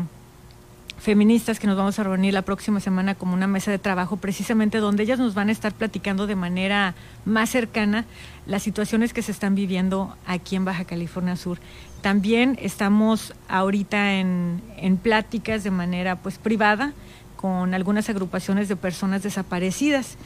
[1.06, 4.80] feministas que nos vamos a reunir la próxima semana como una mesa de trabajo precisamente
[4.80, 6.95] donde ellas nos van a estar platicando de manera
[7.26, 8.06] más cercana
[8.47, 11.60] las situaciones que se están viviendo aquí en Baja California Sur.
[12.01, 14.62] También estamos ahorita en,
[15.03, 16.93] pláticas de manera pues privada
[17.36, 20.18] con algunas agrupaciones de personas desaparecidas,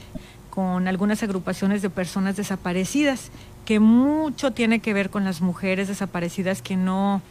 [0.49, 3.31] con algunas agrupaciones de personas desaparecidas,
[3.65, 7.21] que mucho tiene que ver con las mujeres desaparecidas que no,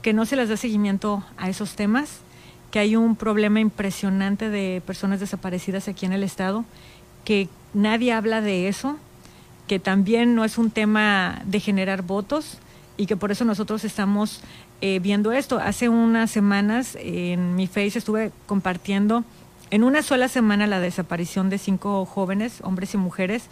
[0.00, 2.20] que no se les da seguimiento a esos temas
[2.70, 6.64] que hay un problema impresionante de personas desaparecidas aquí en el estado,
[7.24, 8.96] que nadie habla de eso,
[9.66, 12.58] que también no es un tema de generar votos
[12.96, 14.40] y que por eso nosotros estamos
[14.80, 15.58] eh, viendo esto.
[15.58, 19.24] Hace unas semanas en mi Face estuve compartiendo
[19.70, 23.44] en una sola semana la desaparición de cinco jóvenes, hombres y mujeres,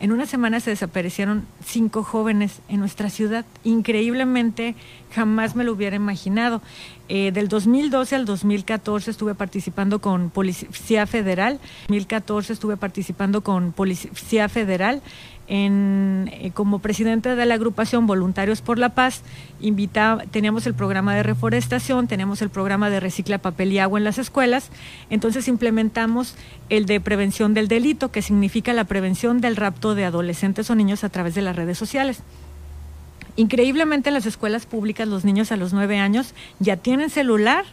[0.00, 3.44] en una semana se desaparecieron cinco jóvenes en nuestra ciudad.
[3.64, 4.76] Increíblemente,
[5.12, 6.62] jamás me lo hubiera imaginado.
[7.08, 11.58] Eh, del 2012 al 2014 estuve participando con Policía Federal.
[11.88, 15.02] 2014 estuve participando con Policía Federal
[15.50, 19.22] eh, como presidente de la agrupación Voluntarios por la Paz,
[19.60, 24.04] invita, teníamos el programa de reforestación, tenemos el programa de recicla papel y agua en
[24.04, 24.70] las escuelas,
[25.08, 26.34] entonces implementamos
[26.68, 31.02] el de prevención del delito, que significa la prevención del rapto de adolescentes o niños
[31.02, 32.22] a través de las redes sociales.
[33.36, 37.64] Increíblemente en las escuelas públicas los niños a los nueve años ya tienen celular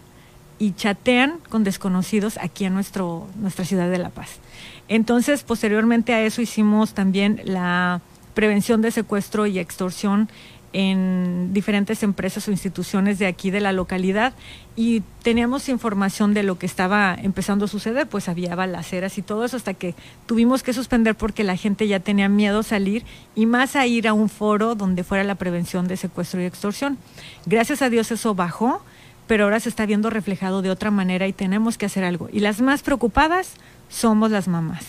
[0.60, 4.40] y chatean con desconocidos aquí en nuestro, nuestra ciudad de La Paz.
[4.88, 8.02] Entonces, posteriormente a eso hicimos también la
[8.34, 10.30] prevención de secuestro y extorsión
[10.78, 14.34] en diferentes empresas o instituciones de aquí de la localidad
[14.76, 19.46] y teníamos información de lo que estaba empezando a suceder, pues había balaceras y todo
[19.46, 23.06] eso hasta que tuvimos que suspender porque la gente ya tenía miedo a salir
[23.36, 26.98] y más a ir a un foro donde fuera la prevención de secuestro y extorsión.
[27.46, 28.82] Gracias a Dios eso bajó,
[29.28, 32.28] pero ahora se está viendo reflejado de otra manera y tenemos que hacer algo.
[32.34, 33.54] Y las más preocupadas
[33.90, 34.84] somos las mamás.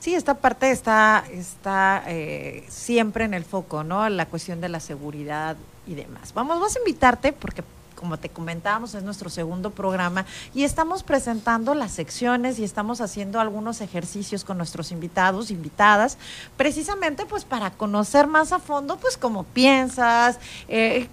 [0.00, 4.08] Sí, esta parte está, está eh, siempre en el foco, ¿no?
[4.08, 6.32] La cuestión de la seguridad y demás.
[6.34, 7.64] Vamos, vamos a invitarte porque
[7.98, 10.24] como te comentábamos, es nuestro segundo programa
[10.54, 16.16] y estamos presentando las secciones y estamos haciendo algunos ejercicios con nuestros invitados, invitadas,
[16.56, 21.08] precisamente pues para conocer más a fondo pues cómo piensas, eh,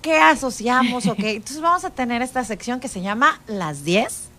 [0.00, 1.18] qué asociamos, ok.
[1.24, 4.29] Entonces vamos a tener esta sección que se llama Las 10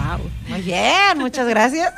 [0.00, 0.30] Wow.
[0.48, 1.92] Muy bien, muchas gracias.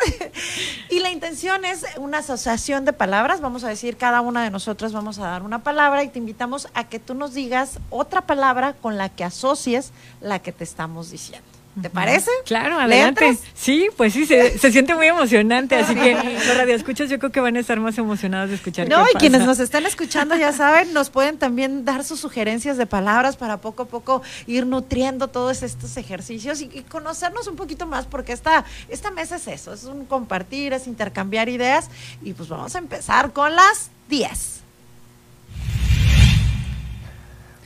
[0.90, 3.40] y la intención es una asociación de palabras.
[3.40, 6.68] Vamos a decir, cada una de nosotras vamos a dar una palabra y te invitamos
[6.74, 11.10] a que tú nos digas otra palabra con la que asocies la que te estamos
[11.10, 11.51] diciendo.
[11.80, 12.30] ¿Te parece?
[12.44, 13.38] Claro, adelante.
[13.54, 16.14] Sí, pues sí, se, se, siente muy emocionante, así que
[16.46, 18.88] los radioescuchas yo creo que van a estar más emocionados de escuchar.
[18.90, 22.84] No, y quienes nos están escuchando ya saben, nos pueden también dar sus sugerencias de
[22.84, 27.86] palabras para poco a poco ir nutriendo todos estos ejercicios y, y conocernos un poquito
[27.86, 31.88] más, porque esta, esta mesa es eso, es un compartir, es intercambiar ideas
[32.22, 34.60] y pues vamos a empezar con las 10.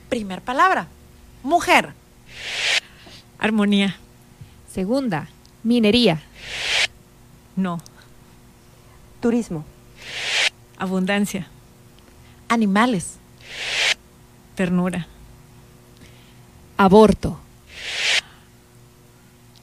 [0.08, 0.86] Primer palabra,
[1.42, 1.92] mujer.
[3.38, 3.96] Armonía.
[4.72, 5.28] Segunda,
[5.62, 6.22] minería.
[7.54, 7.80] No.
[9.20, 9.64] Turismo.
[10.78, 11.48] Abundancia.
[12.48, 13.16] Animales.
[14.54, 15.06] Ternura.
[16.76, 17.40] Aborto.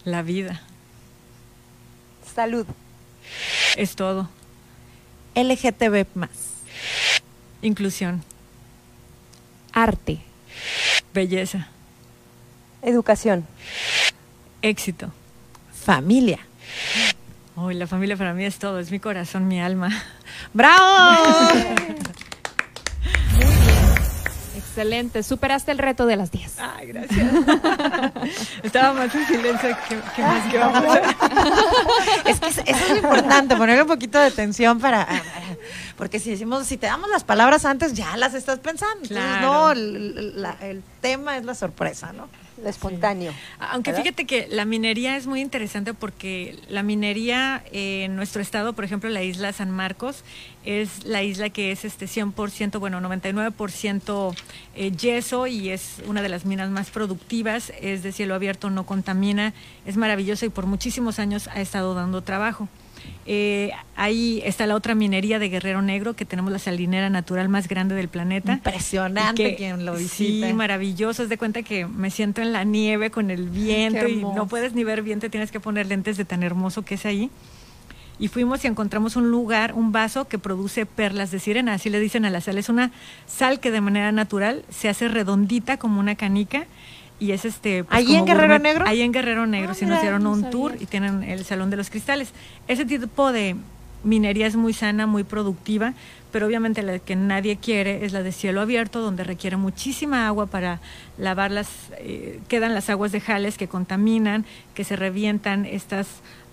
[0.03, 0.61] La vida.
[2.35, 2.65] Salud.
[3.77, 4.29] Es todo.
[5.35, 6.29] LGTB más.
[7.61, 8.23] Inclusión.
[9.71, 10.19] Arte.
[11.13, 11.67] Belleza.
[12.83, 13.45] Educación.
[14.61, 15.11] Éxito.
[15.85, 16.39] Familia.
[17.55, 19.89] Uy, la familia para mí es todo, es mi corazón, mi alma.
[20.53, 21.49] ¡Bravo!
[24.55, 26.55] Excelente, superaste el reto de las 10.
[26.59, 27.27] Ay, gracias.
[28.63, 30.99] Estaba más en silencio que, que más que vamos a
[32.27, 35.07] Es que eso es importante, poner un poquito de tensión para...
[35.95, 39.03] Porque si decimos, si te damos las palabras antes, ya las estás pensando.
[39.03, 42.27] Entonces, no, el, la- el tema es la sorpresa, ¿no?
[42.69, 43.33] Espontáneo.
[43.59, 44.03] Aunque ¿verdad?
[44.03, 48.85] fíjate que la minería es muy interesante porque la minería eh, en nuestro estado, por
[48.85, 50.23] ejemplo, la isla San Marcos,
[50.65, 54.35] es la isla que es este 100%, bueno, 99%
[54.75, 58.85] eh, yeso y es una de las minas más productivas, es de cielo abierto, no
[58.85, 59.53] contamina,
[59.85, 62.69] es maravillosa y por muchísimos años ha estado dando trabajo.
[63.25, 67.67] Eh, ahí está la otra minería de Guerrero Negro, que tenemos la salinera natural más
[67.69, 68.53] grande del planeta.
[68.53, 70.53] Impresionante Que- quien lo Sí, visite.
[70.53, 71.23] maravilloso.
[71.23, 74.73] Es de cuenta que me siento en la nieve con el viento y no puedes
[74.73, 77.29] ni ver bien, te tienes que poner lentes de tan hermoso que es ahí.
[78.19, 81.99] Y fuimos y encontramos un lugar, un vaso que produce perlas de sirena, así le
[81.99, 82.57] dicen a la sal.
[82.57, 82.91] Es una
[83.25, 86.65] sal que de manera natural se hace redondita como una canica
[87.23, 87.83] y es este...
[87.83, 88.61] pues, ¿Ahí en Guerrero gourmet.
[88.73, 88.85] Negro?
[88.87, 90.51] Ahí en Guerrero Negro, Ah, sí mira, nos dieron no un sabía.
[90.51, 92.31] tour y tienen el Salón de los Cristales.
[92.67, 93.55] Ese tipo de
[94.03, 95.93] minería es muy sana, muy productiva,
[96.31, 100.47] pero obviamente la que nadie quiere es la de cielo abierto, donde requiere muchísima agua
[100.47, 100.79] para
[101.17, 101.69] lavar las,
[101.99, 104.43] eh, quedan las aguas de jales que contaminan,
[104.73, 106.07] que se revientan estas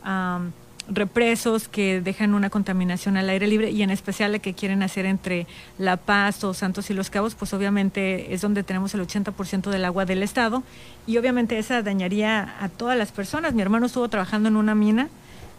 [0.04, 0.52] am,
[0.90, 5.06] represos que dejan una contaminación al aire libre y en especial la que quieren hacer
[5.06, 5.46] entre
[5.78, 9.84] La Paz o Santos y Los Cabos, pues obviamente es donde tenemos el 80% del
[9.84, 10.62] agua del estado
[11.06, 13.54] y obviamente esa dañaría a todas las personas.
[13.54, 15.08] Mi hermano estuvo trabajando en una mina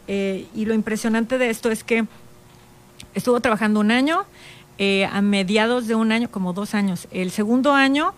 [0.07, 2.05] eh, y lo impresionante de esto es que
[3.13, 4.25] estuvo trabajando un año,
[4.77, 7.07] eh, a mediados de un año, como dos años.
[7.11, 8.13] El segundo año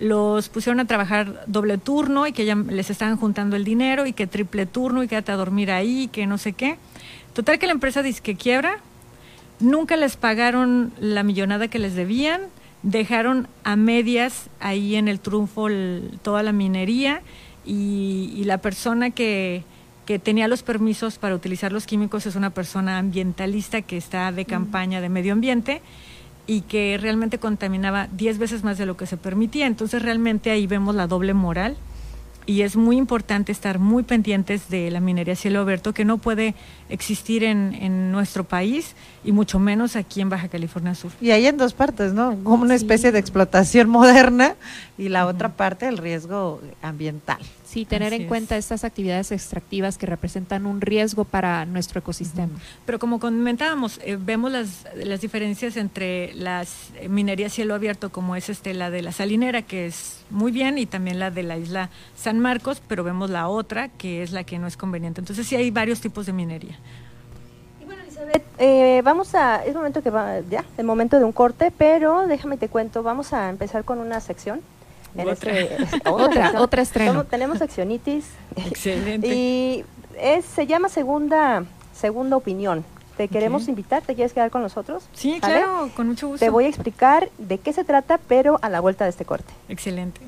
[0.00, 4.12] los pusieron a trabajar doble turno y que ya les estaban juntando el dinero y
[4.12, 6.76] que triple turno y quédate a dormir ahí, que no sé qué.
[7.32, 8.78] Total que la empresa dice que quiebra,
[9.60, 12.42] nunca les pagaron la millonada que les debían,
[12.82, 17.22] dejaron a medias ahí en el trunfo el- toda la minería
[17.64, 19.62] y, y la persona que,
[20.06, 24.44] que tenía los permisos para utilizar los químicos es una persona ambientalista que está de
[24.44, 25.80] campaña de medio ambiente
[26.46, 29.66] y que realmente contaminaba 10 veces más de lo que se permitía.
[29.66, 31.76] Entonces realmente ahí vemos la doble moral
[32.46, 36.54] y es muy importante estar muy pendientes de la minería cielo abierto que no puede
[36.90, 41.10] existir en, en nuestro país y mucho menos aquí en Baja California Sur.
[41.20, 42.36] Y hay en dos partes, ¿no?
[42.44, 44.56] Como una especie de explotación moderna
[44.96, 47.38] y la otra parte el riesgo ambiental.
[47.64, 48.28] Sí, tener Así en es.
[48.28, 52.52] cuenta estas actividades extractivas que representan un riesgo para nuestro ecosistema.
[52.86, 58.48] Pero como comentábamos, eh, vemos las, las diferencias entre las minerías cielo abierto, como es
[58.48, 61.90] este la de la salinera, que es muy bien, y también la de la isla
[62.16, 65.20] San Marcos, pero vemos la otra, que es la que no es conveniente.
[65.20, 66.78] Entonces sí hay varios tipos de minería.
[68.14, 72.26] Elizabeth, eh, vamos a, es momento que va, ya, el momento de un corte, pero
[72.26, 74.60] déjame te cuento, vamos a empezar con una sección.
[75.16, 75.58] En Otra.
[75.58, 77.12] este- Otra, otra estreno.
[77.12, 78.24] Somos- tenemos seccionitis.
[78.56, 79.26] Excelente.
[79.28, 79.84] Y
[80.20, 82.84] es, se llama segunda, segunda opinión.
[83.16, 85.04] Te queremos invitar, ¿te quieres quedar con nosotros?
[85.12, 85.60] Sí, ¿Sale?
[85.60, 86.44] claro, con mucho gusto.
[86.44, 89.52] Te voy a explicar de qué se trata, pero a la vuelta de este corte.
[89.68, 90.20] Excelente.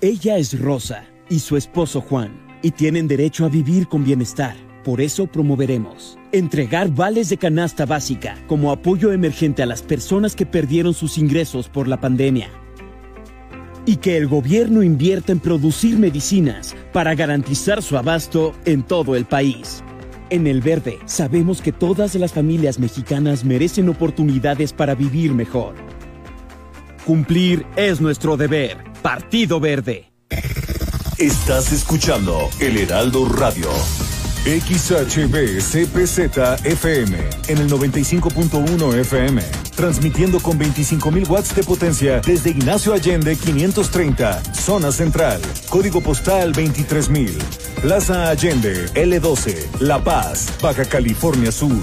[0.00, 2.30] Ella es Rosa y su esposo Juan,
[2.62, 4.54] y tienen derecho a vivir con bienestar.
[4.84, 10.46] Por eso promoveremos entregar vales de canasta básica como apoyo emergente a las personas que
[10.46, 12.48] perdieron sus ingresos por la pandemia.
[13.88, 19.24] Y que el gobierno invierta en producir medicinas para garantizar su abasto en todo el
[19.24, 19.82] país.
[20.28, 25.74] En El Verde sabemos que todas las familias mexicanas merecen oportunidades para vivir mejor.
[27.06, 28.76] Cumplir es nuestro deber.
[29.00, 30.12] Partido Verde.
[31.16, 33.70] Estás escuchando El Heraldo Radio.
[34.44, 35.58] XHB
[36.64, 37.18] FM
[37.48, 39.42] en el 95.1 FM.
[39.76, 45.40] Transmitiendo con 25.000 watts de potencia desde Ignacio Allende 530, zona central.
[45.68, 47.30] Código postal 23.000.
[47.82, 51.78] Plaza Allende L12, La Paz, Baja California Sur.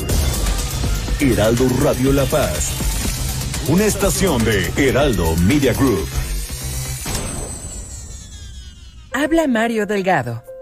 [1.20, 2.72] Heraldo Radio La Paz.
[3.68, 6.08] Una estación de Heraldo Media Group.
[9.14, 10.55] Habla Mario Delgado.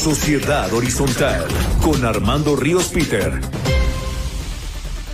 [0.00, 1.46] Sociedad Horizontal
[1.82, 3.59] con Armando Ríos Peter.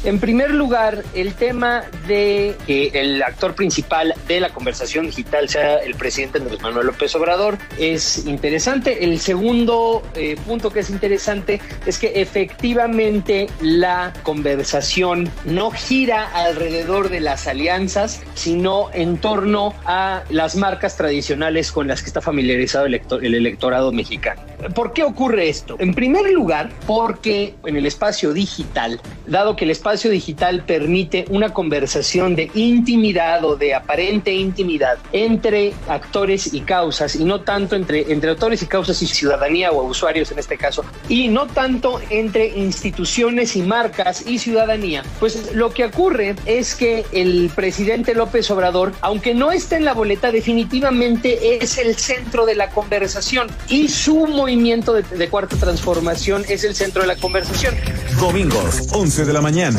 [0.07, 5.79] En primer lugar, el tema de que el actor principal de la conversación digital sea
[5.79, 9.03] el presidente Andrés Manuel López Obrador es interesante.
[9.03, 17.09] El segundo eh, punto que es interesante es que efectivamente la conversación no gira alrededor
[17.09, 22.87] de las alianzas, sino en torno a las marcas tradicionales con las que está familiarizado
[22.87, 24.41] el, elector- el electorado mexicano.
[24.73, 25.75] ¿Por qué ocurre esto?
[25.81, 31.25] En primer lugar, porque en el espacio digital, dado que el espacio espacio digital permite
[31.31, 37.77] una conversación de intimidad o de aparente intimidad entre actores y causas y no tanto
[37.77, 41.99] entre, entre actores y causas y ciudadanía o usuarios en este caso y no tanto
[42.11, 48.51] entre instituciones y marcas y ciudadanía, pues lo que ocurre es que el presidente López
[48.51, 53.89] Obrador, aunque no esté en la boleta, definitivamente es el centro de la conversación y
[53.89, 57.75] su movimiento de, de cuarta transformación es el centro de la conversación.
[58.21, 59.76] Domingos, 11 de la mañana,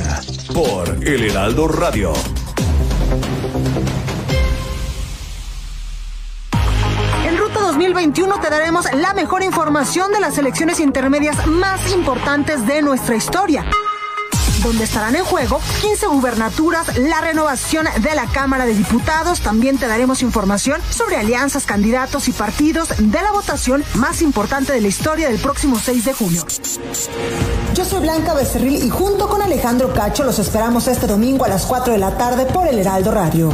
[0.54, 2.14] por El Heraldo Radio.
[7.26, 12.82] En Ruta 2021 te daremos la mejor información de las elecciones intermedias más importantes de
[12.82, 13.66] nuestra historia
[14.68, 19.39] donde estarán en juego 15 gubernaturas, la renovación de la Cámara de Diputados.
[19.39, 24.82] También te daremos información sobre alianzas, candidatos y partidos de la votación más importante de
[24.82, 26.45] la historia del próximo 6 de junio.
[27.74, 31.65] Yo soy Blanca Becerril y junto con Alejandro Cacho los esperamos este domingo a las
[31.65, 33.53] 4 de la tarde por el Heraldo Radio.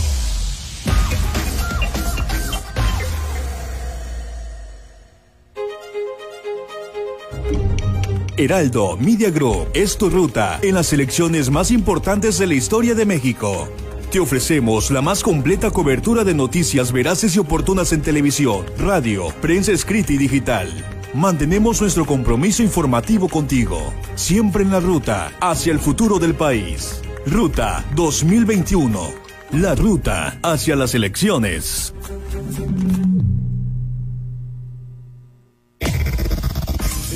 [8.43, 13.05] Heraldo Media Group es tu ruta en las elecciones más importantes de la historia de
[13.05, 13.69] México.
[14.11, 19.71] Te ofrecemos la más completa cobertura de noticias veraces y oportunas en televisión, radio, prensa
[19.71, 20.69] escrita y digital.
[21.13, 26.99] Mantenemos nuestro compromiso informativo contigo, siempre en la ruta hacia el futuro del país.
[27.27, 29.11] Ruta 2021.
[29.51, 31.93] La ruta hacia las elecciones.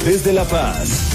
[0.05, 1.14] Desde La Paz.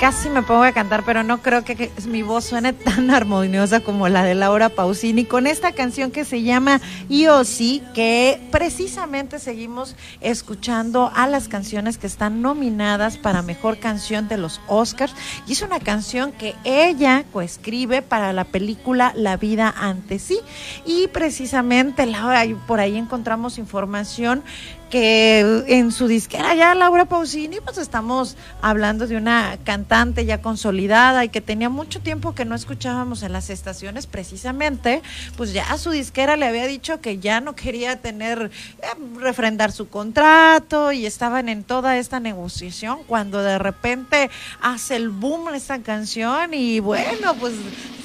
[0.00, 4.10] Casi me pongo a cantar, pero no creo que, mi voz suene tan armoniosa como
[4.10, 9.96] la de Laura Pausini con esta canción que se llama Yo sí, que precisamente seguimos
[10.20, 15.14] escuchando a las canciones que están nominadas para mejor canción de los Oscars.
[15.46, 20.40] Y es una canción que ella coescribe para la película La vida ante sí.
[20.84, 24.44] Y precisamente Laura, por ahí encontramos información
[24.90, 31.24] que en su disquera ya Laura Pausini, pues estamos hablando de una cantante ya consolidada
[31.24, 35.02] y que tenía mucho tiempo que no escuchábamos en las estaciones, precisamente,
[35.36, 38.50] pues ya su disquera le había dicho que ya no quería tener,
[38.82, 38.86] eh,
[39.18, 44.30] refrendar su contrato y estaban en toda esta negociación cuando de repente
[44.60, 47.54] hace el boom esta canción y bueno, pues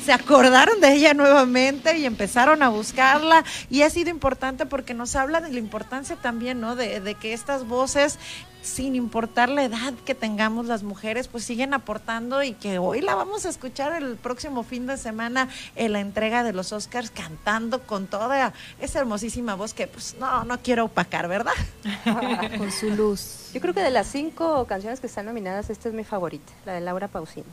[0.04, 5.16] se acordaron de ella nuevamente y empezaron a buscarla y ha sido importante porque nos
[5.16, 6.71] habla de la importancia también, ¿no?
[6.76, 8.20] De, de que estas voces,
[8.62, 13.16] sin importar la edad que tengamos las mujeres, pues siguen aportando y que hoy la
[13.16, 17.82] vamos a escuchar el próximo fin de semana en la entrega de los Oscars cantando
[17.82, 21.54] con toda esa hermosísima voz que pues no, no quiero opacar, ¿verdad?
[22.58, 23.50] Con su luz.
[23.54, 26.74] Yo creo que de las cinco canciones que están nominadas, esta es mi favorita, la
[26.74, 27.46] de Laura Pausini.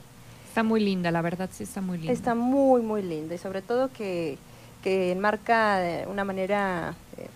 [0.49, 2.12] Está muy linda, la verdad sí está muy linda.
[2.12, 4.39] Está muy, muy linda y sobre todo que,
[4.83, 7.29] que enmarca de una manera eh, eh,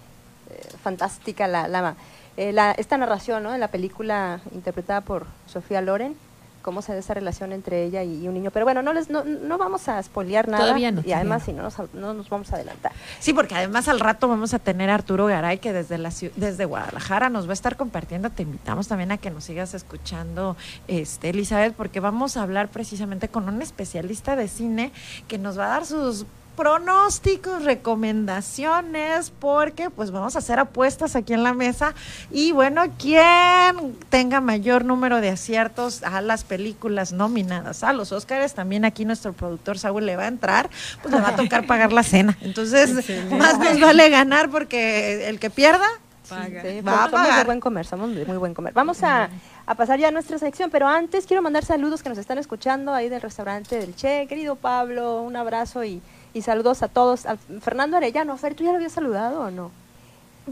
[0.83, 1.95] fantástica la, la,
[2.37, 3.55] eh, la- esta narración ¿no?
[3.55, 6.17] en la película interpretada por Sofía Loren,
[6.63, 8.53] cómo se da esa relación entre ella y, y un niño.
[8.53, 11.53] Pero bueno, no, les, no, no vamos a spoilear nada Todavía no, y además si
[11.53, 12.93] no nos, no nos vamos a adelantar.
[13.19, 16.65] Sí, porque además al rato vamos a tener a Arturo Garay que desde la desde
[16.65, 18.31] Guadalajara nos va a estar compartiendo.
[18.31, 23.27] Te invitamos también a que nos sigas escuchando, este, Elizabeth, porque vamos a hablar precisamente
[23.29, 24.93] con un especialista de cine
[25.27, 26.27] que nos va a dar sus
[26.57, 31.95] pronósticos, recomendaciones, porque pues vamos a hacer apuestas aquí en la mesa
[32.31, 38.55] y bueno, quien tenga mayor número de aciertos a las películas nominadas a los Óscares,
[38.55, 40.71] también aquí nuestro productor Saúl le va a entrar,
[41.03, 42.37] pues le va a tocar pagar la cena.
[42.41, 45.87] Entonces, más nos vale ganar porque el que pierda
[46.29, 46.63] Paga.
[46.63, 48.73] Sí, Va a somos de buen comer, somos de muy buen comer.
[48.73, 49.29] Vamos a,
[49.67, 52.95] a pasar ya a nuestra sección, pero antes quiero mandar saludos que nos están escuchando
[52.95, 54.27] ahí del restaurante del Che.
[54.29, 56.01] Querido Pablo, un abrazo y,
[56.35, 57.27] y saludos a todos.
[57.27, 59.71] A Fernando Arellano, Fer, ¿tú ya lo habías saludado o no?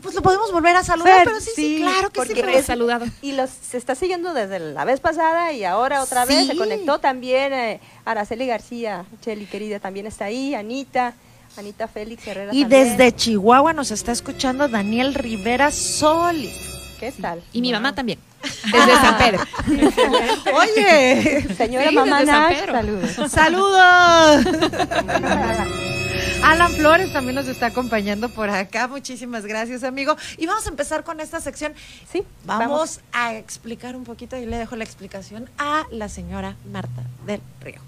[0.02, 2.32] Pues lo podemos volver a saludar, Fer, pero sí, sí, claro que sí.
[2.40, 6.52] es- Y los se está siguiendo desde la vez pasada y ahora otra vez se
[6.52, 6.58] Sí.
[6.58, 11.14] conectó también eh, Araceli García, Cheli querida, también está ahí, Anita,
[11.56, 12.96] Anita Félix Herrera Y también.
[12.96, 16.52] desde Chihuahua nos está escuchando Daniel Rivera Soli.
[17.00, 17.42] ¿Qué tal?
[17.52, 18.18] Y mi mamá también.
[18.64, 19.40] Desde San Pedro.
[20.54, 22.72] Oye, Señora Sí, mamá Nash, Pedro.
[22.72, 23.10] saludos.
[23.32, 24.46] ¡Saludos!
[26.44, 28.88] Alan Flores también nos está acompañando por acá.
[28.88, 30.16] Muchísimas gracias, amigo.
[30.38, 31.74] Y vamos a empezar con esta sección.
[32.10, 33.00] Sí, Vamos, vamos.
[33.12, 37.80] a explicar un poquito y le dejo la explicación a la señora Marta del Río.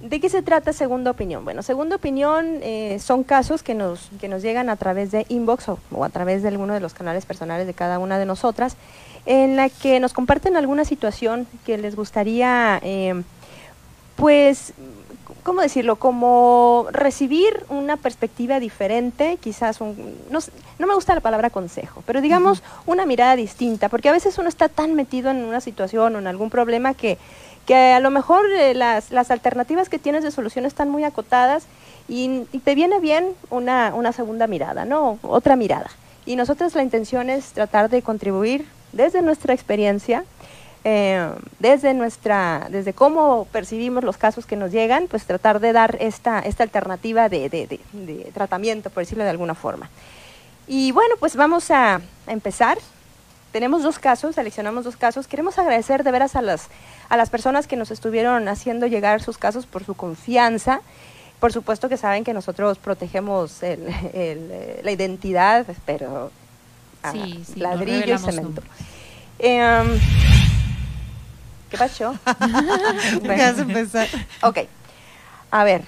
[0.00, 1.44] ¿De qué se trata segunda opinión?
[1.44, 5.68] Bueno, segunda opinión eh, son casos que nos, que nos llegan a través de inbox
[5.68, 8.76] o, o a través de alguno de los canales personales de cada una de nosotras,
[9.26, 13.22] en la que nos comparten alguna situación que les gustaría, eh,
[14.16, 14.72] pues,
[15.42, 15.96] ¿cómo decirlo?
[15.96, 20.38] Como recibir una perspectiva diferente, quizás un, no,
[20.78, 24.48] no me gusta la palabra consejo, pero digamos una mirada distinta, porque a veces uno
[24.48, 27.18] está tan metido en una situación o en algún problema que
[27.70, 31.66] que a lo mejor eh, las, las alternativas que tienes de solución están muy acotadas
[32.08, 35.20] y, te viene bien una, una segunda mirada, ¿no?
[35.22, 35.88] Otra mirada.
[36.26, 40.24] Y nosotros la intención es tratar de contribuir desde nuestra experiencia,
[40.82, 45.96] eh, desde nuestra, desde cómo percibimos los casos que nos llegan, pues tratar de dar
[46.00, 49.88] esta, esta alternativa de, de- de- de tratamiento, por decirlo de alguna forma.
[50.66, 52.78] Y bueno, pues vamos a empezar.
[53.52, 55.26] Tenemos dos casos, seleccionamos dos casos.
[55.26, 56.68] Queremos agradecer de veras a las,
[57.08, 60.80] a las personas que nos estuvieron haciendo llegar sus casos por su confianza.
[61.40, 66.30] Por supuesto que saben que nosotros protegemos el- el, eh, la identidad, pero
[67.02, 68.62] ah, Sí, sí, ladrillo y cemento.
[69.38, 69.98] Em,
[71.70, 72.14] ¿Qué pasó?
[73.62, 73.98] Empezó.
[74.42, 74.58] Ok.
[75.50, 75.82] A ver.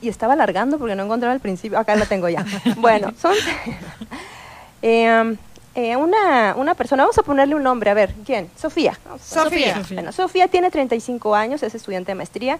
[0.00, 1.78] Y estaba alargando porque no encontraba el principio.
[1.78, 2.44] Acá lo tengo ya.
[2.76, 3.34] Bueno, son.
[4.82, 5.36] Em,
[5.74, 8.50] eh, una, una persona, vamos a ponerle un nombre, a ver, ¿quién?
[8.56, 8.98] Sofía.
[9.22, 9.76] Sofía.
[9.76, 9.96] Sofía.
[9.96, 12.58] Bueno, Sofía tiene 35 años, es estudiante de maestría,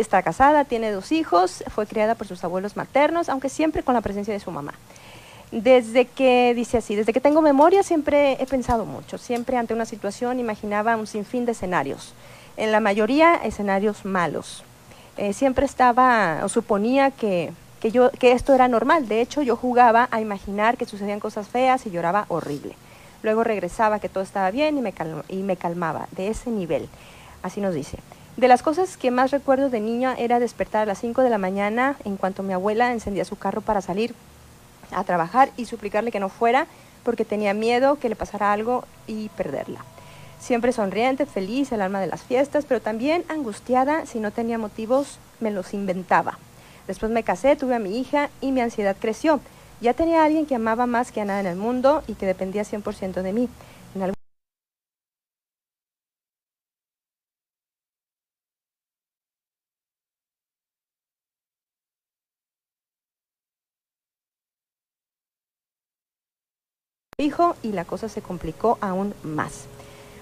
[0.00, 4.00] está casada, tiene dos hijos, fue criada por sus abuelos maternos, aunque siempre con la
[4.00, 4.74] presencia de su mamá.
[5.50, 9.86] Desde que, dice así, desde que tengo memoria siempre he pensado mucho, siempre ante una
[9.86, 12.12] situación imaginaba un sinfín de escenarios,
[12.56, 14.62] en la mayoría escenarios malos.
[15.16, 19.56] Eh, siempre estaba o suponía que, que, yo, que esto era normal, de hecho yo
[19.56, 22.74] jugaba a imaginar que sucedían cosas feas y lloraba horrible.
[23.22, 24.94] Luego regresaba que todo estaba bien y me,
[25.28, 26.88] y me calmaba, de ese nivel,
[27.42, 27.98] así nos dice.
[28.36, 31.38] De las cosas que más recuerdo de niña era despertar a las 5 de la
[31.38, 34.14] mañana en cuanto mi abuela encendía su carro para salir
[34.92, 36.68] a trabajar y suplicarle que no fuera
[37.02, 39.84] porque tenía miedo que le pasara algo y perderla.
[40.38, 45.18] Siempre sonriente, feliz, el alma de las fiestas, pero también angustiada si no tenía motivos,
[45.40, 46.38] me los inventaba.
[46.88, 49.40] Después me casé, tuve a mi hija y mi ansiedad creció.
[49.80, 52.26] Ya tenía a alguien que amaba más que a nada en el mundo y que
[52.26, 53.48] dependía 100% de mí.
[53.94, 54.14] En algún
[67.20, 69.66] hijo y la cosa se complicó aún más.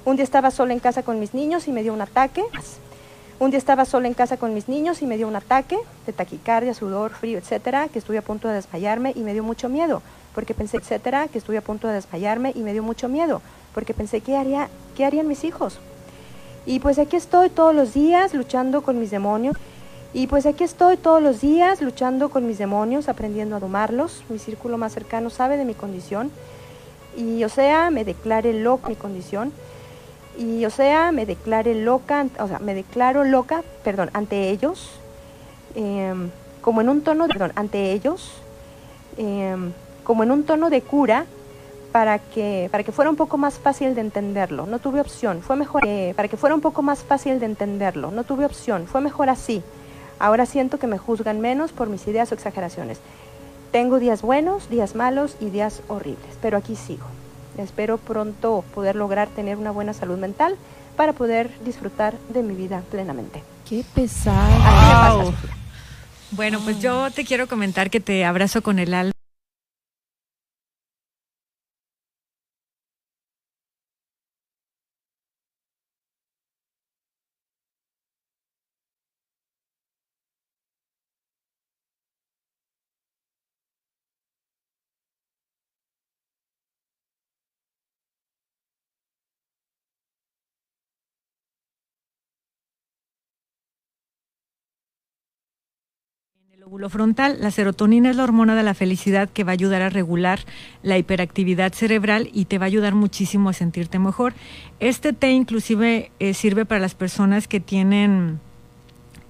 [0.04, 2.42] Un día estaba sola en casa con mis niños y me dio un ataque.
[3.38, 5.76] Un día estaba sola en casa con mis niños y me dio un ataque
[6.06, 9.68] de taquicardia, sudor, frío, etcétera, que estuve a punto de desmayarme y me dio mucho
[9.68, 10.00] miedo,
[10.34, 13.42] porque pensé, etcétera, que estuve a punto de desmayarme y me dio mucho miedo,
[13.74, 15.78] porque pensé, ¿qué, haría, qué harían mis hijos?
[16.64, 19.54] Y pues aquí estoy todos los días luchando con mis demonios.
[20.14, 24.24] Y pues aquí estoy todos los días luchando con mis demonios, aprendiendo a domarlos.
[24.30, 26.30] Mi círculo más cercano sabe de mi condición.
[27.18, 29.52] Y o sea, me declaré loca mi condición.
[30.38, 34.90] Y o sea, me declaré loca, o sea, me declaro loca, perdón, ante ellos,
[35.74, 36.30] em,
[36.60, 38.32] como en un tono, de, perdón, ante ellos,
[39.16, 39.72] em,
[40.04, 41.26] como en un tono de cura,
[41.96, 44.66] para que, para que fuera un poco más fácil de entenderlo.
[44.66, 48.10] No tuve opción, fue mejor, eh, para que fuera un poco más fácil de entenderlo.
[48.10, 49.62] No tuve opción, fue mejor así.
[50.18, 52.98] Ahora siento que me juzgan menos por mis ideas o exageraciones.
[53.72, 57.06] Tengo días buenos, días malos y días horribles, pero aquí sigo.
[57.58, 60.56] Espero pronto poder lograr tener una buena salud mental
[60.96, 63.42] para poder disfrutar de mi vida plenamente.
[63.68, 65.22] Qué pesado.
[65.22, 65.34] Wow.
[66.32, 69.15] Bueno, pues yo te quiero comentar que te abrazo con el alma.
[96.58, 97.36] Lóbulo frontal.
[97.40, 100.40] La serotonina es la hormona de la felicidad que va a ayudar a regular
[100.82, 104.32] la hiperactividad cerebral y te va a ayudar muchísimo a sentirte mejor.
[104.80, 108.40] Este té inclusive eh, sirve para las personas que tienen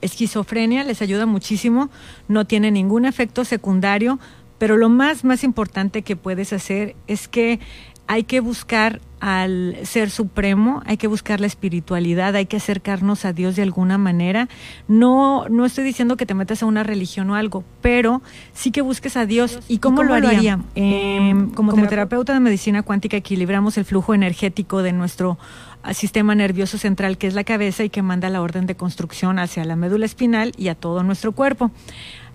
[0.02, 1.90] esquizofrenia, les ayuda muchísimo,
[2.28, 4.20] no tiene ningún efecto secundario,
[4.58, 7.58] pero lo más, más importante que puedes hacer es que
[8.06, 13.32] hay que buscar al ser supremo, hay que buscar la espiritualidad, hay que acercarnos a
[13.32, 14.48] Dios de alguna manera.
[14.88, 18.22] No, no estoy diciendo que te metas a una religión o algo, pero
[18.52, 19.58] sí que busques a Dios.
[19.68, 20.60] ¿Y cómo, lo haría?
[20.74, 25.38] Eh, como, terapeuta de medicina cuántica equilibramos el flujo energético de nuestro
[25.82, 29.38] ah, sistema nervioso central, que es la cabeza y que manda la orden de construcción
[29.38, 31.70] hacia la médula espinal y a todo nuestro cuerpo.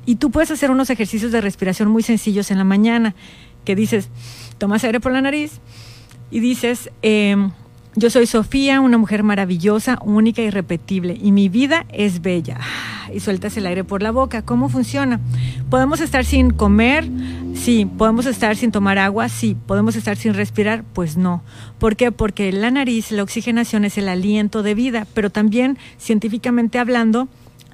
[0.06, 3.14] Y tú puedes hacer unos ejercicios de respiración muy sencillos en la mañana,
[3.64, 4.10] que dices,
[4.61, 5.53] tomas aire por la nariz
[6.29, 7.49] y dices, em,
[7.95, 12.59] yo soy Sofía, una mujer maravillosa, única y irrepetible, y mi vida es bella.
[13.11, 14.43] Y sueltas el aire por la boca.
[14.43, 15.19] ¿Cómo funciona?
[15.71, 17.09] ¿Podemos estar sin comer?
[17.55, 17.88] Sí.
[17.97, 19.29] ¿Podemos estar sin tomar agua?
[19.29, 19.57] Sí.
[19.65, 20.83] ¿Podemos estar sin respirar?
[20.93, 21.43] Pues no.
[21.79, 22.11] ¿Por qué?
[22.11, 27.27] Porque la nariz, la oxigenación es el aliento de vida, pero también, científicamente hablando,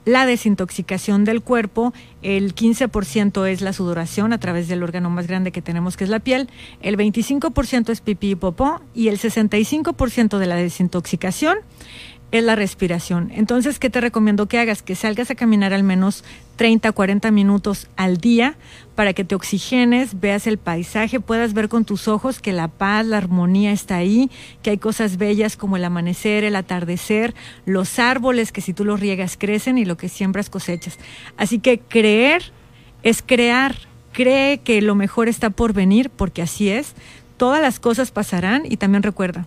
[0.07, 5.51] la desintoxicación del cuerpo, el 15% es la sudoración a través del órgano más grande
[5.51, 6.49] que tenemos, que es la piel,
[6.81, 11.57] el 25% es pipí y popó y el 65% de la desintoxicación
[12.31, 13.31] es la respiración.
[13.33, 14.81] Entonces, ¿qué te recomiendo que hagas?
[14.81, 16.25] Que salgas a caminar al menos
[16.57, 18.55] 30, 40 minutos al día
[18.95, 23.05] para que te oxigenes, veas el paisaje, puedas ver con tus ojos que la paz,
[23.05, 24.29] la armonía está ahí,
[24.61, 27.33] que hay cosas bellas como el amanecer, el atardecer,
[27.65, 30.97] los árboles que si tú los riegas crecen y lo que siembras cosechas.
[31.37, 32.51] Así que creer
[33.03, 33.75] es crear,
[34.11, 36.93] cree que lo mejor está por venir, porque así es,
[37.37, 39.45] todas las cosas pasarán y también recuerda,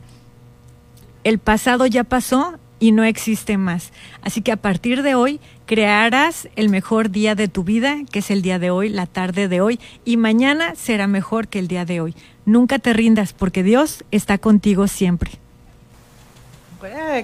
[1.25, 3.93] el pasado ya pasó y no existe más.
[4.23, 8.31] Así que a partir de hoy crearás el mejor día de tu vida, que es
[8.33, 11.85] el día de hoy, la tarde de hoy, y mañana será mejor que el día
[11.85, 12.17] de hoy.
[12.47, 15.31] Nunca te rindas porque Dios está contigo siempre.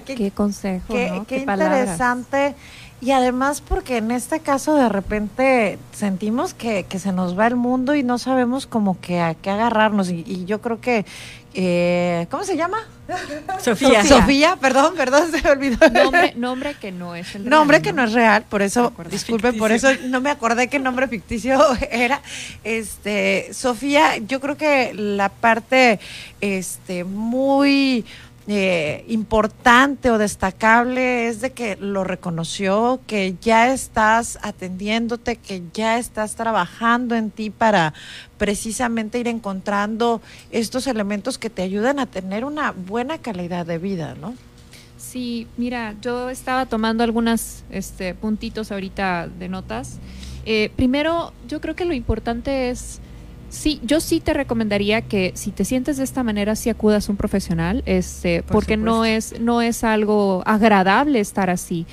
[0.04, 2.54] qué, consejo, qué, qué interesante.
[3.00, 7.56] Y además porque en este caso de repente sentimos que, que, se nos va el
[7.56, 10.08] mundo y no sabemos como que a qué agarrarnos.
[10.08, 11.04] Y, yo creo que,
[11.58, 12.86] eh, ¿cómo se llama?
[13.60, 14.04] Sofía.
[14.04, 15.78] Sofía, perdón, perdón, se me olvidó.
[15.88, 19.72] Nombre, nombre que no es el Nombre que no es real, por eso, disculpen, por
[19.72, 21.58] eso no me acordé qué nombre ficticio
[21.90, 22.20] era.
[22.62, 25.98] Este, Sofía, yo creo que la parte
[26.42, 28.04] este muy
[28.48, 35.98] eh, importante o destacable es de que lo reconoció, que ya estás atendiéndote, que ya
[35.98, 37.92] estás trabajando en ti para
[38.38, 40.20] precisamente ir encontrando
[40.52, 44.34] estos elementos que te ayudan a tener una buena calidad de vida, ¿no?
[44.96, 49.98] Sí, mira, yo estaba tomando algunos este, puntitos ahorita de notas.
[50.44, 53.00] Eh, primero, yo creo que lo importante es
[53.48, 57.12] Sí, yo sí te recomendaría que si te sientes de esta manera, sí acudas a
[57.12, 61.86] un profesional, este, porque no es, no es algo agradable estar así.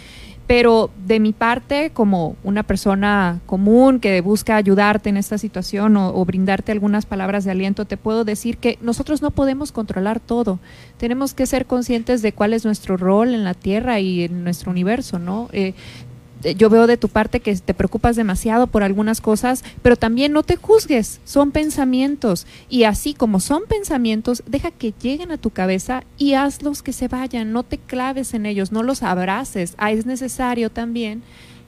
[0.45, 6.09] Pero de mi parte, como una persona común que busca ayudarte en esta situación o,
[6.13, 10.59] o, brindarte algunas palabras de aliento, te puedo decir que nosotros no podemos controlar todo.
[10.97, 14.69] Tenemos que ser conscientes de cuál es nuestro rol en la Tierra y en nuestro
[14.69, 15.47] universo, ¿no?
[15.53, 15.75] Eh,
[16.43, 20.43] yo veo de tu parte que te preocupas demasiado por algunas cosas, pero también no
[20.43, 22.45] te juzgues, son pensamientos.
[22.69, 27.07] Y así como son pensamientos, deja que lleguen a tu cabeza y hazlos que se
[27.07, 29.75] vayan, no te claves en ellos, no los abraces.
[29.77, 31.23] Ah, es necesario también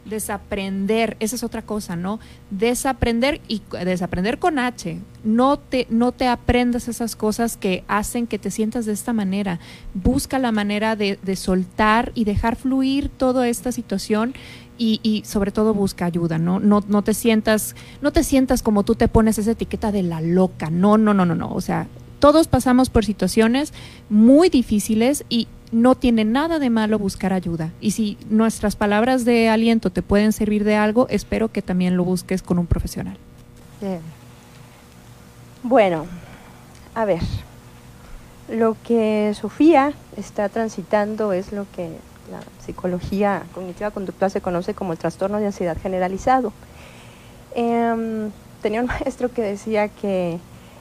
[0.05, 2.19] desaprender, esa es otra cosa, ¿no?
[2.51, 4.99] Desaprender y desaprender con H.
[5.23, 9.59] No te, no te aprendas esas cosas que hacen que te sientas de esta manera.
[9.93, 14.35] Busca la manera de, de soltar y dejar fluir toda esta situación
[14.77, 16.59] y, y, sobre todo busca ayuda, ¿no?
[16.59, 16.83] ¿no?
[16.87, 20.69] No te sientas, no te sientas como tú te pones esa etiqueta de la loca.
[20.69, 21.53] No, no, no, no, no.
[21.53, 21.87] O sea,
[22.19, 23.73] todos pasamos por situaciones
[24.09, 27.71] muy difíciles y no tiene nada de malo buscar ayuda.
[27.81, 32.03] Y si nuestras palabras de aliento te pueden servir de algo, espero que también lo
[32.03, 33.17] busques con un profesional.
[33.81, 33.99] Bien.
[35.63, 36.05] Bueno,
[36.93, 37.21] a ver,
[38.49, 41.89] lo que Sofía está transitando es lo que
[42.31, 46.53] la psicología cognitiva conductual se conoce como el trastorno de ansiedad generalizado.
[47.55, 48.29] Eh,
[48.61, 50.39] tenía un maestro que decía que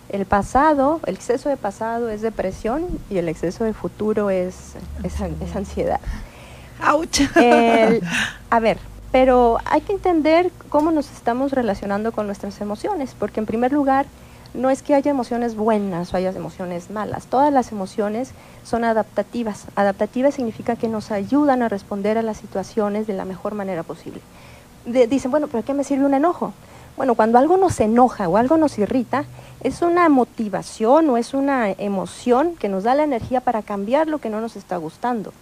[0.09, 5.15] el pasado, el exceso de pasado es depresión y el exceso de futuro es, es,
[5.21, 6.01] es ansiedad.
[6.83, 7.21] ¡Auch!
[8.51, 8.79] a ver,
[9.12, 14.07] pero hay que entender cómo nos estamos relacionando con nuestras emociones, porque en primer lugar,
[14.55, 17.26] no es que haya emociones buenas o haya emociones malas.
[17.26, 18.31] Todas las emociones
[18.64, 19.66] son adaptativas.
[19.74, 24.20] Adaptativas significa que nos ayudan a responder a las situaciones de la mejor manera posible.
[24.86, 26.52] dicen, bueno, pero ¿a qué me sirve un enojo?
[26.97, 29.24] Bueno, cuando algo nos enoja o algo nos irrita,
[29.60, 34.18] es una motivación o es una emoción que nos da la energía para cambiar lo
[34.18, 35.32] que no nos está gustando.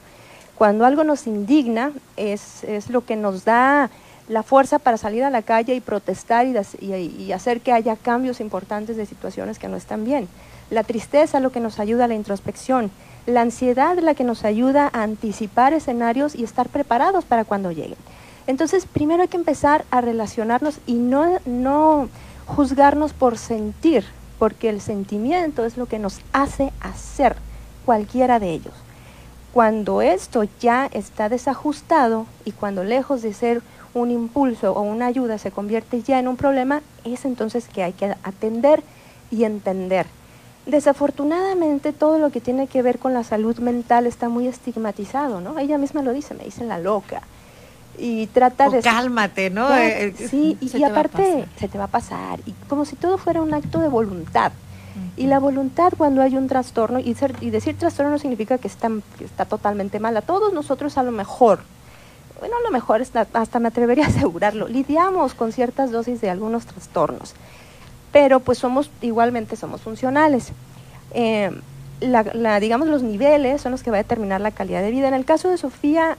[0.57, 3.91] Cuando algo nos indigna, es, es lo que nos da
[4.29, 8.97] la fuerza para salir a la calle y protestar y, hacer que haya cambios importantes
[8.97, 10.29] de situaciones que no están bien.
[10.71, 12.91] La tristeza lo que nos ayuda a la introspección.
[13.27, 17.99] La ansiedad la que nos ayuda a anticipar escenarios y estar preparados para cuando lleguen.
[18.47, 22.09] Entonces, primero hay que empezar a relacionarnos y no, no
[22.47, 24.05] juzgarnos por sentir,
[24.39, 27.37] porque el sentimiento es lo que nos hace hacer
[27.85, 28.75] cualquiera de ellos.
[29.53, 33.63] Cuando esto ya está desajustado y cuando lejos de ser
[33.95, 37.93] un impulso o una ayuda se convierte ya en un problema, es entonces que hay
[37.93, 38.83] que atender
[39.31, 40.07] y entender.
[40.67, 45.59] Desafortunadamente todo lo que tiene que ver con la salud mental está muy estigmatizado, ¿no?
[45.59, 47.23] Ella misma lo dice, me dicen la loca.
[47.99, 48.81] Y trata O de...
[48.81, 49.69] cálmate, ¿no?
[49.69, 52.41] Ya, Eh, sí, y, aparte se te va a pasar.
[52.47, 54.53] Y como si todo fuera un acto de voluntad.
[55.17, 58.69] Y la voluntad cuando hay un trastorno, y, ser- y decir trastorno no significa que
[58.69, 60.17] está, que está totalmente mal.
[60.17, 61.61] A todos nosotros a lo mejor,
[62.43, 63.01] bueno, a lo mejor
[63.35, 67.35] hasta me atrevería a asegurarlo, lidiamos con ciertas dosis de algunos trastornos.
[68.11, 70.49] Pero pues somos, igualmente somos funcionales.
[71.15, 71.53] Eh,
[72.01, 75.07] la, la- digamos, los niveles son los que va a determinar la calidad de vida.
[75.07, 76.17] En el caso de Sofía,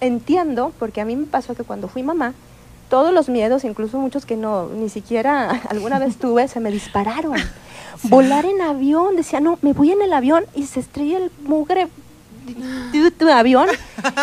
[0.00, 2.32] entiendo, porque a mí me pasó que cuando fui mamá,
[2.88, 7.34] todos los miedos, incluso muchos que no ni siquiera alguna vez tuve, se me dispararon.
[8.04, 11.88] Volar en avión, decía, no, me voy en el avión y se estrella el mugre
[12.92, 13.68] tu, tu avión.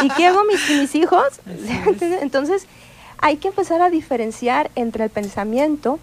[0.03, 1.26] ¿Y qué hago mis, mis hijos?
[2.22, 2.68] Entonces,
[3.18, 5.99] hay que empezar a diferenciar entre el pensamiento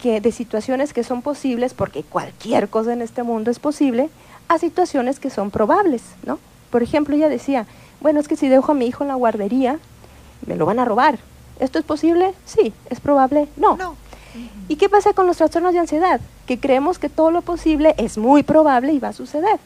[0.00, 4.10] que de situaciones que son posibles, porque cualquier cosa en este mundo es posible,
[4.48, 6.38] a situaciones que son probables, ¿no?
[6.70, 7.66] Por ejemplo, ella decía,
[8.00, 9.78] bueno, es que si dejo a mi hijo en la guardería,
[10.46, 11.18] me lo van a robar.
[11.58, 12.34] ¿Esto es posible?
[12.44, 12.72] Sí.
[12.90, 13.48] ¿Es probable?
[13.56, 13.96] No.
[14.68, 16.20] ¿Y qué pasa con los trastornos de ansiedad?
[16.46, 19.58] Que creemos que todo lo posible es muy probable y va a suceder.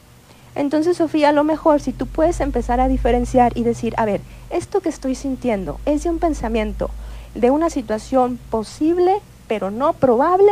[0.55, 4.21] Entonces, Sofía, a lo mejor si tú puedes empezar a diferenciar y decir, a ver,
[4.49, 6.89] esto que estoy sintiendo es de un pensamiento,
[7.35, 10.51] de una situación posible, pero no probable,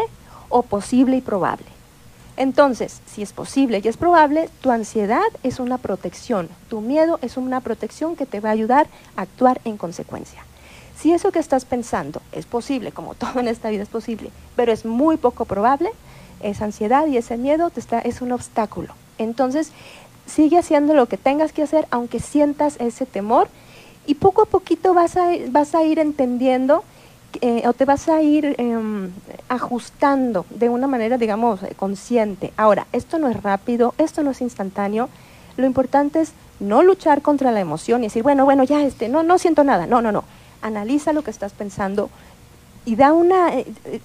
[0.50, 1.66] o posible y probable.
[2.38, 7.38] Entonces, si es posible y es probable, tu ansiedad es una protección, tu miedo es
[7.38, 10.44] una protección que te va a ayudar a actuar en consecuencia.
[10.98, 14.72] Si eso que estás pensando es posible, como todo en esta vida es posible, pero
[14.72, 15.92] es muy poco probable,
[16.40, 18.94] esa ansiedad y ese miedo te está, es un obstáculo.
[19.20, 19.72] Entonces,
[20.26, 23.48] sigue haciendo lo que tengas que hacer, aunque sientas ese temor,
[24.08, 26.84] y poco a poquito vas a, vas a ir entendiendo
[27.42, 29.12] eh, o te vas a ir em,
[29.50, 32.52] ajustando de una manera, digamos, consciente.
[32.58, 35.10] Ahora, esto no es rápido, esto no es instantáneo.
[35.58, 39.22] Lo importante es no luchar contra la emoción y decir, bueno, bueno, ya, este, no,
[39.22, 39.86] no siento nada.
[39.86, 40.24] No, no, no.
[40.62, 42.10] Analiza lo que estás pensando
[42.86, 43.56] y da una...
[43.56, 44.02] eh, eh,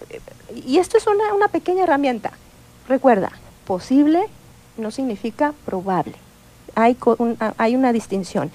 [0.67, 2.33] y esto es una, una pequeña herramienta.
[2.89, 3.33] Recuerda,
[3.67, 4.29] posible
[4.77, 6.15] no significa probable.
[6.75, 8.51] Hay, un- hay una distinción.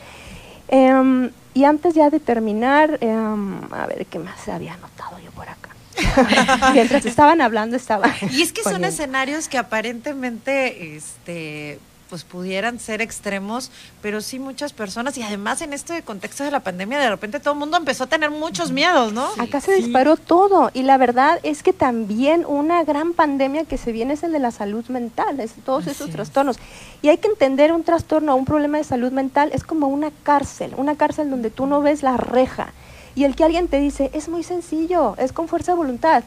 [0.68, 5.48] Em, y antes ya de terminar, em, a ver qué más había anotado yo por
[5.50, 5.70] acá.
[6.74, 8.08] Mientras estaban hablando estaba.
[8.32, 11.80] Y es que son escenarios que aparentemente este
[12.10, 13.72] pues pudieran ser extremos,
[14.02, 17.54] pero sí muchas personas y además en este contexto de la pandemia de repente todo
[17.54, 19.28] el mundo empezó a tener muchos miedos, ¿no?
[19.38, 23.92] Acá se disparó todo y la verdad es que también una gran pandemia que se
[23.92, 26.58] viene es el de la salud mental, es todos esos trastornos.
[27.02, 30.12] Y hay que entender un trastorno o un problema de salud mental es como una
[30.24, 32.74] cárcel, una cárcel donde tú no ves la reja
[33.16, 36.24] y el que alguien te dice es muy sencillo, es con fuerza de voluntad.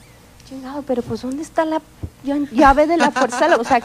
[0.52, 1.80] Chingado, pero pues ¿dónde está la
[2.26, 3.56] ll- llave de la fuerza?
[3.58, 3.80] O sea,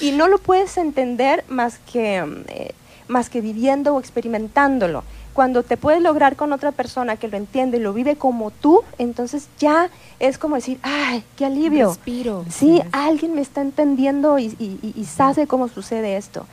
[0.00, 2.16] y no lo puedes entender más que,
[2.48, 2.74] eh,
[3.08, 5.04] más que viviendo o experimentándolo.
[5.34, 8.82] Cuando te puedes lograr con otra persona que lo entiende y lo vive como tú,
[8.98, 9.88] entonces ya
[10.18, 11.88] es como decir, ay, qué alivio.
[11.90, 12.44] Respiro.
[12.50, 16.46] Sí, alguien me está entendiendo y, y- y- y sabe cómo sucede esto.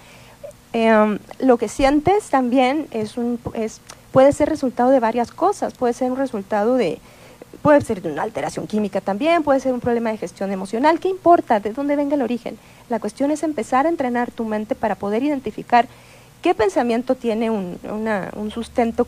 [0.74, 3.82] Em, lo que sientes también es un, es,
[4.12, 5.74] puede ser resultado de varias cosas.
[5.74, 7.00] Puede ser un resultado de,
[7.62, 11.00] puede ser de una alteración química también, puede ser un problema de gestión emocional.
[11.00, 11.60] ¿Qué importa?
[11.60, 12.58] ¿De dónde venga el origen?
[12.90, 15.88] La cuestión es empezar a entrenar tu mente para poder identificar
[16.42, 19.08] qué pensamiento tiene un, una- un sustento,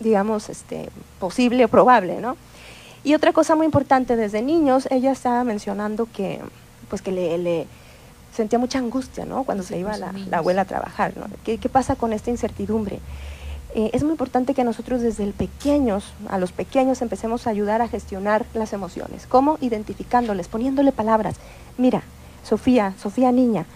[0.00, 2.36] digamos, este, posible o probable, ¿no?
[3.04, 6.40] Y otra cosa muy importante, desde niños, ella estaba mencionando que,
[6.90, 7.66] pues que le, le
[8.34, 9.44] sentía mucha angustia, ¿no?
[9.44, 11.26] Cuando se iba la, la abuela a trabajar, ¿no?
[11.44, 12.98] ¿Qué, qué pasa con esta incertidumbre?
[13.74, 17.88] Eh, es muy importante que nosotros desde pequeños, a los pequeños, empecemos a ayudar a
[17.88, 19.26] gestionar las emociones.
[19.26, 19.58] ¿Cómo?
[19.60, 21.36] Identificándoles, poniéndole palabras.
[21.76, 22.02] Mira,
[22.42, 23.66] Sofía, Sofía niña,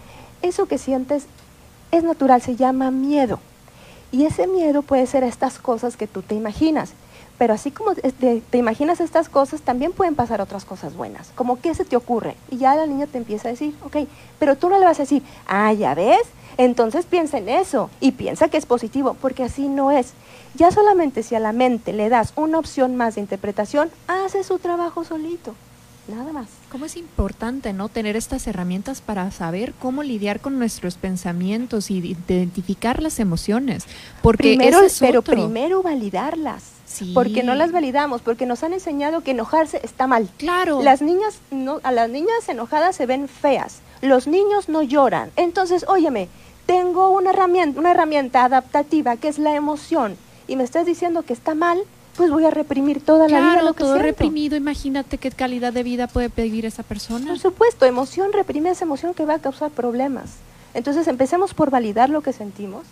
[0.40, 1.26] eso que sientes
[1.90, 3.38] es natural, se llama miedo.
[4.10, 6.92] Y ese miedo puede ser estas cosas que tú te imaginas.
[7.38, 11.32] Pero así como te, te imaginas estas cosas, también pueden pasar otras cosas buenas.
[11.34, 12.36] Como, ¿qué se te ocurre?
[12.50, 13.96] Y ya la niña te empieza a decir, ok,
[14.38, 16.22] pero tú no le vas a decir, ah, ya ves,
[16.56, 20.12] entonces piensa en eso y piensa que es positivo, porque así no es.
[20.54, 24.58] Ya solamente si a la mente le das una opción más de interpretación, hace su
[24.58, 25.54] trabajo solito.
[26.08, 26.48] Nada más.
[26.70, 31.98] ¿Cómo es importante no tener estas herramientas para saber cómo lidiar con nuestros pensamientos y
[31.98, 33.84] identificar las emociones?
[34.20, 35.34] Porque primero, es pero otro.
[35.34, 36.71] primero validarlas.
[36.92, 37.12] Sí.
[37.14, 40.28] Porque no las validamos, porque nos han enseñado que enojarse está mal.
[40.38, 40.82] Claro.
[40.82, 43.80] Las niñas, no, a las niñas enojadas se ven feas.
[44.02, 45.30] Los niños no lloran.
[45.36, 46.28] Entonces, óyeme,
[46.66, 50.16] tengo una herramienta, una herramienta adaptativa que es la emoción
[50.48, 51.82] y me estás diciendo que está mal,
[52.16, 54.06] pues voy a reprimir toda la vida Claro, lo que todo siento.
[54.06, 57.26] reprimido, imagínate qué calidad de vida puede pedir esa persona.
[57.26, 60.30] Por supuesto, emoción reprime esa emoción que va a causar problemas.
[60.74, 62.82] Entonces empecemos por validar lo que sentimos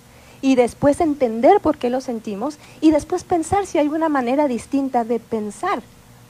[0.43, 5.05] y después entender por qué lo sentimos y después pensar si hay una manera distinta
[5.05, 5.83] de pensar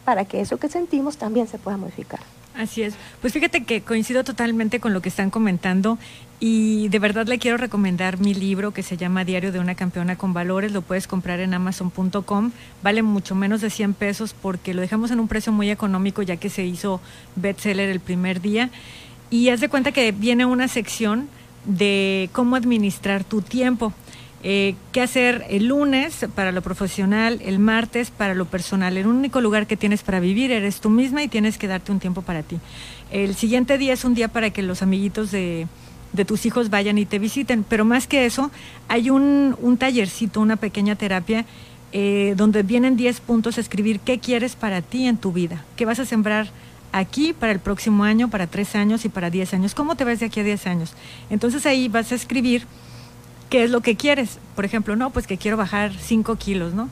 [0.04, 2.20] para que eso que sentimos también se pueda modificar.
[2.56, 2.94] Así es.
[3.20, 5.98] Pues fíjate que coincido totalmente con lo que están comentando
[6.40, 10.16] y de verdad le quiero recomendar mi libro que se llama Diario de una campeona
[10.16, 10.72] con valores.
[10.72, 12.50] Lo puedes comprar en amazon.com.
[12.82, 16.36] Vale mucho menos de 100 pesos porque lo dejamos en un precio muy económico ya
[16.36, 17.00] que se hizo
[17.36, 18.70] bestseller el primer día.
[19.30, 21.28] Y haz de cuenta que viene una sección
[21.64, 23.92] de cómo administrar tu tiempo.
[24.42, 28.96] Eh, qué hacer el lunes para lo profesional, el martes para lo personal.
[28.96, 32.00] El único lugar que tienes para vivir eres tú misma y tienes que darte un
[32.00, 32.58] tiempo para ti.
[33.10, 35.66] El siguiente día es un día para que los amiguitos de,
[36.12, 38.50] de tus hijos vayan y te visiten, pero más que eso,
[38.88, 41.44] hay un, un tallercito, una pequeña terapia
[41.92, 45.84] eh, donde vienen 10 puntos a escribir qué quieres para ti en tu vida, qué
[45.84, 46.48] vas a sembrar
[46.92, 49.74] aquí para el próximo año, para tres años y para 10 años.
[49.74, 50.94] ¿Cómo te ves de aquí a 10 años?
[51.30, 52.66] Entonces ahí vas a escribir
[53.48, 54.38] qué es lo que quieres.
[54.54, 56.88] Por ejemplo, no, pues que quiero bajar 5 kilos, ¿no?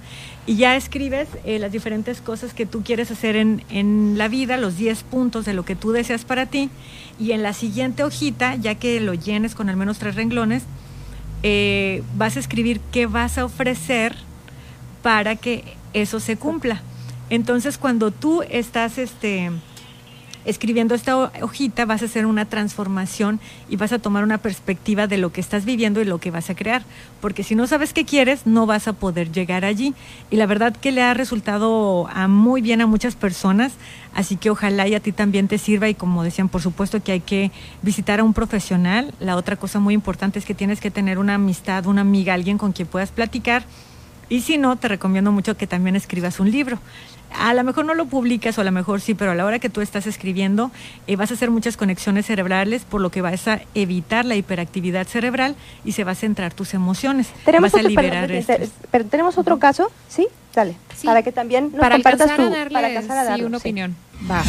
[0.47, 4.57] Y ya escribes eh, las diferentes cosas que tú quieres hacer en, en la vida,
[4.57, 6.71] los 10 puntos de lo que tú deseas para ti.
[7.19, 10.65] Y en la siguiente hojita, ya que lo llenes con al menos tres renglones,
[11.43, 14.17] eh, vas a escribir qué vas a ofrecer
[15.03, 16.83] para que eso se cumpla.
[17.31, 19.51] Entonces, cuando tú estás este,
[20.45, 25.07] escribiendo esta ho- hojita, vas a hacer una transformación y vas a tomar una perspectiva
[25.07, 26.83] de lo que estás viviendo y lo que vas a crear.
[27.21, 29.95] Porque si no sabes qué quieres, no vas a poder llegar allí.
[30.31, 33.73] Y la verdad que le ha resultado muy bien a muchas personas,
[34.15, 35.89] así que ojalá y a ti también te sirva.
[35.89, 37.51] Y como decían, por supuesto que hay que
[37.83, 39.13] visitar a un profesional.
[39.21, 42.59] La otra cosa muy importante es que tienes que tener una amistad, una amiga, alguien
[42.59, 43.65] con quien puedas platicar.
[44.29, 46.79] Y si no, te recomiendo mucho que también escribas un libro.
[47.39, 49.59] A lo mejor no lo publicas o a lo mejor sí, pero a la hora
[49.59, 50.71] que tú estás escribiendo
[51.07, 55.07] eh, vas a hacer muchas conexiones cerebrales, por lo que vas a evitar la hiperactividad
[55.07, 57.29] cerebral y se va a centrar tus emociones.
[57.45, 60.27] Tenemos vas a otro, perdón, liberar pero tenemos otro caso, ¿sí?
[60.55, 60.75] Dale.
[61.05, 63.69] para que también nos para compartas a darle para alcanzar a sí, darlo, una sí.
[63.69, 63.97] opinión.
[64.29, 64.43] Va.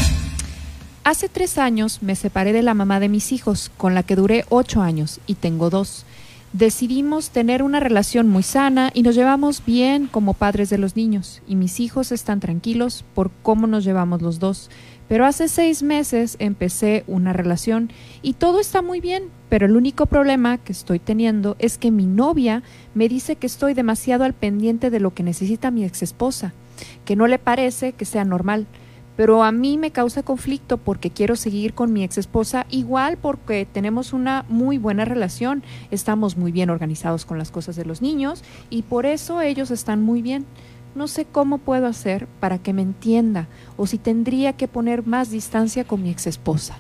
[1.04, 4.46] Hace tres años me separé de la mamá de mis hijos, con la que duré
[4.50, 6.06] ocho años y tengo dos.
[6.54, 11.44] Decidimos tener una relación muy sana y nos llevamos bien como padres de los niños
[11.48, 14.72] y mis hijos están tranquilos por cómo nos llevamos los dos.
[15.08, 17.92] Pero hace seis meses empecé una relación
[18.24, 22.08] y todo está muy bien, pero el único problema que estoy teniendo es que mi
[22.08, 22.64] novia
[22.96, 26.54] me dice que estoy demasiado al pendiente de lo que necesita mi ex esposa,
[27.06, 28.66] que no le parece que sea normal
[29.20, 33.68] pero a mí me causa conflicto porque quiero seguir con mi ex esposa igual porque
[33.70, 38.46] tenemos una muy buena relación, estamos muy bien organizados con las cosas de los niños
[38.70, 40.46] y por eso ellos están muy bien.
[40.96, 45.32] No sé cómo puedo hacer para que me entienda o si tendría que poner más
[45.32, 46.80] distancia con mi ex esposa.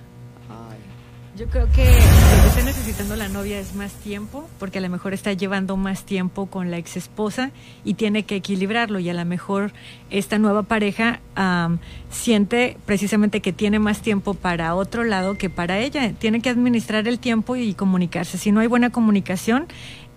[1.40, 4.90] Yo creo que lo que está necesitando la novia es más tiempo, porque a lo
[4.90, 7.52] mejor está llevando más tiempo con la ex esposa
[7.86, 8.99] y tiene que equilibrarlo.
[8.99, 9.72] Y a lo mejor
[10.10, 11.80] esta nueva pareja am,
[12.10, 16.11] siente precisamente que tiene más tiempo para otro lado que para ella.
[16.11, 18.38] Tiene que administrar el tiempo y comunicarse.
[18.38, 19.68] Si no hay buena comunicación,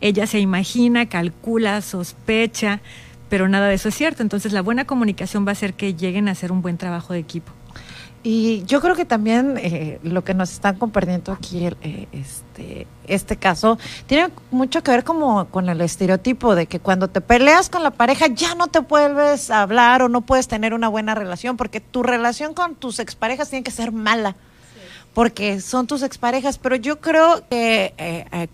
[0.00, 2.80] ella se imagina, calcula, sospecha,
[3.28, 4.24] pero nada de eso es cierto.
[4.24, 7.20] Entonces la buena comunicación va a hacer que lleguen a hacer un buen trabajo de
[7.20, 7.52] equipo.
[8.24, 13.36] Y yo creo que también eh, lo que nos están compartiendo aquí, eh, este, este
[13.36, 17.82] caso, tiene mucho que ver como con el estereotipo de que cuando te peleas con
[17.82, 21.56] la pareja ya no te vuelves a hablar o no puedes tener una buena relación,
[21.56, 24.36] porque tu relación con tus exparejas tiene que ser mala,
[25.14, 26.58] porque son tus exparejas.
[26.58, 28.48] Pero yo creo que eh,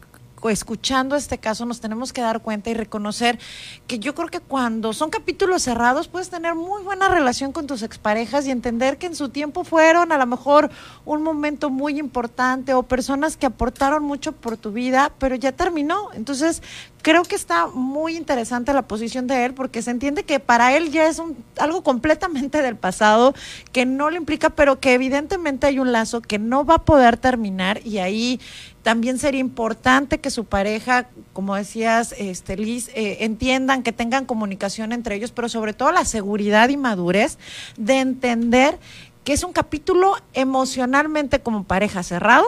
[0.48, 3.38] escuchando este caso nos tenemos que dar cuenta y reconocer
[3.86, 7.82] que yo creo que cuando son capítulos cerrados puedes tener muy buena relación con tus
[7.82, 10.70] exparejas y entender que en su tiempo fueron a lo mejor
[11.04, 16.12] un momento muy importante o personas que aportaron mucho por tu vida, pero ya terminó.
[16.12, 16.62] Entonces,
[17.02, 20.90] creo que está muy interesante la posición de él porque se entiende que para él
[20.90, 21.22] ya es
[21.58, 23.34] algo completamente del pasado,
[23.72, 27.16] que no le implica, pero que evidentemente hay un lazo que no va a poder
[27.16, 28.40] terminar y ahí
[28.88, 34.92] también sería importante que su pareja, como decías, este, Liz, eh, entiendan, que tengan comunicación
[34.92, 37.36] entre ellos, pero sobre todo la seguridad y madurez
[37.76, 38.78] de entender
[39.24, 42.46] que es un capítulo emocionalmente como pareja cerrado,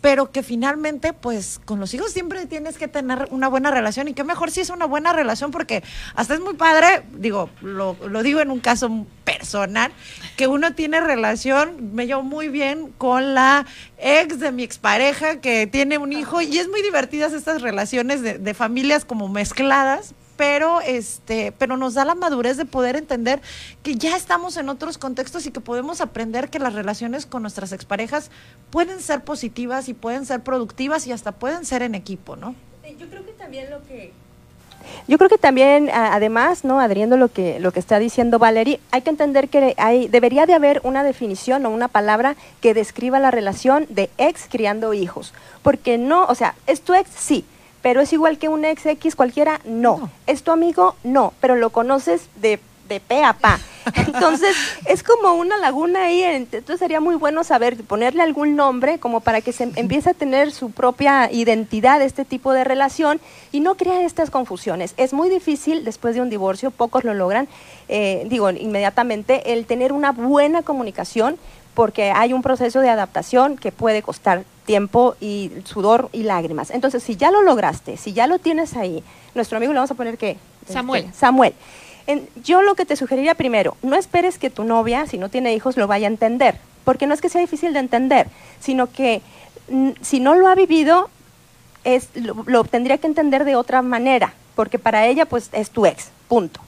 [0.00, 4.14] pero que finalmente, pues con los hijos siempre tienes que tener una buena relación y
[4.14, 5.82] qué mejor si es una buena relación porque
[6.14, 9.92] hasta es muy padre, digo, lo, lo digo en un caso personal,
[10.36, 13.66] que uno tiene relación, me llevo muy bien con la
[13.98, 18.38] ex de mi expareja que tiene un hijo y es muy divertidas estas relaciones de,
[18.38, 23.42] de familias como mezcladas, pero este, pero nos da la madurez de poder entender
[23.82, 27.72] que ya estamos en otros contextos y que podemos aprender que las relaciones con nuestras
[27.72, 28.30] exparejas
[28.70, 32.54] pueden ser positivas y pueden ser productivas y hasta pueden ser en equipo, ¿no?
[32.98, 34.14] Yo creo que también lo que
[35.06, 39.02] yo creo que también, además, no, adheriendo lo que lo que está diciendo Valerie, hay
[39.02, 43.30] que entender que hay debería de haber una definición o una palabra que describa la
[43.30, 47.44] relación de ex criando hijos, porque no, o sea, es tu ex, sí,
[47.82, 50.10] pero es igual que un ex X cualquiera, no.
[50.26, 53.60] Es tu amigo, no, pero lo conoces de de pe a pa.
[53.94, 58.98] Entonces, es como una laguna ahí, en- entonces sería muy bueno saber ponerle algún nombre
[58.98, 63.20] como para que se empiece a tener su propia identidad este tipo de relación
[63.52, 64.94] y no crea estas confusiones.
[64.96, 67.46] Es muy difícil después de un divorcio, pocos lo logran,
[67.88, 71.36] eh, digo, inmediatamente, el tener una buena comunicación
[71.74, 76.70] porque hay un proceso de adaptación que puede costar tiempo y sudor y lágrimas.
[76.70, 79.02] Entonces, si ya lo lograste, si ya lo tienes ahí,
[79.34, 80.36] nuestro amigo le vamos a poner que
[80.68, 81.06] Samuel.
[81.12, 81.54] Samuel.
[82.06, 85.54] En- yo lo que te sugeriría primero, no esperes que tu novia, si no tiene
[85.54, 88.28] hijos, lo vaya a entender, porque no es que sea difícil de entender,
[88.60, 89.22] sino que
[89.70, 91.10] mm, si no lo ha vivido,
[91.82, 95.84] es, lo, lo tendría que entender de otra manera, porque para ella pues es tu
[95.84, 96.60] ex, punto.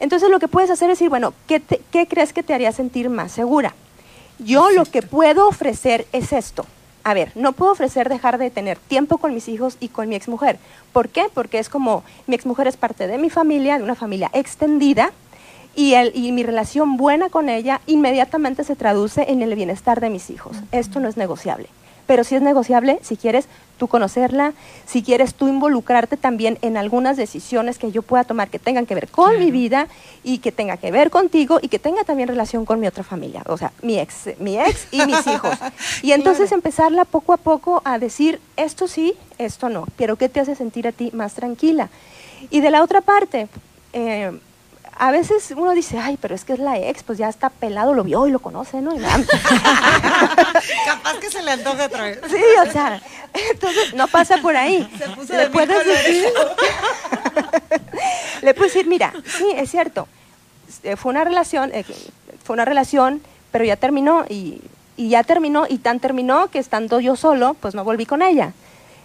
[0.00, 2.72] Entonces lo que puedes hacer es decir, bueno, ¿qué, te- qué crees que te haría
[2.72, 3.74] sentir más segura?
[4.40, 6.66] Yo lo que puedo ofrecer es esto.
[7.08, 10.14] A ver, no puedo ofrecer dejar de tener tiempo con mis hijos y con mi
[10.14, 10.58] exmujer.
[10.92, 11.24] ¿Por qué?
[11.32, 15.10] Porque es como mi exmujer es parte de mi familia, de una familia extendida,
[15.74, 20.10] y, el, y mi relación buena con ella inmediatamente se traduce en el bienestar de
[20.10, 20.58] mis hijos.
[20.70, 21.70] Esto no es negociable.
[22.06, 23.48] Pero sí es negociable si quieres
[23.78, 24.52] tú conocerla,
[24.86, 28.94] si quieres tú involucrarte también en algunas decisiones que yo pueda tomar que tengan que
[28.94, 29.88] ver con mi vida
[30.22, 33.42] y que tenga que ver contigo y que tenga también relación con mi otra familia,
[33.46, 35.56] o sea, mi ex, mi ex y mis hijos.
[36.02, 40.40] Y entonces empezarla poco a poco a decir, esto sí, esto no, pero ¿qué te
[40.40, 41.88] hace sentir a ti más tranquila?
[42.50, 43.48] Y de la otra parte,
[43.92, 44.38] eh,
[44.98, 47.94] a veces uno dice, ay, pero es que es la ex, pues ya está pelado,
[47.94, 48.90] lo vio y lo conoce, ¿no?
[50.86, 52.20] Capaz que se le antoje otra vez.
[52.28, 53.00] Sí, o sea,
[53.52, 54.88] entonces no pasa por ahí.
[54.98, 56.24] Se puso Le de puedes decir,
[58.42, 60.08] le puedes decir, mira, sí, es cierto,
[60.82, 61.84] eh, fue una relación, eh,
[62.42, 63.22] fue una relación,
[63.52, 64.60] pero ya terminó y,
[64.96, 68.52] y ya terminó y tan terminó que estando yo solo, pues no volví con ella.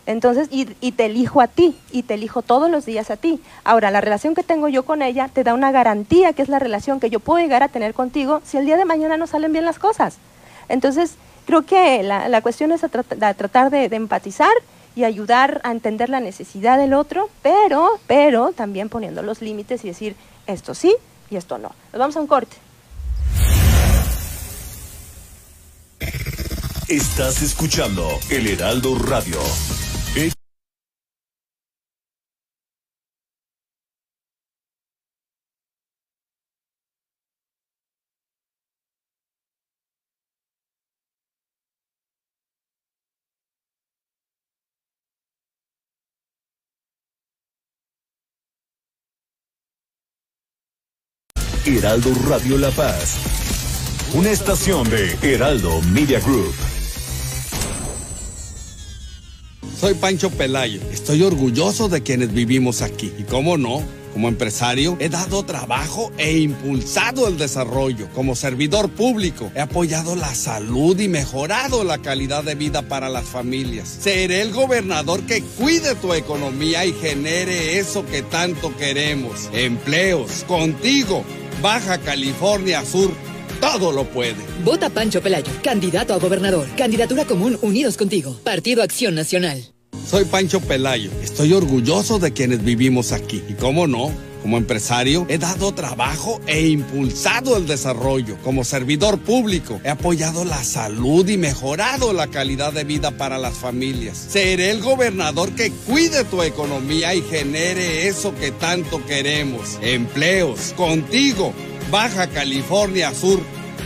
[0.06, 3.40] Entonces, y, y te elijo a ti, y te elijo todos los días a ti.
[3.64, 6.60] Ahora, la relación que tengo yo con ella te da una garantía que es la
[6.60, 9.54] relación que yo puedo llegar a tener contigo si el día de mañana no salen
[9.54, 10.18] bien las cosas.
[10.68, 11.16] Entonces,
[11.46, 14.52] creo que la, la cuestión es tratar de, de empatizar
[14.96, 19.88] y ayudar a entender la necesidad del otro, pero, pero también poniendo los límites y
[19.88, 20.16] decir
[20.48, 20.96] esto sí
[21.30, 21.72] y esto no.
[21.92, 22.56] Nos vamos a un corte.
[26.88, 29.40] Estás escuchando El Heraldo Radio.
[51.66, 53.16] Heraldo Radio La Paz.
[54.14, 56.54] Una estación de Heraldo Media Group.
[59.80, 60.82] Soy Pancho Pelayo.
[60.92, 63.14] Estoy orgulloso de quienes vivimos aquí.
[63.18, 63.82] Y cómo no,
[64.12, 68.10] como empresario he dado trabajo e impulsado el desarrollo.
[68.14, 73.24] Como servidor público he apoyado la salud y mejorado la calidad de vida para las
[73.24, 73.88] familias.
[74.02, 79.50] Seré el gobernador que cuide tu economía y genere eso que tanto queremos.
[79.54, 80.44] Empleos.
[80.46, 81.24] Contigo.
[81.62, 83.12] Baja California Sur.
[83.60, 84.36] Todo lo puede.
[84.64, 86.68] Vota Pancho Pelayo, candidato a gobernador.
[86.76, 88.38] Candidatura común Unidos Contigo.
[88.44, 89.74] Partido Acción Nacional.
[90.06, 91.10] Soy Pancho Pelayo.
[91.24, 93.42] Estoy orgulloso de quienes vivimos aquí.
[93.48, 94.12] Y cómo no,
[94.44, 98.38] como empresario he dado trabajo e impulsado el desarrollo.
[98.44, 103.56] Como servidor público he apoyado la salud y mejorado la calidad de vida para las
[103.56, 104.18] familias.
[104.18, 109.80] Seré el gobernador que cuide tu economía y genere eso que tanto queremos.
[109.82, 110.74] Empleos.
[110.76, 111.54] Contigo.
[111.90, 113.40] Baja California Sur.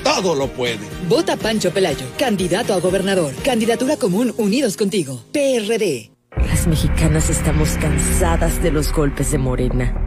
[0.04, 0.80] Todo lo puede.
[1.08, 3.34] Vota Pancho Pelayo, candidato a gobernador.
[3.44, 5.24] Candidatura común Unidos Contigo.
[5.32, 6.12] PRD.
[6.38, 10.07] Las mexicanas estamos cansadas de los golpes de Morena.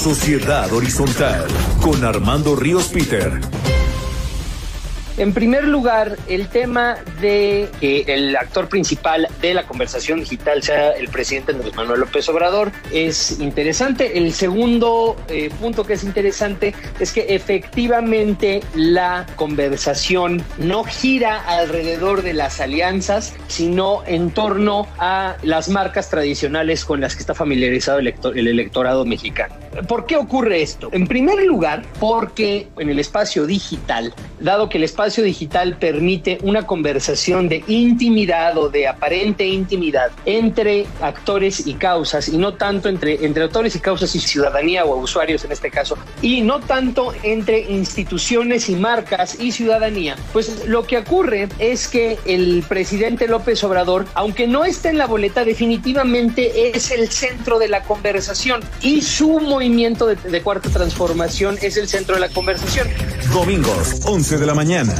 [0.00, 1.46] Sociedad Horizontal
[1.82, 3.38] con Armando Ríos Peter.
[5.20, 10.92] En primer lugar, el tema de que el actor principal de la conversación digital sea
[10.92, 14.16] el presidente Andrés Manuel López Obrador es interesante.
[14.16, 22.22] El segundo eh, punto que es interesante es que efectivamente la conversación no gira alrededor
[22.22, 27.98] de las alianzas, sino en torno a las marcas tradicionales con las que está familiarizado
[27.98, 29.54] el, elector- el electorado mexicano.
[29.86, 30.88] ¿Por qué ocurre esto?
[30.92, 36.66] En primer lugar, porque en el espacio digital, dado que el espacio digital permite una
[36.66, 43.24] conversación de intimidad o de aparente intimidad entre actores y causas, y no tanto entre,
[43.24, 47.60] entre actores y causas y ciudadanía o usuarios en este caso, y no tanto entre
[47.60, 54.06] instituciones y marcas y ciudadanía, pues lo que ocurre es que el presidente López Obrador,
[54.14, 59.40] aunque no esté en la boleta, definitivamente es el centro de la conversación y su
[59.40, 62.88] movimiento de, de cuarta transformación es el centro de la conversación.
[63.32, 64.99] Domingos, 11 de la mañana,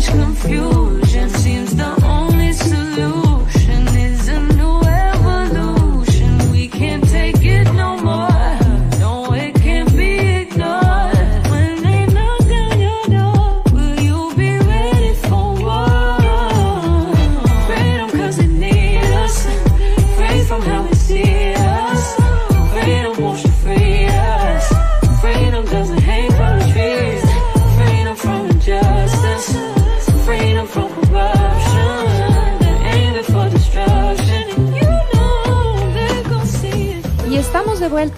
[0.00, 1.09] Much confusion.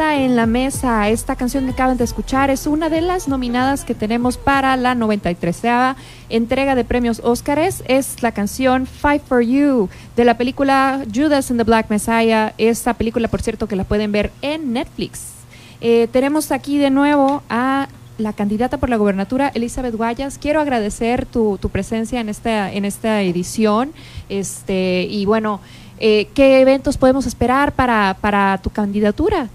[0.01, 1.09] En la mesa.
[1.11, 4.95] Esta canción que acaban de escuchar es una de las nominadas que tenemos para la
[4.95, 5.97] 93
[6.31, 7.85] entrega de premios Óscares.
[7.87, 12.55] Es la canción Fight for You de la película Judas and the Black Messiah.
[12.57, 15.25] Esta película, por cierto, que la pueden ver en Netflix.
[15.83, 20.39] Eh, tenemos aquí de nuevo a la candidata por la gobernatura, Elizabeth Guayas.
[20.39, 23.93] Quiero agradecer tu, tu presencia en esta, en esta edición.
[24.29, 25.61] Este, y bueno,
[25.99, 29.51] eh, ¿qué eventos podemos esperar para, para tu candidatura?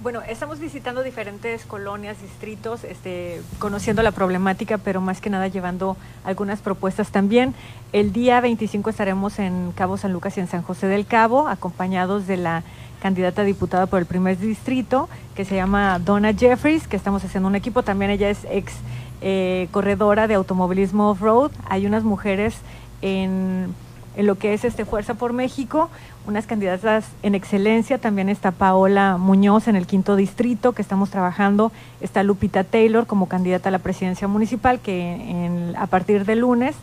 [0.00, 5.96] Bueno, estamos visitando diferentes colonias, distritos, este, conociendo la problemática, pero más que nada llevando
[6.22, 7.52] algunas propuestas también.
[7.92, 12.28] El día 25 estaremos en Cabo San Lucas y en San José del Cabo, acompañados
[12.28, 12.62] de la
[13.02, 17.56] candidata diputada por el primer distrito, que se llama Donna Jeffries, que estamos haciendo un
[17.56, 17.82] equipo.
[17.82, 18.74] También ella es ex
[19.20, 21.50] eh, corredora de automovilismo off-road.
[21.68, 22.54] Hay unas mujeres
[23.02, 23.74] en
[24.18, 25.88] en lo que es este Fuerza por México,
[26.26, 31.70] unas candidatas en excelencia, también está Paola Muñoz en el quinto distrito que estamos trabajando,
[32.00, 36.74] está Lupita Taylor como candidata a la presidencia municipal que a partir de lunes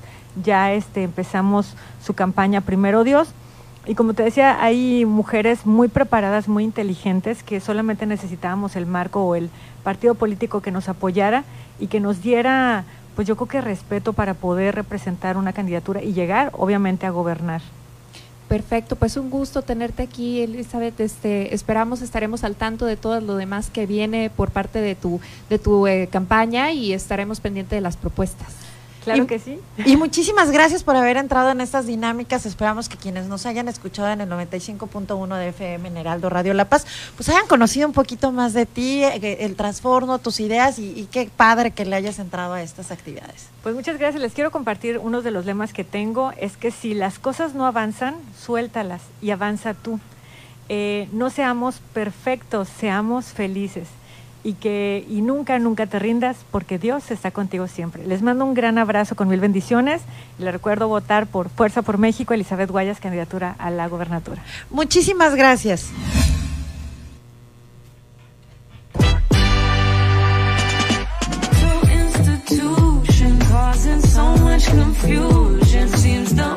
[0.44, 3.28] ya este, empezamos su campaña Primero Dios.
[3.86, 9.24] Y como te decía, hay mujeres muy preparadas, muy inteligentes, que solamente necesitábamos el marco
[9.26, 9.50] o el
[9.84, 11.44] partido político que nos apoyara
[11.80, 12.86] y que nos diera,
[13.16, 17.62] pues yo creo que respeto para poder representar una candidatura y llegar, obviamente, a gobernar.
[18.48, 21.00] Perfecto, pues un gusto tenerte aquí, Elizabeth.
[21.00, 25.20] Este, esperamos estaremos al tanto de todo lo demás que viene por parte de tu
[25.50, 28.65] de tu eh, campaña y estaremos pendientes de las propuestas.
[29.06, 29.60] Claro Y- que sí.
[29.86, 32.46] Y muchísimas gracias por haber entrado en estas dinámicas.
[32.46, 36.66] Esperamos que quienes nos hayan escuchado en el 95.1 de FM en Heraldo Radio La
[36.68, 40.90] Paz, pues hayan conocido un poquito más de ti, eh, el transformo, tus ideas y,
[41.00, 43.46] y qué padre que le hayas entrado a estas actividades.
[43.64, 44.22] Pues muchas gracias.
[44.22, 46.34] Les quiero compartir uno de los lemas que tengo.
[46.40, 50.00] Es que si las cosas no avanzan, suéltalas y avanza tú.
[50.68, 53.88] Eh, no seamos perfectos, seamos felices.
[54.46, 58.06] Y que y nunca, nunca te rindas porque Dios está contigo siempre.
[58.06, 60.04] Les mando un gran abrazo con mil bendiciones.
[60.40, 64.42] Y les recuerdo votar por Fuerza por México, Elizabeth Guayas, candidatura a la gobernatura.
[64.70, 65.92] Muchísimas gracias.
[74.96, 75.88] confusion.
[75.90, 76.55] Seems the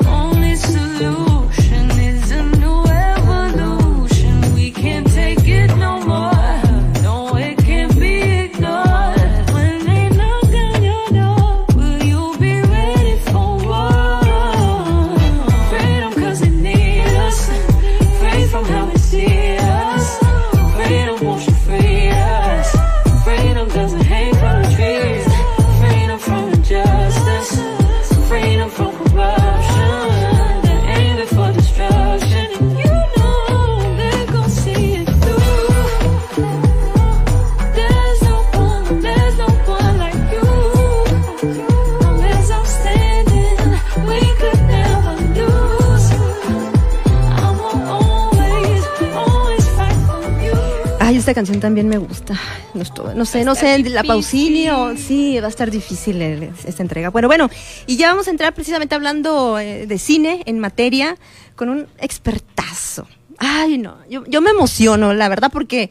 [51.19, 52.33] esta canción también me gusta.
[52.73, 56.49] No, estu- no sé, no sé, la Pausini o sí, va a estar difícil el-
[56.65, 57.09] esta entrega.
[57.09, 57.49] Bueno, bueno,
[57.87, 61.15] y ya vamos a entrar precisamente hablando eh, de cine en materia
[61.55, 63.07] con un expertazo.
[63.37, 65.89] Ay, no, yo, yo me emociono, la verdad, porque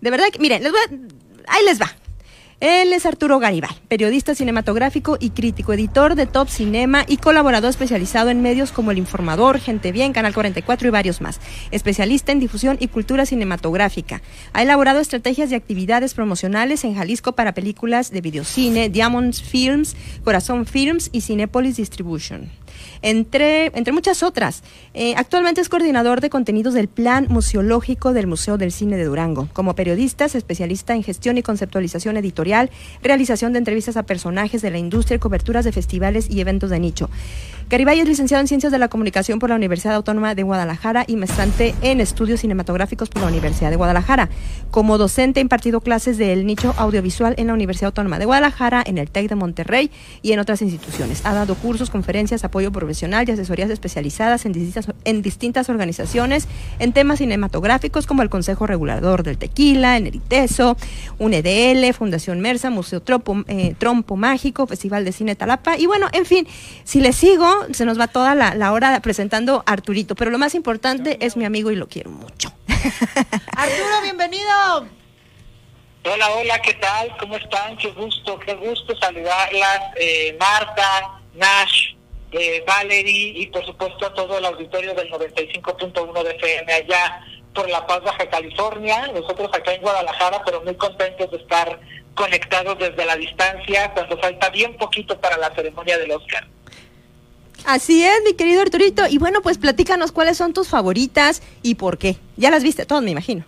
[0.00, 1.90] de verdad que, miren, les voy a- ahí les va.
[2.60, 8.30] Él es Arturo Garibay, periodista cinematográfico y crítico, editor de Top Cinema y colaborador especializado
[8.30, 11.40] en medios como El Informador, Gente Bien, Canal 44 y varios más.
[11.72, 14.22] Especialista en difusión y cultura cinematográfica.
[14.52, 20.66] Ha elaborado estrategias y actividades promocionales en Jalisco para películas de videocine, Diamonds Films, Corazón
[20.66, 22.50] Films y Cinepolis Distribution
[23.02, 24.62] entre, entre muchas otras.
[24.94, 29.48] Eh, actualmente es coordinador de contenidos del Plan Museológico del Museo del Cine de Durango.
[29.52, 32.70] Como periodista, es especialista en gestión y conceptualización editorial,
[33.02, 37.10] realización de entrevistas a personajes de la industria coberturas de festivales y eventos de nicho.
[37.70, 41.16] Garibay es licenciado en Ciencias de la Comunicación por la Universidad Autónoma de Guadalajara y
[41.16, 44.28] maestrante en Estudios Cinematográficos por la Universidad de Guadalajara.
[44.70, 48.98] Como docente ha impartido clases del nicho audiovisual en la Universidad Autónoma de Guadalajara, en
[48.98, 51.24] el TEC de Monterrey y en otras instituciones.
[51.24, 56.92] Ha dado cursos, conferencias, apoyo profesional y asesorías especializadas en distintas, en distintas organizaciones en
[56.92, 60.76] temas cinematográficos como el Consejo Regulador del Tequila, el Eriteso,
[61.18, 65.78] UNEDL, Fundación Mersa, Museo Trompo, eh, Trompo Mágico, Festival de Cine Talapa.
[65.78, 66.46] Y bueno, en fin,
[66.84, 70.14] si le sigo, se nos va toda la, la hora presentando a Arturito.
[70.14, 72.52] Pero lo más importante es mi amigo y lo quiero mucho.
[73.56, 74.86] Arturo, bienvenido.
[76.06, 77.16] Hola, hola, ¿qué tal?
[77.18, 77.78] ¿Cómo están?
[77.78, 79.80] Qué gusto, qué gusto saludarlas.
[79.96, 81.94] Eh, Marta, Nash,
[82.32, 87.24] eh, Valerie y por supuesto a todo el auditorio del 95.1 de FM allá
[87.54, 89.06] por La Paz, Baja California.
[89.14, 91.80] Nosotros acá en Guadalajara, pero muy contentos de estar
[92.14, 96.46] conectados desde la distancia cuando falta bien poquito para la ceremonia del Oscar.
[97.64, 99.06] Así es, mi querido Arturito.
[99.08, 102.16] Y bueno, pues platícanos cuáles son tus favoritas y por qué.
[102.36, 103.44] Ya las viste todas, me imagino.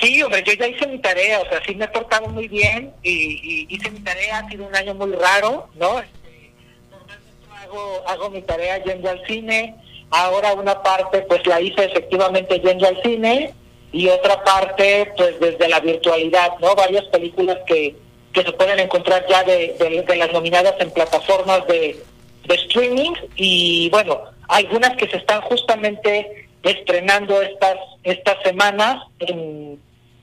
[0.00, 2.92] Sí, hombre, yo ya hice mi tarea, o sea, sí me he portado muy bien
[3.02, 6.00] y, hice mi tarea, ha sido un año muy raro, ¿no?
[6.00, 6.50] Este,
[7.62, 9.76] hago, hago mi tarea yendo al cine,
[10.10, 13.52] ahora una parte pues la hice efectivamente yendo al cine
[13.92, 16.74] y otra parte pues desde la virtualidad, ¿no?
[16.74, 17.94] Varias películas que,
[18.32, 19.76] que se pueden encontrar ya de
[20.16, 22.02] las nominadas en plataformas de,
[22.46, 29.80] de streaming y bueno, algunas que se están justamente estrenando estas estas semanas en,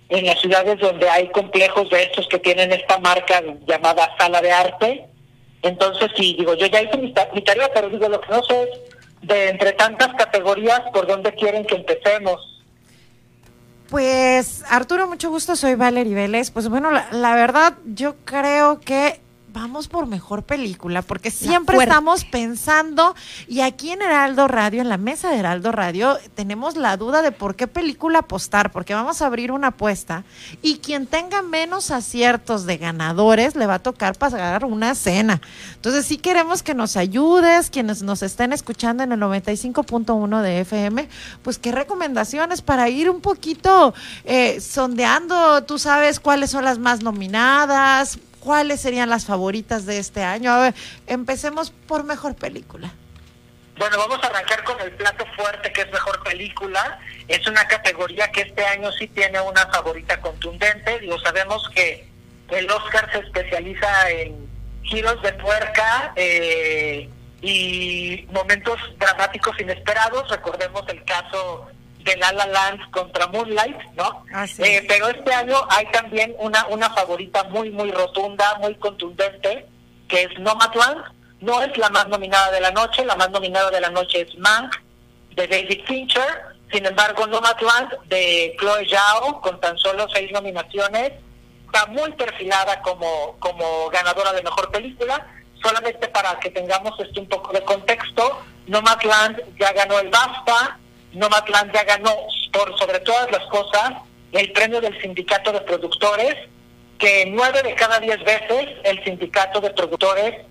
[0.10, 4.52] en las ciudades donde hay complejos de estos que tienen esta marca llamada sala de
[4.52, 5.06] arte.
[5.62, 8.42] Entonces, sí, digo, yo ya hice mi, ta- mi tarea, pero digo, lo que no
[8.44, 8.70] sé es
[9.22, 12.62] de entre tantas categorías, ¿por dónde quieren que empecemos?
[13.90, 16.52] Pues Arturo, mucho gusto, soy Valerie Vélez.
[16.52, 19.20] Pues bueno, la, la verdad yo creo que
[19.52, 23.16] vamos por mejor película, porque siempre estamos pensando,
[23.48, 27.32] y aquí en Heraldo Radio, en la mesa de Heraldo Radio, tenemos la duda de
[27.32, 30.24] por qué película apostar, porque vamos a abrir una apuesta,
[30.62, 35.42] y quien tenga menos aciertos de ganadores le va a tocar pagar una cena.
[35.76, 41.08] Entonces sí queremos que nos ayudes, quienes nos estén escuchando en el 95.1 de FM,
[41.42, 43.94] pues qué recomendaciones para ir un poquito
[44.26, 50.24] eh, sondeando, tú sabes cuáles son las más nominadas, cuáles serían las favoritas de este
[50.24, 50.52] año.
[50.52, 50.76] A ver,
[51.08, 52.92] empecemos por mejor película.
[53.78, 57.00] Bueno, vamos a arrancar con el plato fuerte que es mejor película.
[57.30, 61.00] Es una categoría que este año sí tiene una favorita contundente.
[61.00, 62.06] Digo, sabemos que
[62.50, 64.50] el Oscar se especializa en
[64.84, 67.10] giros de tuerca eh,
[67.42, 70.30] y momentos dramáticos inesperados.
[70.30, 71.70] Recordemos el caso
[72.10, 74.26] de La La Land contra Moonlight, ¿no?
[74.58, 79.66] Eh, pero este año hay también una, una favorita muy, muy rotunda, muy contundente,
[80.08, 81.04] que es Nomadland.
[81.42, 84.38] No es la más nominada de la noche, la más nominada de la noche es
[84.38, 84.76] Mank,
[85.36, 86.58] de David Fincher.
[86.72, 91.14] Sin embargo, Nomadland, de Chloe Zhao, con tan solo seis nominaciones,
[91.66, 95.26] está muy perfilada como, como ganadora de mejor película.
[95.62, 100.80] Solamente para que tengamos este un poco de contexto, Nomadland ya ganó el BAFTA,
[101.14, 102.16] Nomadland ya ganó
[102.52, 103.94] por sobre todas las cosas
[104.32, 106.36] el premio del sindicato de productores,
[106.98, 110.46] que nueve de cada diez veces el sindicato de productores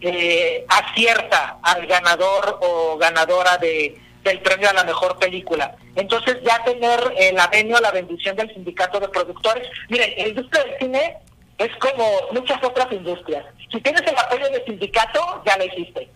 [0.00, 5.76] eh, acierta al ganador o ganadora de, del premio a la mejor película.
[5.94, 9.68] Entonces ya tener el avenio, la bendición del sindicato de productores.
[9.88, 11.16] Miren, la industria del cine
[11.58, 13.44] es como muchas otras industrias.
[13.70, 16.08] Si tienes el apoyo del sindicato, ya lo hiciste.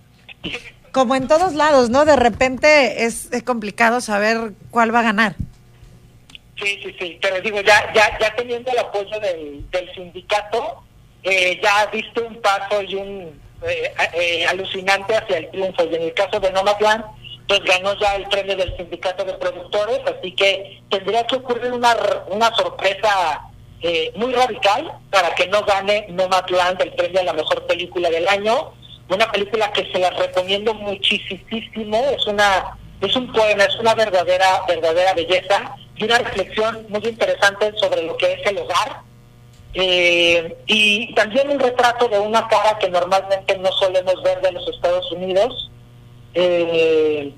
[0.96, 2.06] Como en todos lados, ¿no?
[2.06, 5.34] De repente es, es complicado saber cuál va a ganar.
[6.58, 10.84] Sí, sí, sí, pero digo, ya, ya, ya teniendo el apoyo del, del sindicato,
[11.22, 15.84] eh, ya diste un paso y un eh, eh, alucinante hacia el triunfo.
[15.84, 17.04] Y en el caso de Nomadland,
[17.46, 21.94] pues ganó ya el premio del sindicato de productores, así que tendría que ocurrir una,
[22.28, 23.42] una sorpresa
[23.82, 28.26] eh, muy radical para que no gane Nomadland el premio a la mejor película del
[28.28, 28.72] año.
[29.08, 34.62] Una película que se la recomiendo muchísimo, es una es un poema, es una verdadera
[34.66, 39.02] verdadera belleza y una reflexión muy interesante sobre lo que es el hogar
[39.78, 44.66] eh, y también un retrato de una cara que normalmente no solemos ver de los
[44.68, 45.70] Estados Unidos.
[46.32, 47.34] Eh,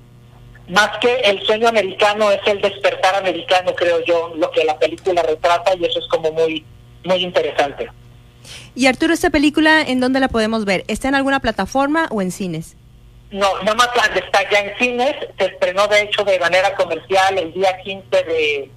[0.68, 5.22] más que el sueño americano es el despertar americano, creo yo, lo que la película
[5.22, 6.64] retrata y eso es como muy
[7.04, 7.88] muy interesante.
[8.74, 10.84] Y Arturo, ¿esta película en dónde la podemos ver?
[10.88, 12.76] ¿Está en alguna plataforma o en cines?
[13.30, 17.76] No, Nomadland está ya en cines, se estrenó de hecho de manera comercial el día
[17.82, 18.70] 15 de,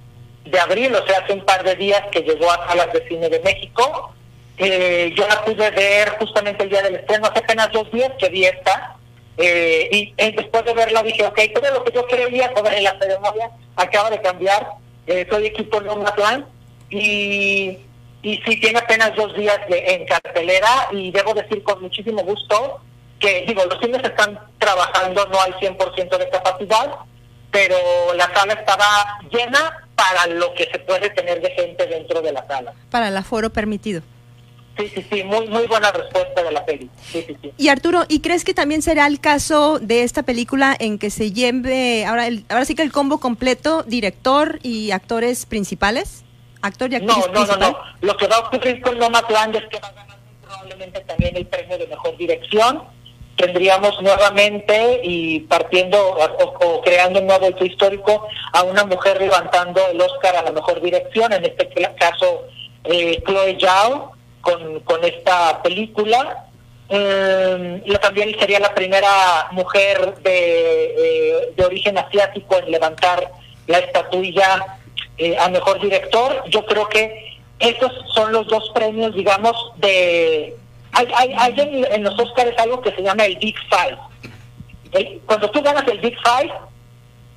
[0.44, 3.28] de abril, o sea, hace un par de días que llegó a salas de cine
[3.28, 4.12] de México.
[4.58, 8.28] Eh, yo la pude ver justamente el día del estreno, hace apenas dos días que
[8.28, 8.96] vi esta.
[9.38, 13.50] Eh, y después de verla dije, ok, todo lo que yo creía sobre la ceremonia
[13.76, 14.66] acaba de cambiar.
[15.06, 16.44] Eh, soy equipo Nomadland
[16.90, 17.78] y,
[18.22, 22.80] y sí tiene apenas dos días de- en cartelera y debo decir con muchísimo gusto
[23.18, 26.90] que, digo, los cines están trabajando, no hay 100% de capacidad,
[27.50, 27.76] pero
[28.16, 28.86] la sala estaba
[29.30, 32.72] llena para lo que se puede tener de gente dentro de la sala.
[32.90, 34.02] Para el aforo permitido.
[34.78, 36.88] Sí, sí, sí, muy, muy buena respuesta de la peli.
[37.12, 37.52] Sí, sí, sí.
[37.58, 41.30] Y Arturo, ¿y crees que también será el caso de esta película en que se
[41.30, 46.24] lleve ahora, el, ahora sí que el combo completo, director y actores principales?
[46.62, 47.60] ¿Actor y actriz No, no, no, principal?
[47.60, 47.78] no.
[48.00, 51.46] Lo que va a ocurrir con Nomadland es que va a ganar probablemente también el
[51.46, 52.82] premio de mejor dirección.
[53.36, 59.80] Tendríamos nuevamente y partiendo o, o creando un nuevo hecho histórico a una mujer levantando
[59.88, 61.68] el Oscar a la mejor dirección, en este
[61.98, 62.42] caso
[62.84, 64.12] eh, Chloe Zhao
[64.42, 66.46] con, con esta película.
[66.88, 70.84] Eh, también sería la primera mujer de,
[71.38, 73.32] eh, de origen asiático en levantar
[73.66, 74.78] la estatuilla
[75.18, 76.42] eh, a mejor director.
[76.48, 80.56] Yo creo que esos son los dos premios, digamos, de...
[80.92, 83.98] Hay, hay, hay en, en los Oscars algo que se llama el Big Five.
[85.26, 86.52] Cuando tú ganas el Big Five,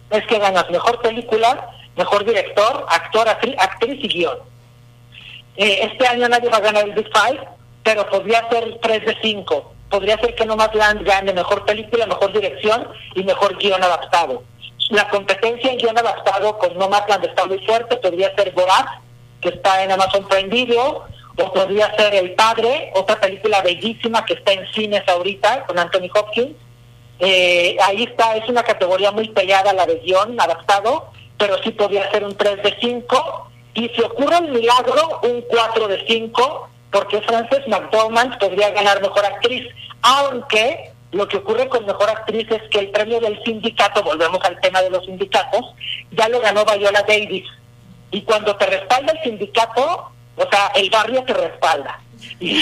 [0.10, 4.38] es que ganas mejor película, mejor director, actor, actriz, actriz y guion.
[5.58, 7.40] Eh, este año nadie va a ganar el Big Five,
[7.84, 9.74] pero podría ser 3 de 5.
[9.90, 14.44] Podría ser que Nomadland gane mejor película, mejor dirección y mejor guion adaptado.
[14.90, 17.98] La competencia en guion adaptado con Nomadland está muy fuerte.
[17.98, 18.88] Podría ser Borat,
[19.42, 21.06] que está en Amazon Prime Video,
[21.38, 26.10] o podría ser El Padre, otra película bellísima que está en cines ahorita con Anthony
[26.14, 26.56] Hopkins.
[27.20, 32.10] Eh, ahí está, es una categoría muy peleada la de guion adaptado, pero sí podría
[32.12, 33.50] ser un 3 de 5.
[33.74, 39.26] Y si ocurre el milagro, un 4 de 5 porque Frances McDormand podría ganar mejor
[39.26, 39.68] actriz,
[40.02, 44.60] aunque lo que ocurre con mejor actriz es que el premio del sindicato, volvemos al
[44.60, 45.74] tema de los sindicatos,
[46.12, 47.46] ya lo ganó Viola Davis.
[48.12, 52.00] Y cuando te respalda el sindicato, o sea, el barrio te respalda.
[52.40, 52.62] Y-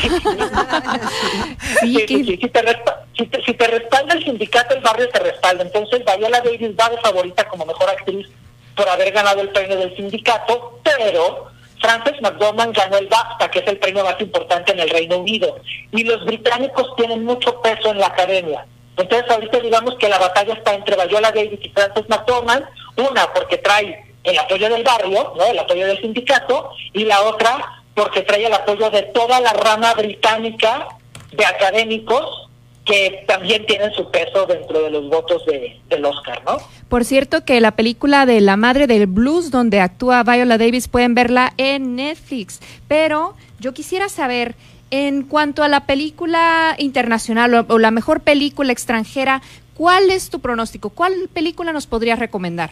[1.79, 5.09] Sí, sí, sí, si, te respa- si te- si te respalda el sindicato, el barrio
[5.09, 5.63] te respalda.
[5.63, 8.27] Entonces, Viola Davis va de favorita como mejor actriz
[8.75, 11.47] por haber ganado el premio del sindicato, pero
[11.83, 15.59] Frances McDormand ganó el BAFTA, que es el premio más importante en el Reino Unido.
[15.91, 18.65] Y los británicos tienen mucho peso en la academia.
[18.95, 22.65] Entonces, ahorita digamos que la batalla está entre Viola Davis y Frances McDormand,
[22.95, 25.45] una porque trae el apoyo del barrio, ¿no?
[25.45, 29.93] el apoyo del sindicato, y la otra porque trae el apoyo de toda la rama
[29.93, 30.87] británica
[31.33, 32.49] de académicos
[32.85, 36.57] que también tienen su peso dentro de los votos de, del Oscar, ¿no?
[36.89, 41.15] Por cierto que la película de La Madre del Blues, donde actúa Viola Davis, pueden
[41.15, 42.59] verla en Netflix.
[42.87, 44.55] Pero yo quisiera saber,
[44.91, 49.41] en cuanto a la película internacional o, o la mejor película extranjera,
[49.75, 50.89] ¿cuál es tu pronóstico?
[50.89, 52.71] ¿Cuál película nos podrías recomendar?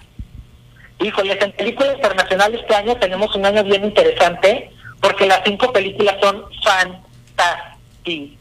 [1.00, 6.18] Híjoles, en película internacional este año tenemos un año bien interesante porque las cinco películas
[6.22, 8.41] son fantásticas.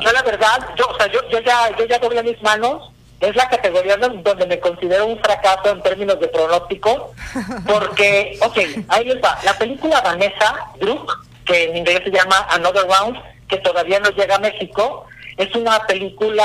[0.00, 2.90] Yo la verdad, yo, o sea, yo, yo ya, yo ya doblé mis manos.
[3.18, 7.14] Es la categoría don- donde me considero un fracaso en términos de pronóstico,
[7.66, 8.58] porque, ok,
[8.88, 9.38] ahí les va.
[9.42, 13.16] La película Vanessa Druk, que en inglés se llama Another Round,
[13.48, 15.06] que todavía no llega a México,
[15.38, 16.44] es una película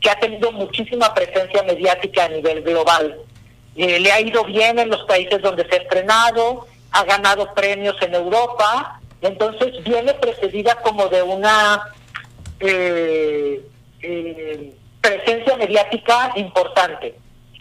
[0.00, 3.16] que ha tenido muchísima presencia mediática a nivel global.
[3.74, 7.96] Eh, le ha ido bien en los países donde se ha estrenado, ha ganado premios
[8.02, 11.82] en Europa, entonces viene precedida como de una
[12.60, 13.60] eh,
[14.02, 17.14] eh, presencia mediática importante.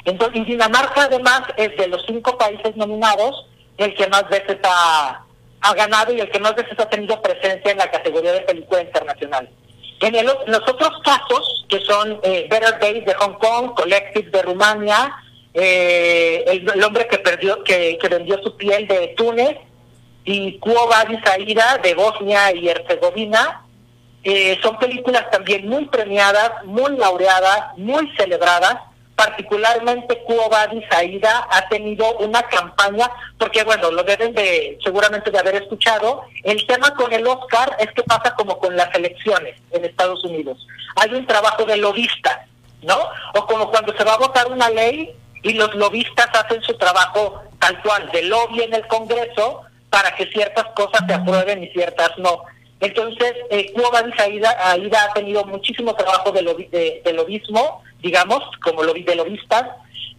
[0.06, 3.48] Entonces, y Dinamarca además es de los cinco países nominados
[3.78, 5.24] el que más veces ha,
[5.62, 8.82] ha ganado y el que más veces ha tenido presencia en la categoría de película
[8.82, 9.50] internacional.
[10.02, 14.42] En el- los otros casos, que son eh, Better Days de Hong Kong, Collective de
[14.42, 15.16] Rumania,
[15.54, 19.58] eh, el, el hombre que perdió, que, que vendió su piel de Túnez
[20.26, 21.20] y Quo Vadis
[21.84, 23.63] de Bosnia y Herzegovina,
[24.24, 28.78] eh, son películas también muy premiadas, muy laureadas, muy celebradas.
[29.16, 35.40] Particularmente Quo Vadis Aida ha tenido una campaña, porque bueno, lo deben de seguramente de
[35.40, 36.24] haber escuchado.
[36.44, 40.66] El tema con el Oscar es que pasa como con las elecciones en Estados Unidos.
[40.96, 42.40] Hay un trabajo de lobistas,
[42.82, 42.98] ¿no?
[43.36, 45.14] O como cuando se va a votar una ley
[45.44, 50.26] y los lobistas hacen su trabajo tal cual, de lobby en el Congreso para que
[50.28, 52.44] ciertas cosas se aprueben y ciertas no.
[52.84, 59.04] Entonces, eh, Vadis Aida, ha tenido muchísimo trabajo de, lobi- de, lobismo, digamos, como lobby
[59.04, 59.64] de lobistas,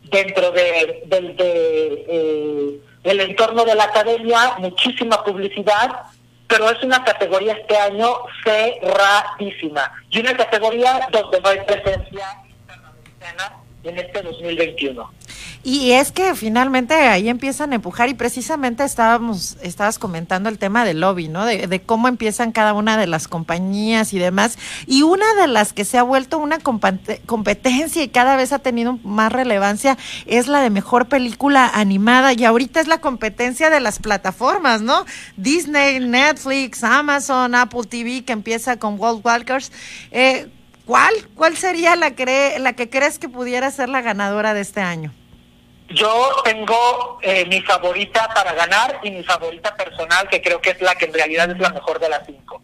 [0.04, 5.90] dentro de, del de, eh, el entorno de la academia, muchísima publicidad,
[6.46, 8.14] pero es una categoría este año
[8.44, 9.92] cerradísima.
[10.10, 13.52] Y una categoría donde no hay presencia internacional
[13.84, 15.10] en este 2021.
[15.62, 20.84] Y es que finalmente ahí empiezan a empujar y precisamente estábamos, estabas comentando el tema
[20.84, 21.46] del lobby, ¿no?
[21.46, 24.58] De, de cómo empiezan cada una de las compañías y demás.
[24.86, 28.98] Y una de las que se ha vuelto una competencia y cada vez ha tenido
[29.04, 29.96] más relevancia
[30.26, 35.06] es la de mejor película animada y ahorita es la competencia de las plataformas, ¿no?
[35.38, 39.72] Disney, Netflix, Amazon, Apple TV que empieza con World Walkers.
[40.10, 40.48] Eh,
[40.86, 41.14] ¿Cuál?
[41.34, 45.12] ¿Cuál sería la, cre- la que crees que pudiera ser la ganadora de este año?
[45.88, 50.80] Yo tengo eh, mi favorita para ganar y mi favorita personal, que creo que es
[50.80, 52.62] la que en realidad es la mejor de las cinco.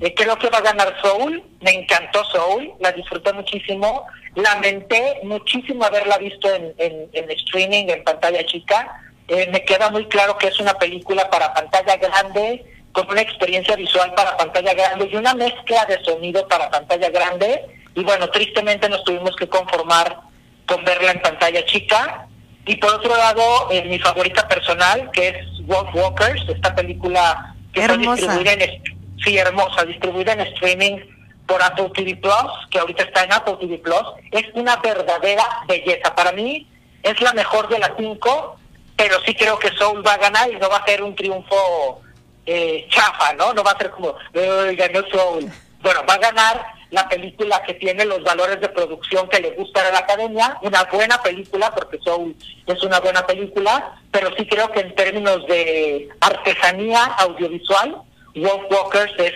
[0.00, 5.84] Eh, creo que va a ganar Soul, me encantó Soul, la disfruté muchísimo, lamenté muchísimo
[5.84, 9.02] haberla visto en, en, en streaming, en pantalla chica.
[9.28, 13.76] Eh, me queda muy claro que es una película para pantalla grande, con una experiencia
[13.76, 17.64] visual para pantalla grande y una mezcla de sonido para pantalla grande.
[17.94, 20.20] Y bueno, tristemente nos tuvimos que conformar
[20.66, 22.26] con verla en pantalla chica.
[22.66, 27.80] Y por otro lado, eh, mi favorita personal, que es Wolf Walkers, esta película que
[27.80, 28.14] está Hermosa.
[28.14, 28.82] distribuida en,
[29.24, 30.98] sí, hermosa, distribuida en streaming
[31.46, 36.14] por Apple TV Plus, que ahorita está en Apple TV Plus, es una verdadera belleza.
[36.14, 36.68] Para mí
[37.02, 38.56] es la mejor de las cinco,
[38.96, 42.02] pero sí creo que Soul va a ganar y no va a ser un triunfo
[42.46, 43.52] eh, chafa, ¿no?
[43.54, 45.50] No va a ser como, "Ay, ganó Soul.
[45.82, 49.86] Bueno, va a ganar la película que tiene los valores de producción que le gustan
[49.86, 52.34] a la academia, una buena película, porque Soul
[52.66, 57.96] es una buena película, pero sí creo que en términos de artesanía audiovisual,
[58.34, 59.34] Wolf Walkers es,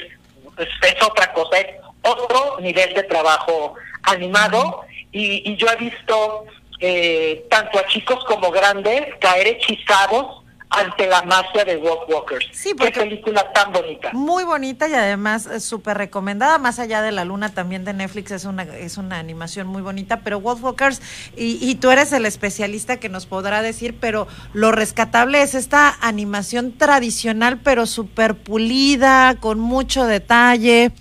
[0.59, 4.82] es, es otra cosa, es otro nivel de trabajo animado,
[5.12, 6.44] y, y yo he visto
[6.81, 10.43] eh, tanto a chicos como grandes caer hechizados
[10.76, 12.48] ante la magia de Walk Walkers.
[12.52, 14.10] Sí, Qué película tan bonita.
[14.12, 16.59] Muy bonita y además eh, súper recomendada.
[16.59, 20.20] Más allá de la luna también de Netflix es una es una animación muy bonita.
[20.20, 21.01] Pero Wolfwalkers,
[21.36, 25.96] y, y tú eres el especialista que nos podrá decir, pero lo rescatable es esta
[26.01, 30.92] animación tradicional, pero súper pulida, con mucho detalle.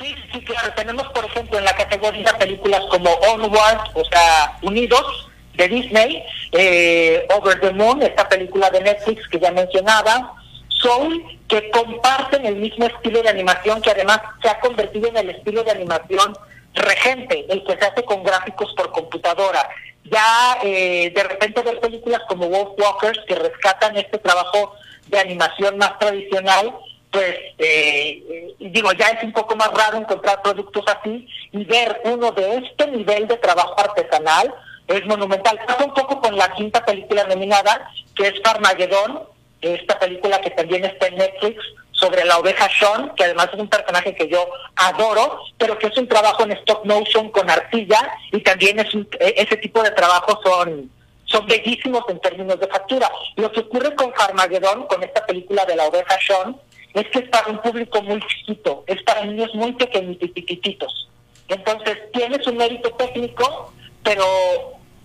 [0.00, 0.72] Sí, sí, claro.
[0.74, 6.22] Tenemos, por ejemplo, en la categoría películas como Onward, o sea, Unidos, de Disney,
[6.52, 10.34] eh, Over the Moon, esta película de Netflix que ya mencionaba,
[10.68, 15.30] Soul, que comparten el mismo estilo de animación, que además se ha convertido en el
[15.30, 16.36] estilo de animación
[16.74, 19.68] regente, el que se hace con gráficos por computadora.
[20.04, 24.74] Ya eh, de repente ver películas como Wolf Walkers que rescatan este trabajo
[25.08, 26.76] de animación más tradicional,
[27.10, 32.30] pues eh, digo, ya es un poco más raro encontrar productos así y ver uno
[32.32, 34.54] de este nivel de trabajo artesanal
[34.88, 35.58] es monumental.
[35.66, 39.24] Pasa un poco con la quinta película nominada, que es Farmagedón,
[39.60, 43.68] esta película que también está en Netflix, sobre la oveja Sean, que además es un
[43.68, 44.46] personaje que yo
[44.76, 49.08] adoro, pero que es un trabajo en stop motion con arcilla, y también es un-
[49.18, 50.90] e- ese tipo de trabajos son
[51.28, 53.10] son bellísimos en términos de factura.
[53.34, 56.56] Lo que ocurre con Farmagedón, con esta película de la oveja Sean,
[56.94, 61.08] es que es para un público muy chiquito, es para niños muy pequeñititos.
[61.48, 63.72] Entonces, tiene su mérito técnico,
[64.04, 64.24] pero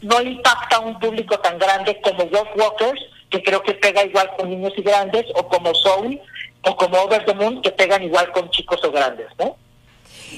[0.02, 4.30] no impacta a un público tan grande como Wolf Walkers, que creo que pega igual
[4.38, 6.19] con niños y grandes, o como Soul,
[6.64, 9.56] o como Over the Moon, que pegan igual con chicos o grandes, ¿no?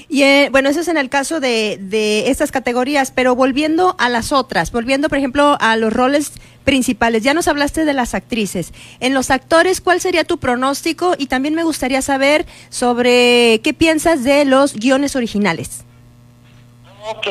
[0.08, 4.08] Y eh, bueno, eso es en el caso de, de estas categorías, pero volviendo a
[4.08, 6.32] las otras, volviendo por ejemplo a los roles
[6.64, 8.72] principales, ya nos hablaste de las actrices.
[9.00, 11.14] En los actores, ¿cuál sería tu pronóstico?
[11.16, 15.84] Y también me gustaría saber sobre qué piensas de los guiones originales.
[17.08, 17.26] Ok,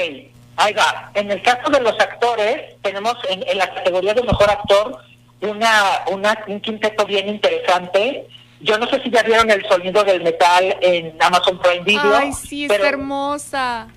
[0.58, 1.12] ahí va.
[1.14, 4.98] En el caso de los actores, tenemos en, en la categoría de mejor actor
[5.42, 8.28] una, una, un quinteto bien interesante.
[8.62, 12.16] Yo no sé si ya vieron el sonido del metal en Amazon Prime Video.
[12.16, 13.88] Ay, sí, está pero hermosa.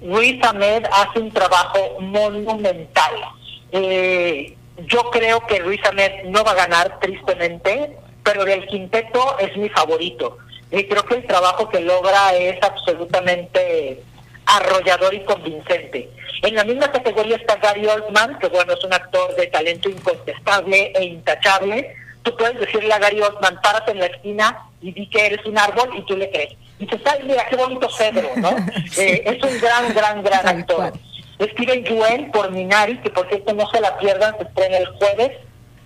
[0.00, 3.12] Ruiz Ahmed hace un trabajo monumental.
[3.72, 4.56] Eh,
[4.86, 9.68] yo creo que Ruiz Ahmed no va a ganar, tristemente, pero del quinteto es mi
[9.68, 10.38] favorito.
[10.70, 14.02] Y creo que el trabajo que logra es absolutamente
[14.46, 16.08] arrollador y convincente.
[16.42, 20.92] En la misma categoría está Gary Oldman, que bueno, es un actor de talento incontestable
[20.94, 21.94] e intachable.
[22.22, 25.58] Tú puedes decirle a Gary Oldman, párate en la esquina y di que eres un
[25.58, 26.52] árbol y tú le crees.
[26.78, 28.50] Y dices, ay, mira, qué bonito cedro, ¿no?
[28.98, 30.92] Eh, es un gran, gran, gran actor.
[31.40, 35.32] Steven Yeun por Minari, que por cierto no se la pierdan, se estrena el jueves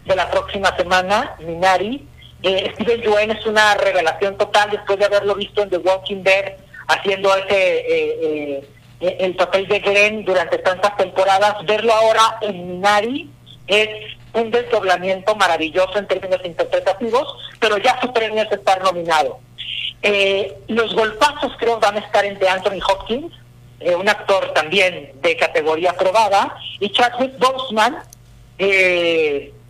[0.05, 2.07] de la próxima semana, Minari.
[2.43, 6.55] Eh, Steven Yeun es una revelación total después de haberlo visto en The Walking Dead
[6.91, 8.65] haciendo ese eh,
[9.01, 11.65] eh, el papel de Glenn durante tantas temporadas.
[11.65, 13.31] Verlo ahora en Minari
[13.67, 13.89] es
[14.33, 17.27] un desdoblamiento maravilloso en términos interpretativos,
[17.59, 19.39] pero ya su premio es estar nominado.
[20.03, 23.33] Eh, los golpazos creo van a estar entre Anthony Hopkins,
[23.81, 27.97] un actor también de categoría aprobada, y Chadwick Boseman,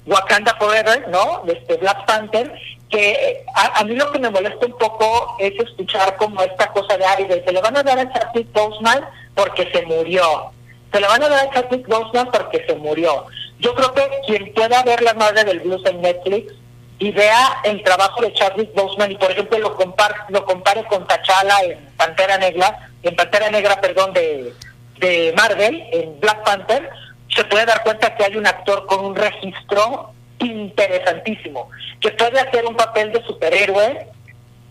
[0.04, 1.44] Wakanda Forever, ¿no?
[1.46, 2.52] Este Black Panther,
[2.90, 6.98] que a, a mí lo que me molesta un poco es escuchar como esta cosa
[6.98, 9.04] de de, se le van a dar a Chadwick Boseman
[9.34, 10.50] porque se murió,
[10.92, 13.26] se le van a dar a Chadwick Boseman porque se murió.
[13.60, 16.52] Yo creo que quien pueda ver La Madre del Blues en Netflix
[16.98, 21.06] y vea el trabajo de Chadwick Boseman y por ejemplo lo compare, lo compare con
[21.06, 24.52] T'Challa en Pantera Negra, en Pantera Negra, perdón, de,
[24.98, 26.90] de Marvel, en Black Panther,
[27.34, 32.64] se puede dar cuenta que hay un actor con un registro interesantísimo, que puede hacer
[32.66, 34.06] un papel de superhéroe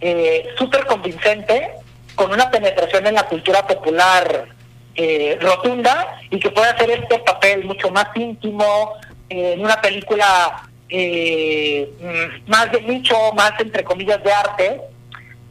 [0.02, 1.72] eh, súper convincente,
[2.16, 4.46] con una penetración en la cultura popular
[4.96, 8.94] eh, rotunda y que puede hacer este papel mucho más íntimo
[9.30, 11.90] eh, en una película eh,
[12.48, 14.82] más de nicho, más entre comillas de arte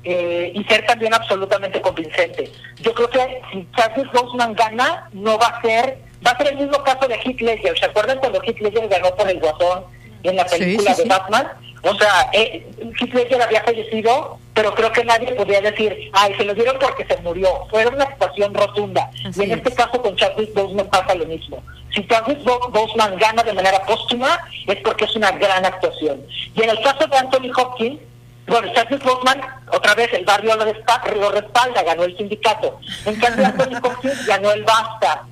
[0.04, 2.50] eh, y ser también absolutamente convincente.
[2.80, 6.56] Yo creo que si Chadwick Boseman gana, no va a ser, va a ser el
[6.56, 7.78] mismo caso de Heath Ledger.
[7.78, 8.58] ¿Se acuerdan cuando Heath
[8.90, 9.84] ganó por el Guasón
[10.22, 11.08] en la película sí, de.
[11.08, 11.48] Batman?
[11.82, 12.66] O sea, eh,
[13.00, 17.04] Heath Ledger había fallecido, pero creo que nadie podía decir, ay, se lo dieron porque
[17.06, 17.48] se murió.
[17.70, 19.08] Fue una actuación rotunda.
[19.36, 21.62] y en este caso con Chadwick Boseman pasa lo mismo.
[21.94, 26.20] Si Chadwick Bo- Boseman gana de manera póstuma, es porque es una gran actuación.
[26.54, 28.00] Y en el caso de Anthony Hopkins,
[28.48, 29.40] bueno, Chadwick Boseman,
[29.72, 32.80] otra vez el barrio lo, respa- lo respalda, ganó el sindicato.
[33.06, 35.22] En cambio, Anthony Hopkins ganó el Basta.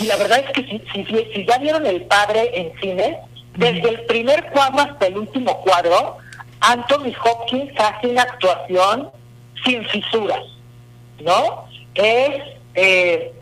[0.00, 0.62] Y la verdad es que
[0.92, 3.20] si- si ya vieron El Padre en cine,
[3.56, 6.18] desde el primer cuadro hasta el último cuadro,
[6.60, 9.10] Anthony Hopkins hace una actuación
[9.64, 10.42] sin fisuras,
[11.20, 11.66] ¿no?
[11.94, 12.42] Es,
[12.74, 13.32] eh,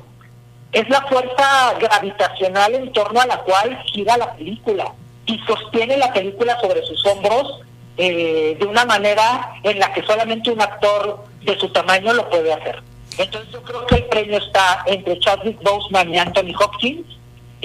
[0.73, 4.93] es la fuerza gravitacional en torno a la cual gira la película.
[5.27, 7.63] y sostiene la película sobre sus hombros
[7.97, 12.53] eh, de una manera en la que solamente un actor de su tamaño lo puede
[12.53, 12.83] hacer.
[13.17, 17.07] Entonces yo creo que el premio está entre Chadwick Boseman y Anthony Hopkins,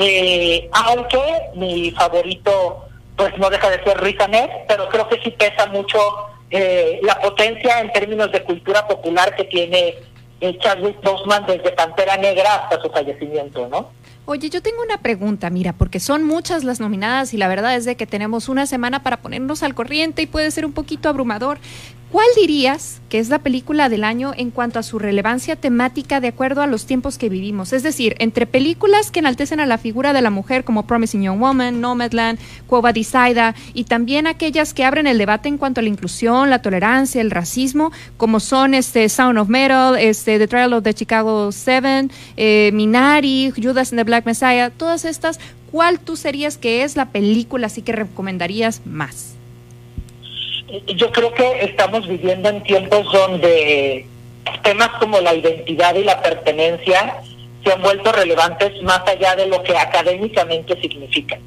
[0.02, 1.20] eh, aunque
[1.56, 2.86] mi favorito
[3.18, 6.00] pues no deja de ser Riz Ahmed, pero creo que sí pesa mucho
[6.50, 9.96] eh, la potencia en términos de cultura popular que tiene
[10.40, 13.92] eh, Chadwick Boseman desde Pantera Negra hasta su fallecimiento, ¿no?
[14.26, 17.84] Oye, yo tengo una pregunta, mira, porque son muchas las nominadas y la verdad es
[17.84, 21.58] de que tenemos una semana para ponernos al corriente y puede ser un poquito abrumador.
[22.12, 26.30] ¿Cuál dirías que es la película del año en cuanto a su relevancia temática de
[26.30, 27.72] acuerdo a los tiempos que vivimos?
[27.72, 31.40] Es decir, entre películas que enaltecen a la figura de la mujer como Promising Young
[31.40, 35.90] Woman, Nomadland, Cuova Decider y también aquellas que abren el debate en cuanto a la
[35.90, 40.84] inclusión, la tolerancia, el racismo, como son este Sound of Metal, este The Trial of
[40.84, 45.40] the Chicago Seven, eh, Minari, Judas and the Black Messiah, todas estas,
[45.72, 49.39] ¿cuál tú serías que es la película así que recomendarías más?
[50.96, 54.06] Yo creo que estamos viviendo en tiempos donde
[54.64, 57.22] temas como la identidad y la pertenencia
[57.64, 61.40] se han vuelto relevantes más allá de lo que académicamente significan,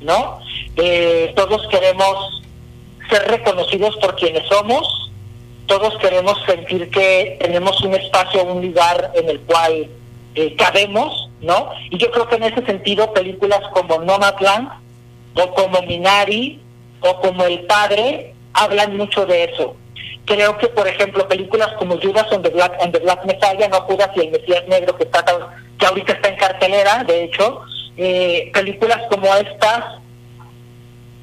[0.00, 0.40] ¿no?
[0.76, 2.42] Eh, todos queremos
[3.08, 5.10] ser reconocidos por quienes somos,
[5.66, 9.88] todos queremos sentir que tenemos un espacio, un lugar en el cual
[10.34, 11.70] eh, cabemos, ¿no?
[11.90, 14.68] Y yo creo que en ese sentido películas como Nomadland
[15.34, 16.60] o como Minari
[17.00, 19.76] o como El Padre hablan mucho de eso.
[20.26, 23.80] Creo que, por ejemplo, películas como Judas and the Black, and the Black Messiah, No
[23.82, 25.24] Judas y el Mesías Negro, que, está,
[25.78, 27.62] que ahorita está en cartelera, de hecho,
[27.96, 30.00] eh, películas como estas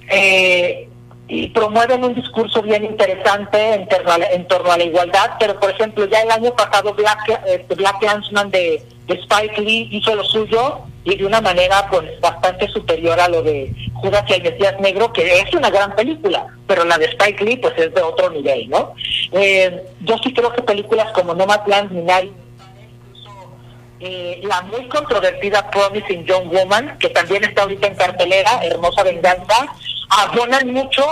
[0.09, 0.87] eh,
[1.27, 6.21] y promueven un discurso bien interesante en torno, a la, igualdad, pero por ejemplo ya
[6.21, 11.15] el año pasado Black, este, Black Clansman de, de Spike Lee hizo lo suyo y
[11.15, 15.39] de una manera pues bastante superior a lo de Judas y el Mesías Negro, que
[15.39, 18.93] es una gran película, pero la de Spike Lee pues es de otro nivel, ¿no?
[19.31, 22.33] Eh, yo sí creo que películas como Nomadland, Minari,
[23.99, 29.67] eh, la muy controvertida Promising Young Woman, que también está ahorita en cartelera, Hermosa Venganza,
[30.09, 31.03] abonan mucho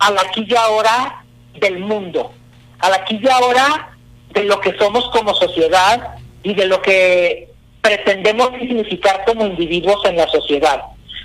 [0.00, 1.24] a la aquí y ahora
[1.54, 2.32] del mundo,
[2.80, 3.96] a la aquí y ahora
[4.30, 7.48] de lo que somos como sociedad y de lo que
[7.80, 10.82] pretendemos significar como individuos en la sociedad.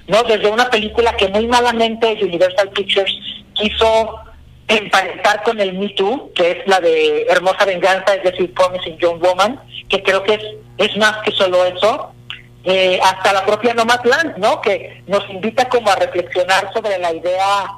[0.07, 0.23] ¿no?
[0.23, 3.13] Desde una película que muy malamente Universal Pictures
[3.53, 4.19] quiso
[4.67, 9.21] emparentar con el Me Too, que es la de Hermosa Venganza, es decir, Promising Young
[9.21, 10.39] Woman, que creo que
[10.77, 12.11] es, más que solo eso,
[12.63, 14.61] eh, hasta la propia Nomadland, ¿no?
[14.61, 17.71] Que nos invita como a reflexionar sobre la idea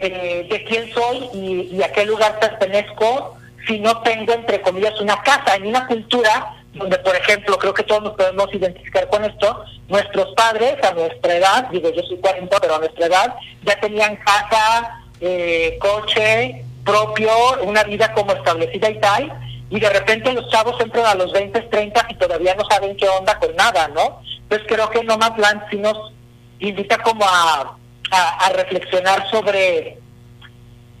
[0.00, 3.36] eh, de quién soy y, y a qué lugar pertenezco
[3.66, 7.82] si no tengo, entre comillas, una casa, en una cultura donde, por ejemplo, creo que
[7.82, 12.56] todos nos podemos identificar con esto, nuestros padres a nuestra edad, digo yo soy 40,
[12.60, 17.30] pero a nuestra edad, ya tenían casa, eh, coche propio,
[17.62, 19.32] una vida como establecida y tal,
[19.70, 23.08] y de repente los chavos entran a los 20, 30 y todavía no saben qué
[23.08, 24.20] onda con nada, ¿no?
[24.42, 26.12] Entonces creo que Nomadland sí nos
[26.60, 27.76] invita como a,
[28.10, 29.98] a, a reflexionar sobre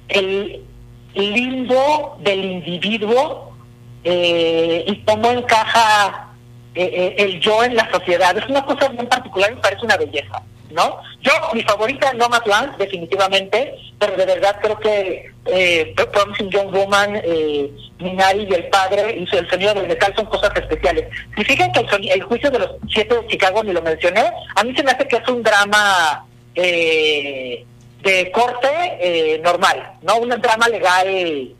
[0.08, 0.62] el
[1.14, 3.47] limbo del individuo
[4.04, 6.28] eh, y cómo encaja
[6.74, 8.36] eh, eh, el yo en la sociedad.
[8.36, 11.00] Es una cosa bien particular y me parece una belleza, ¿no?
[11.20, 17.20] Yo, mi favorita es Nomadland, definitivamente, pero de verdad creo que eh, Promising Young Woman,
[17.24, 17.70] eh,
[18.00, 21.06] y El Padre y El Sonido del Metal son cosas especiales.
[21.36, 24.30] Si fijan que el, soni- el juicio de los siete de Chicago, ni lo mencioné,
[24.54, 27.64] a mí se me hace que es un drama eh,
[28.02, 28.68] de corte
[29.00, 30.18] eh, normal, ¿no?
[30.18, 31.50] Un drama legal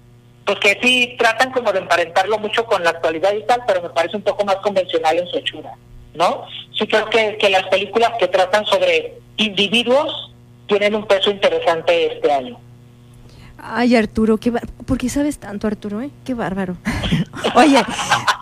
[0.48, 3.90] pues que sí tratan como de emparentarlo mucho con la actualidad y tal, pero me
[3.90, 5.74] parece un poco más convencional en su hechura,
[6.14, 6.46] ¿no?
[6.78, 10.32] Sí creo que, que las películas que tratan sobre individuos
[10.66, 12.58] tienen un peso interesante este año.
[13.58, 16.00] Ay, Arturo, qué bar- ¿por qué sabes tanto, Arturo?
[16.00, 16.08] eh?
[16.24, 16.78] Qué bárbaro.
[17.54, 17.82] Oye,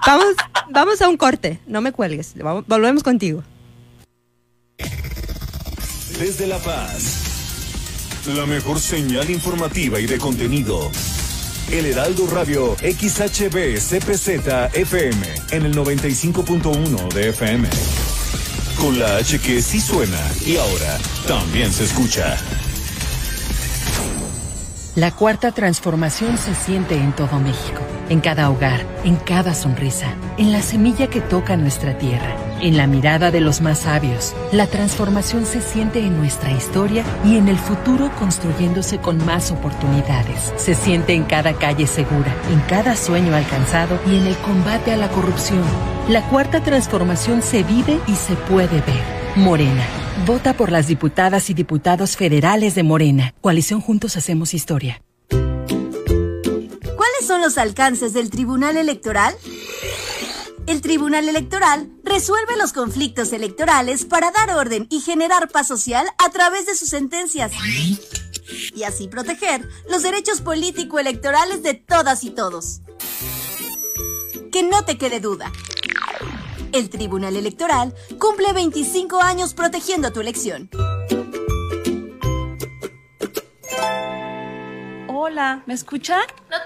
[0.07, 0.27] vamos,
[0.71, 2.35] vamos a un corte, no me cuelgues,
[2.69, 3.43] volvemos contigo.
[6.21, 10.91] Desde La Paz, la mejor señal informativa y de contenido.
[11.71, 14.29] El Heraldo Radio XHB CPZ
[14.73, 15.17] FM
[15.51, 17.69] en el 95.1 de FM.
[18.79, 22.37] Con la H que sí suena y ahora también se escucha.
[24.95, 27.81] La cuarta transformación se siente en todo México,
[28.11, 32.87] en cada hogar, en cada sonrisa, en la semilla que toca nuestra tierra, en la
[32.87, 34.35] mirada de los más sabios.
[34.53, 40.53] La transformación se siente en nuestra historia y en el futuro construyéndose con más oportunidades.
[40.57, 44.97] Se siente en cada calle segura, en cada sueño alcanzado y en el combate a
[44.97, 45.65] la corrupción.
[46.09, 49.17] La cuarta transformación se vive y se puede ver.
[49.37, 49.85] Morena,
[50.25, 53.35] Vota por las diputadas y diputados federales de Morena.
[53.43, 55.03] Coalición Juntos Hacemos Historia.
[55.29, 59.35] ¿Cuáles son los alcances del Tribunal Electoral?
[60.67, 66.31] El Tribunal Electoral resuelve los conflictos electorales para dar orden y generar paz social a
[66.31, 67.53] través de sus sentencias.
[68.75, 72.81] Y así proteger los derechos político-electorales de todas y todos.
[74.51, 75.53] Que no te quede duda.
[76.73, 80.69] El Tribunal Electoral cumple 25 años protegiendo tu elección.
[85.09, 86.19] Hola, ¿me escucha?
[86.51, 86.66] No te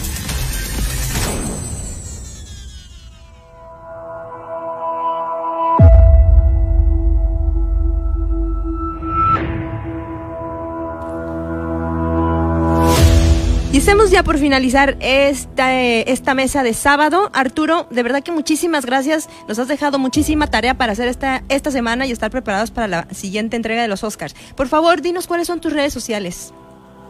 [13.73, 17.31] Y estamos ya por finalizar esta, esta mesa de sábado.
[17.33, 19.29] Arturo, de verdad que muchísimas gracias.
[19.47, 23.07] Nos has dejado muchísima tarea para hacer esta, esta semana y estar preparados para la
[23.11, 24.35] siguiente entrega de los Oscars.
[24.57, 26.53] Por favor, dinos cuáles son tus redes sociales.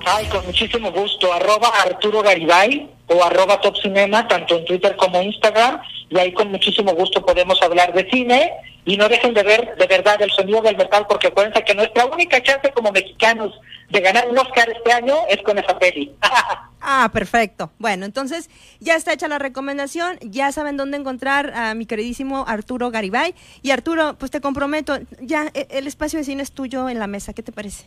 [0.05, 1.33] Ay, con muchísimo gusto.
[1.33, 5.81] Arroba Arturo Garibay o arroba Top Cinema, tanto en Twitter como Instagram.
[6.11, 8.51] Y ahí con muchísimo gusto podemos hablar de cine.
[8.83, 12.05] Y no dejen de ver de verdad el sonido del metal, porque acuérdense que nuestra
[12.05, 13.53] única chance como mexicanos
[13.89, 16.13] de ganar un Oscar este año es con esa peli.
[16.83, 17.69] Ah, perfecto.
[17.77, 18.49] Bueno, entonces
[18.79, 23.35] ya está hecha la recomendación, ya saben dónde encontrar a mi queridísimo Arturo Garibay.
[23.61, 27.05] Y Arturo, pues te comprometo, ya e- el espacio de cine es tuyo en la
[27.05, 27.85] mesa, ¿qué te parece?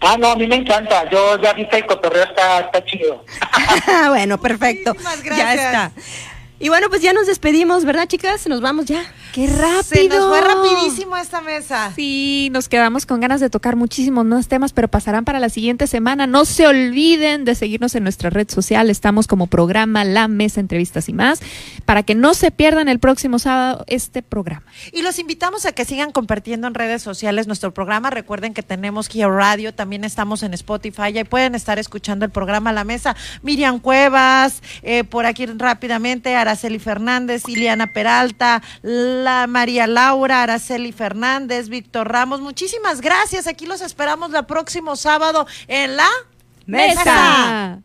[0.00, 1.08] Ah, no, a mí me encanta.
[1.08, 3.24] Yo ya vi que el cotorreo está, está chido.
[4.08, 4.96] bueno, perfecto.
[5.36, 5.92] Ya está.
[6.60, 8.46] Y bueno, pues ya nos despedimos, ¿verdad, chicas?
[8.48, 9.04] Nos vamos ya.
[9.32, 9.82] ¡Qué rápido!
[9.82, 11.92] Se nos fue rapidísimo esta mesa.
[11.94, 15.86] Sí, nos quedamos con ganas de tocar muchísimos más temas, pero pasarán para la siguiente
[15.86, 16.26] semana.
[16.26, 18.90] No se olviden de seguirnos en nuestra red social.
[18.90, 21.40] Estamos como programa La Mesa Entrevistas y más,
[21.84, 24.64] para que no se pierdan el próximo sábado este programa.
[24.92, 28.10] Y los invitamos a que sigan compartiendo en redes sociales nuestro programa.
[28.10, 32.72] Recuerden que tenemos Geo Radio, también estamos en Spotify y pueden estar escuchando el programa
[32.72, 33.16] La Mesa.
[33.42, 38.62] Miriam Cuevas, eh, por aquí rápidamente, Araceli Fernández, Iliana Peralta,
[39.24, 42.40] la María Laura, Araceli Fernández, Víctor Ramos.
[42.40, 43.46] Muchísimas gracias.
[43.46, 46.08] Aquí los esperamos el próximo sábado en la
[46.66, 47.80] Mesa.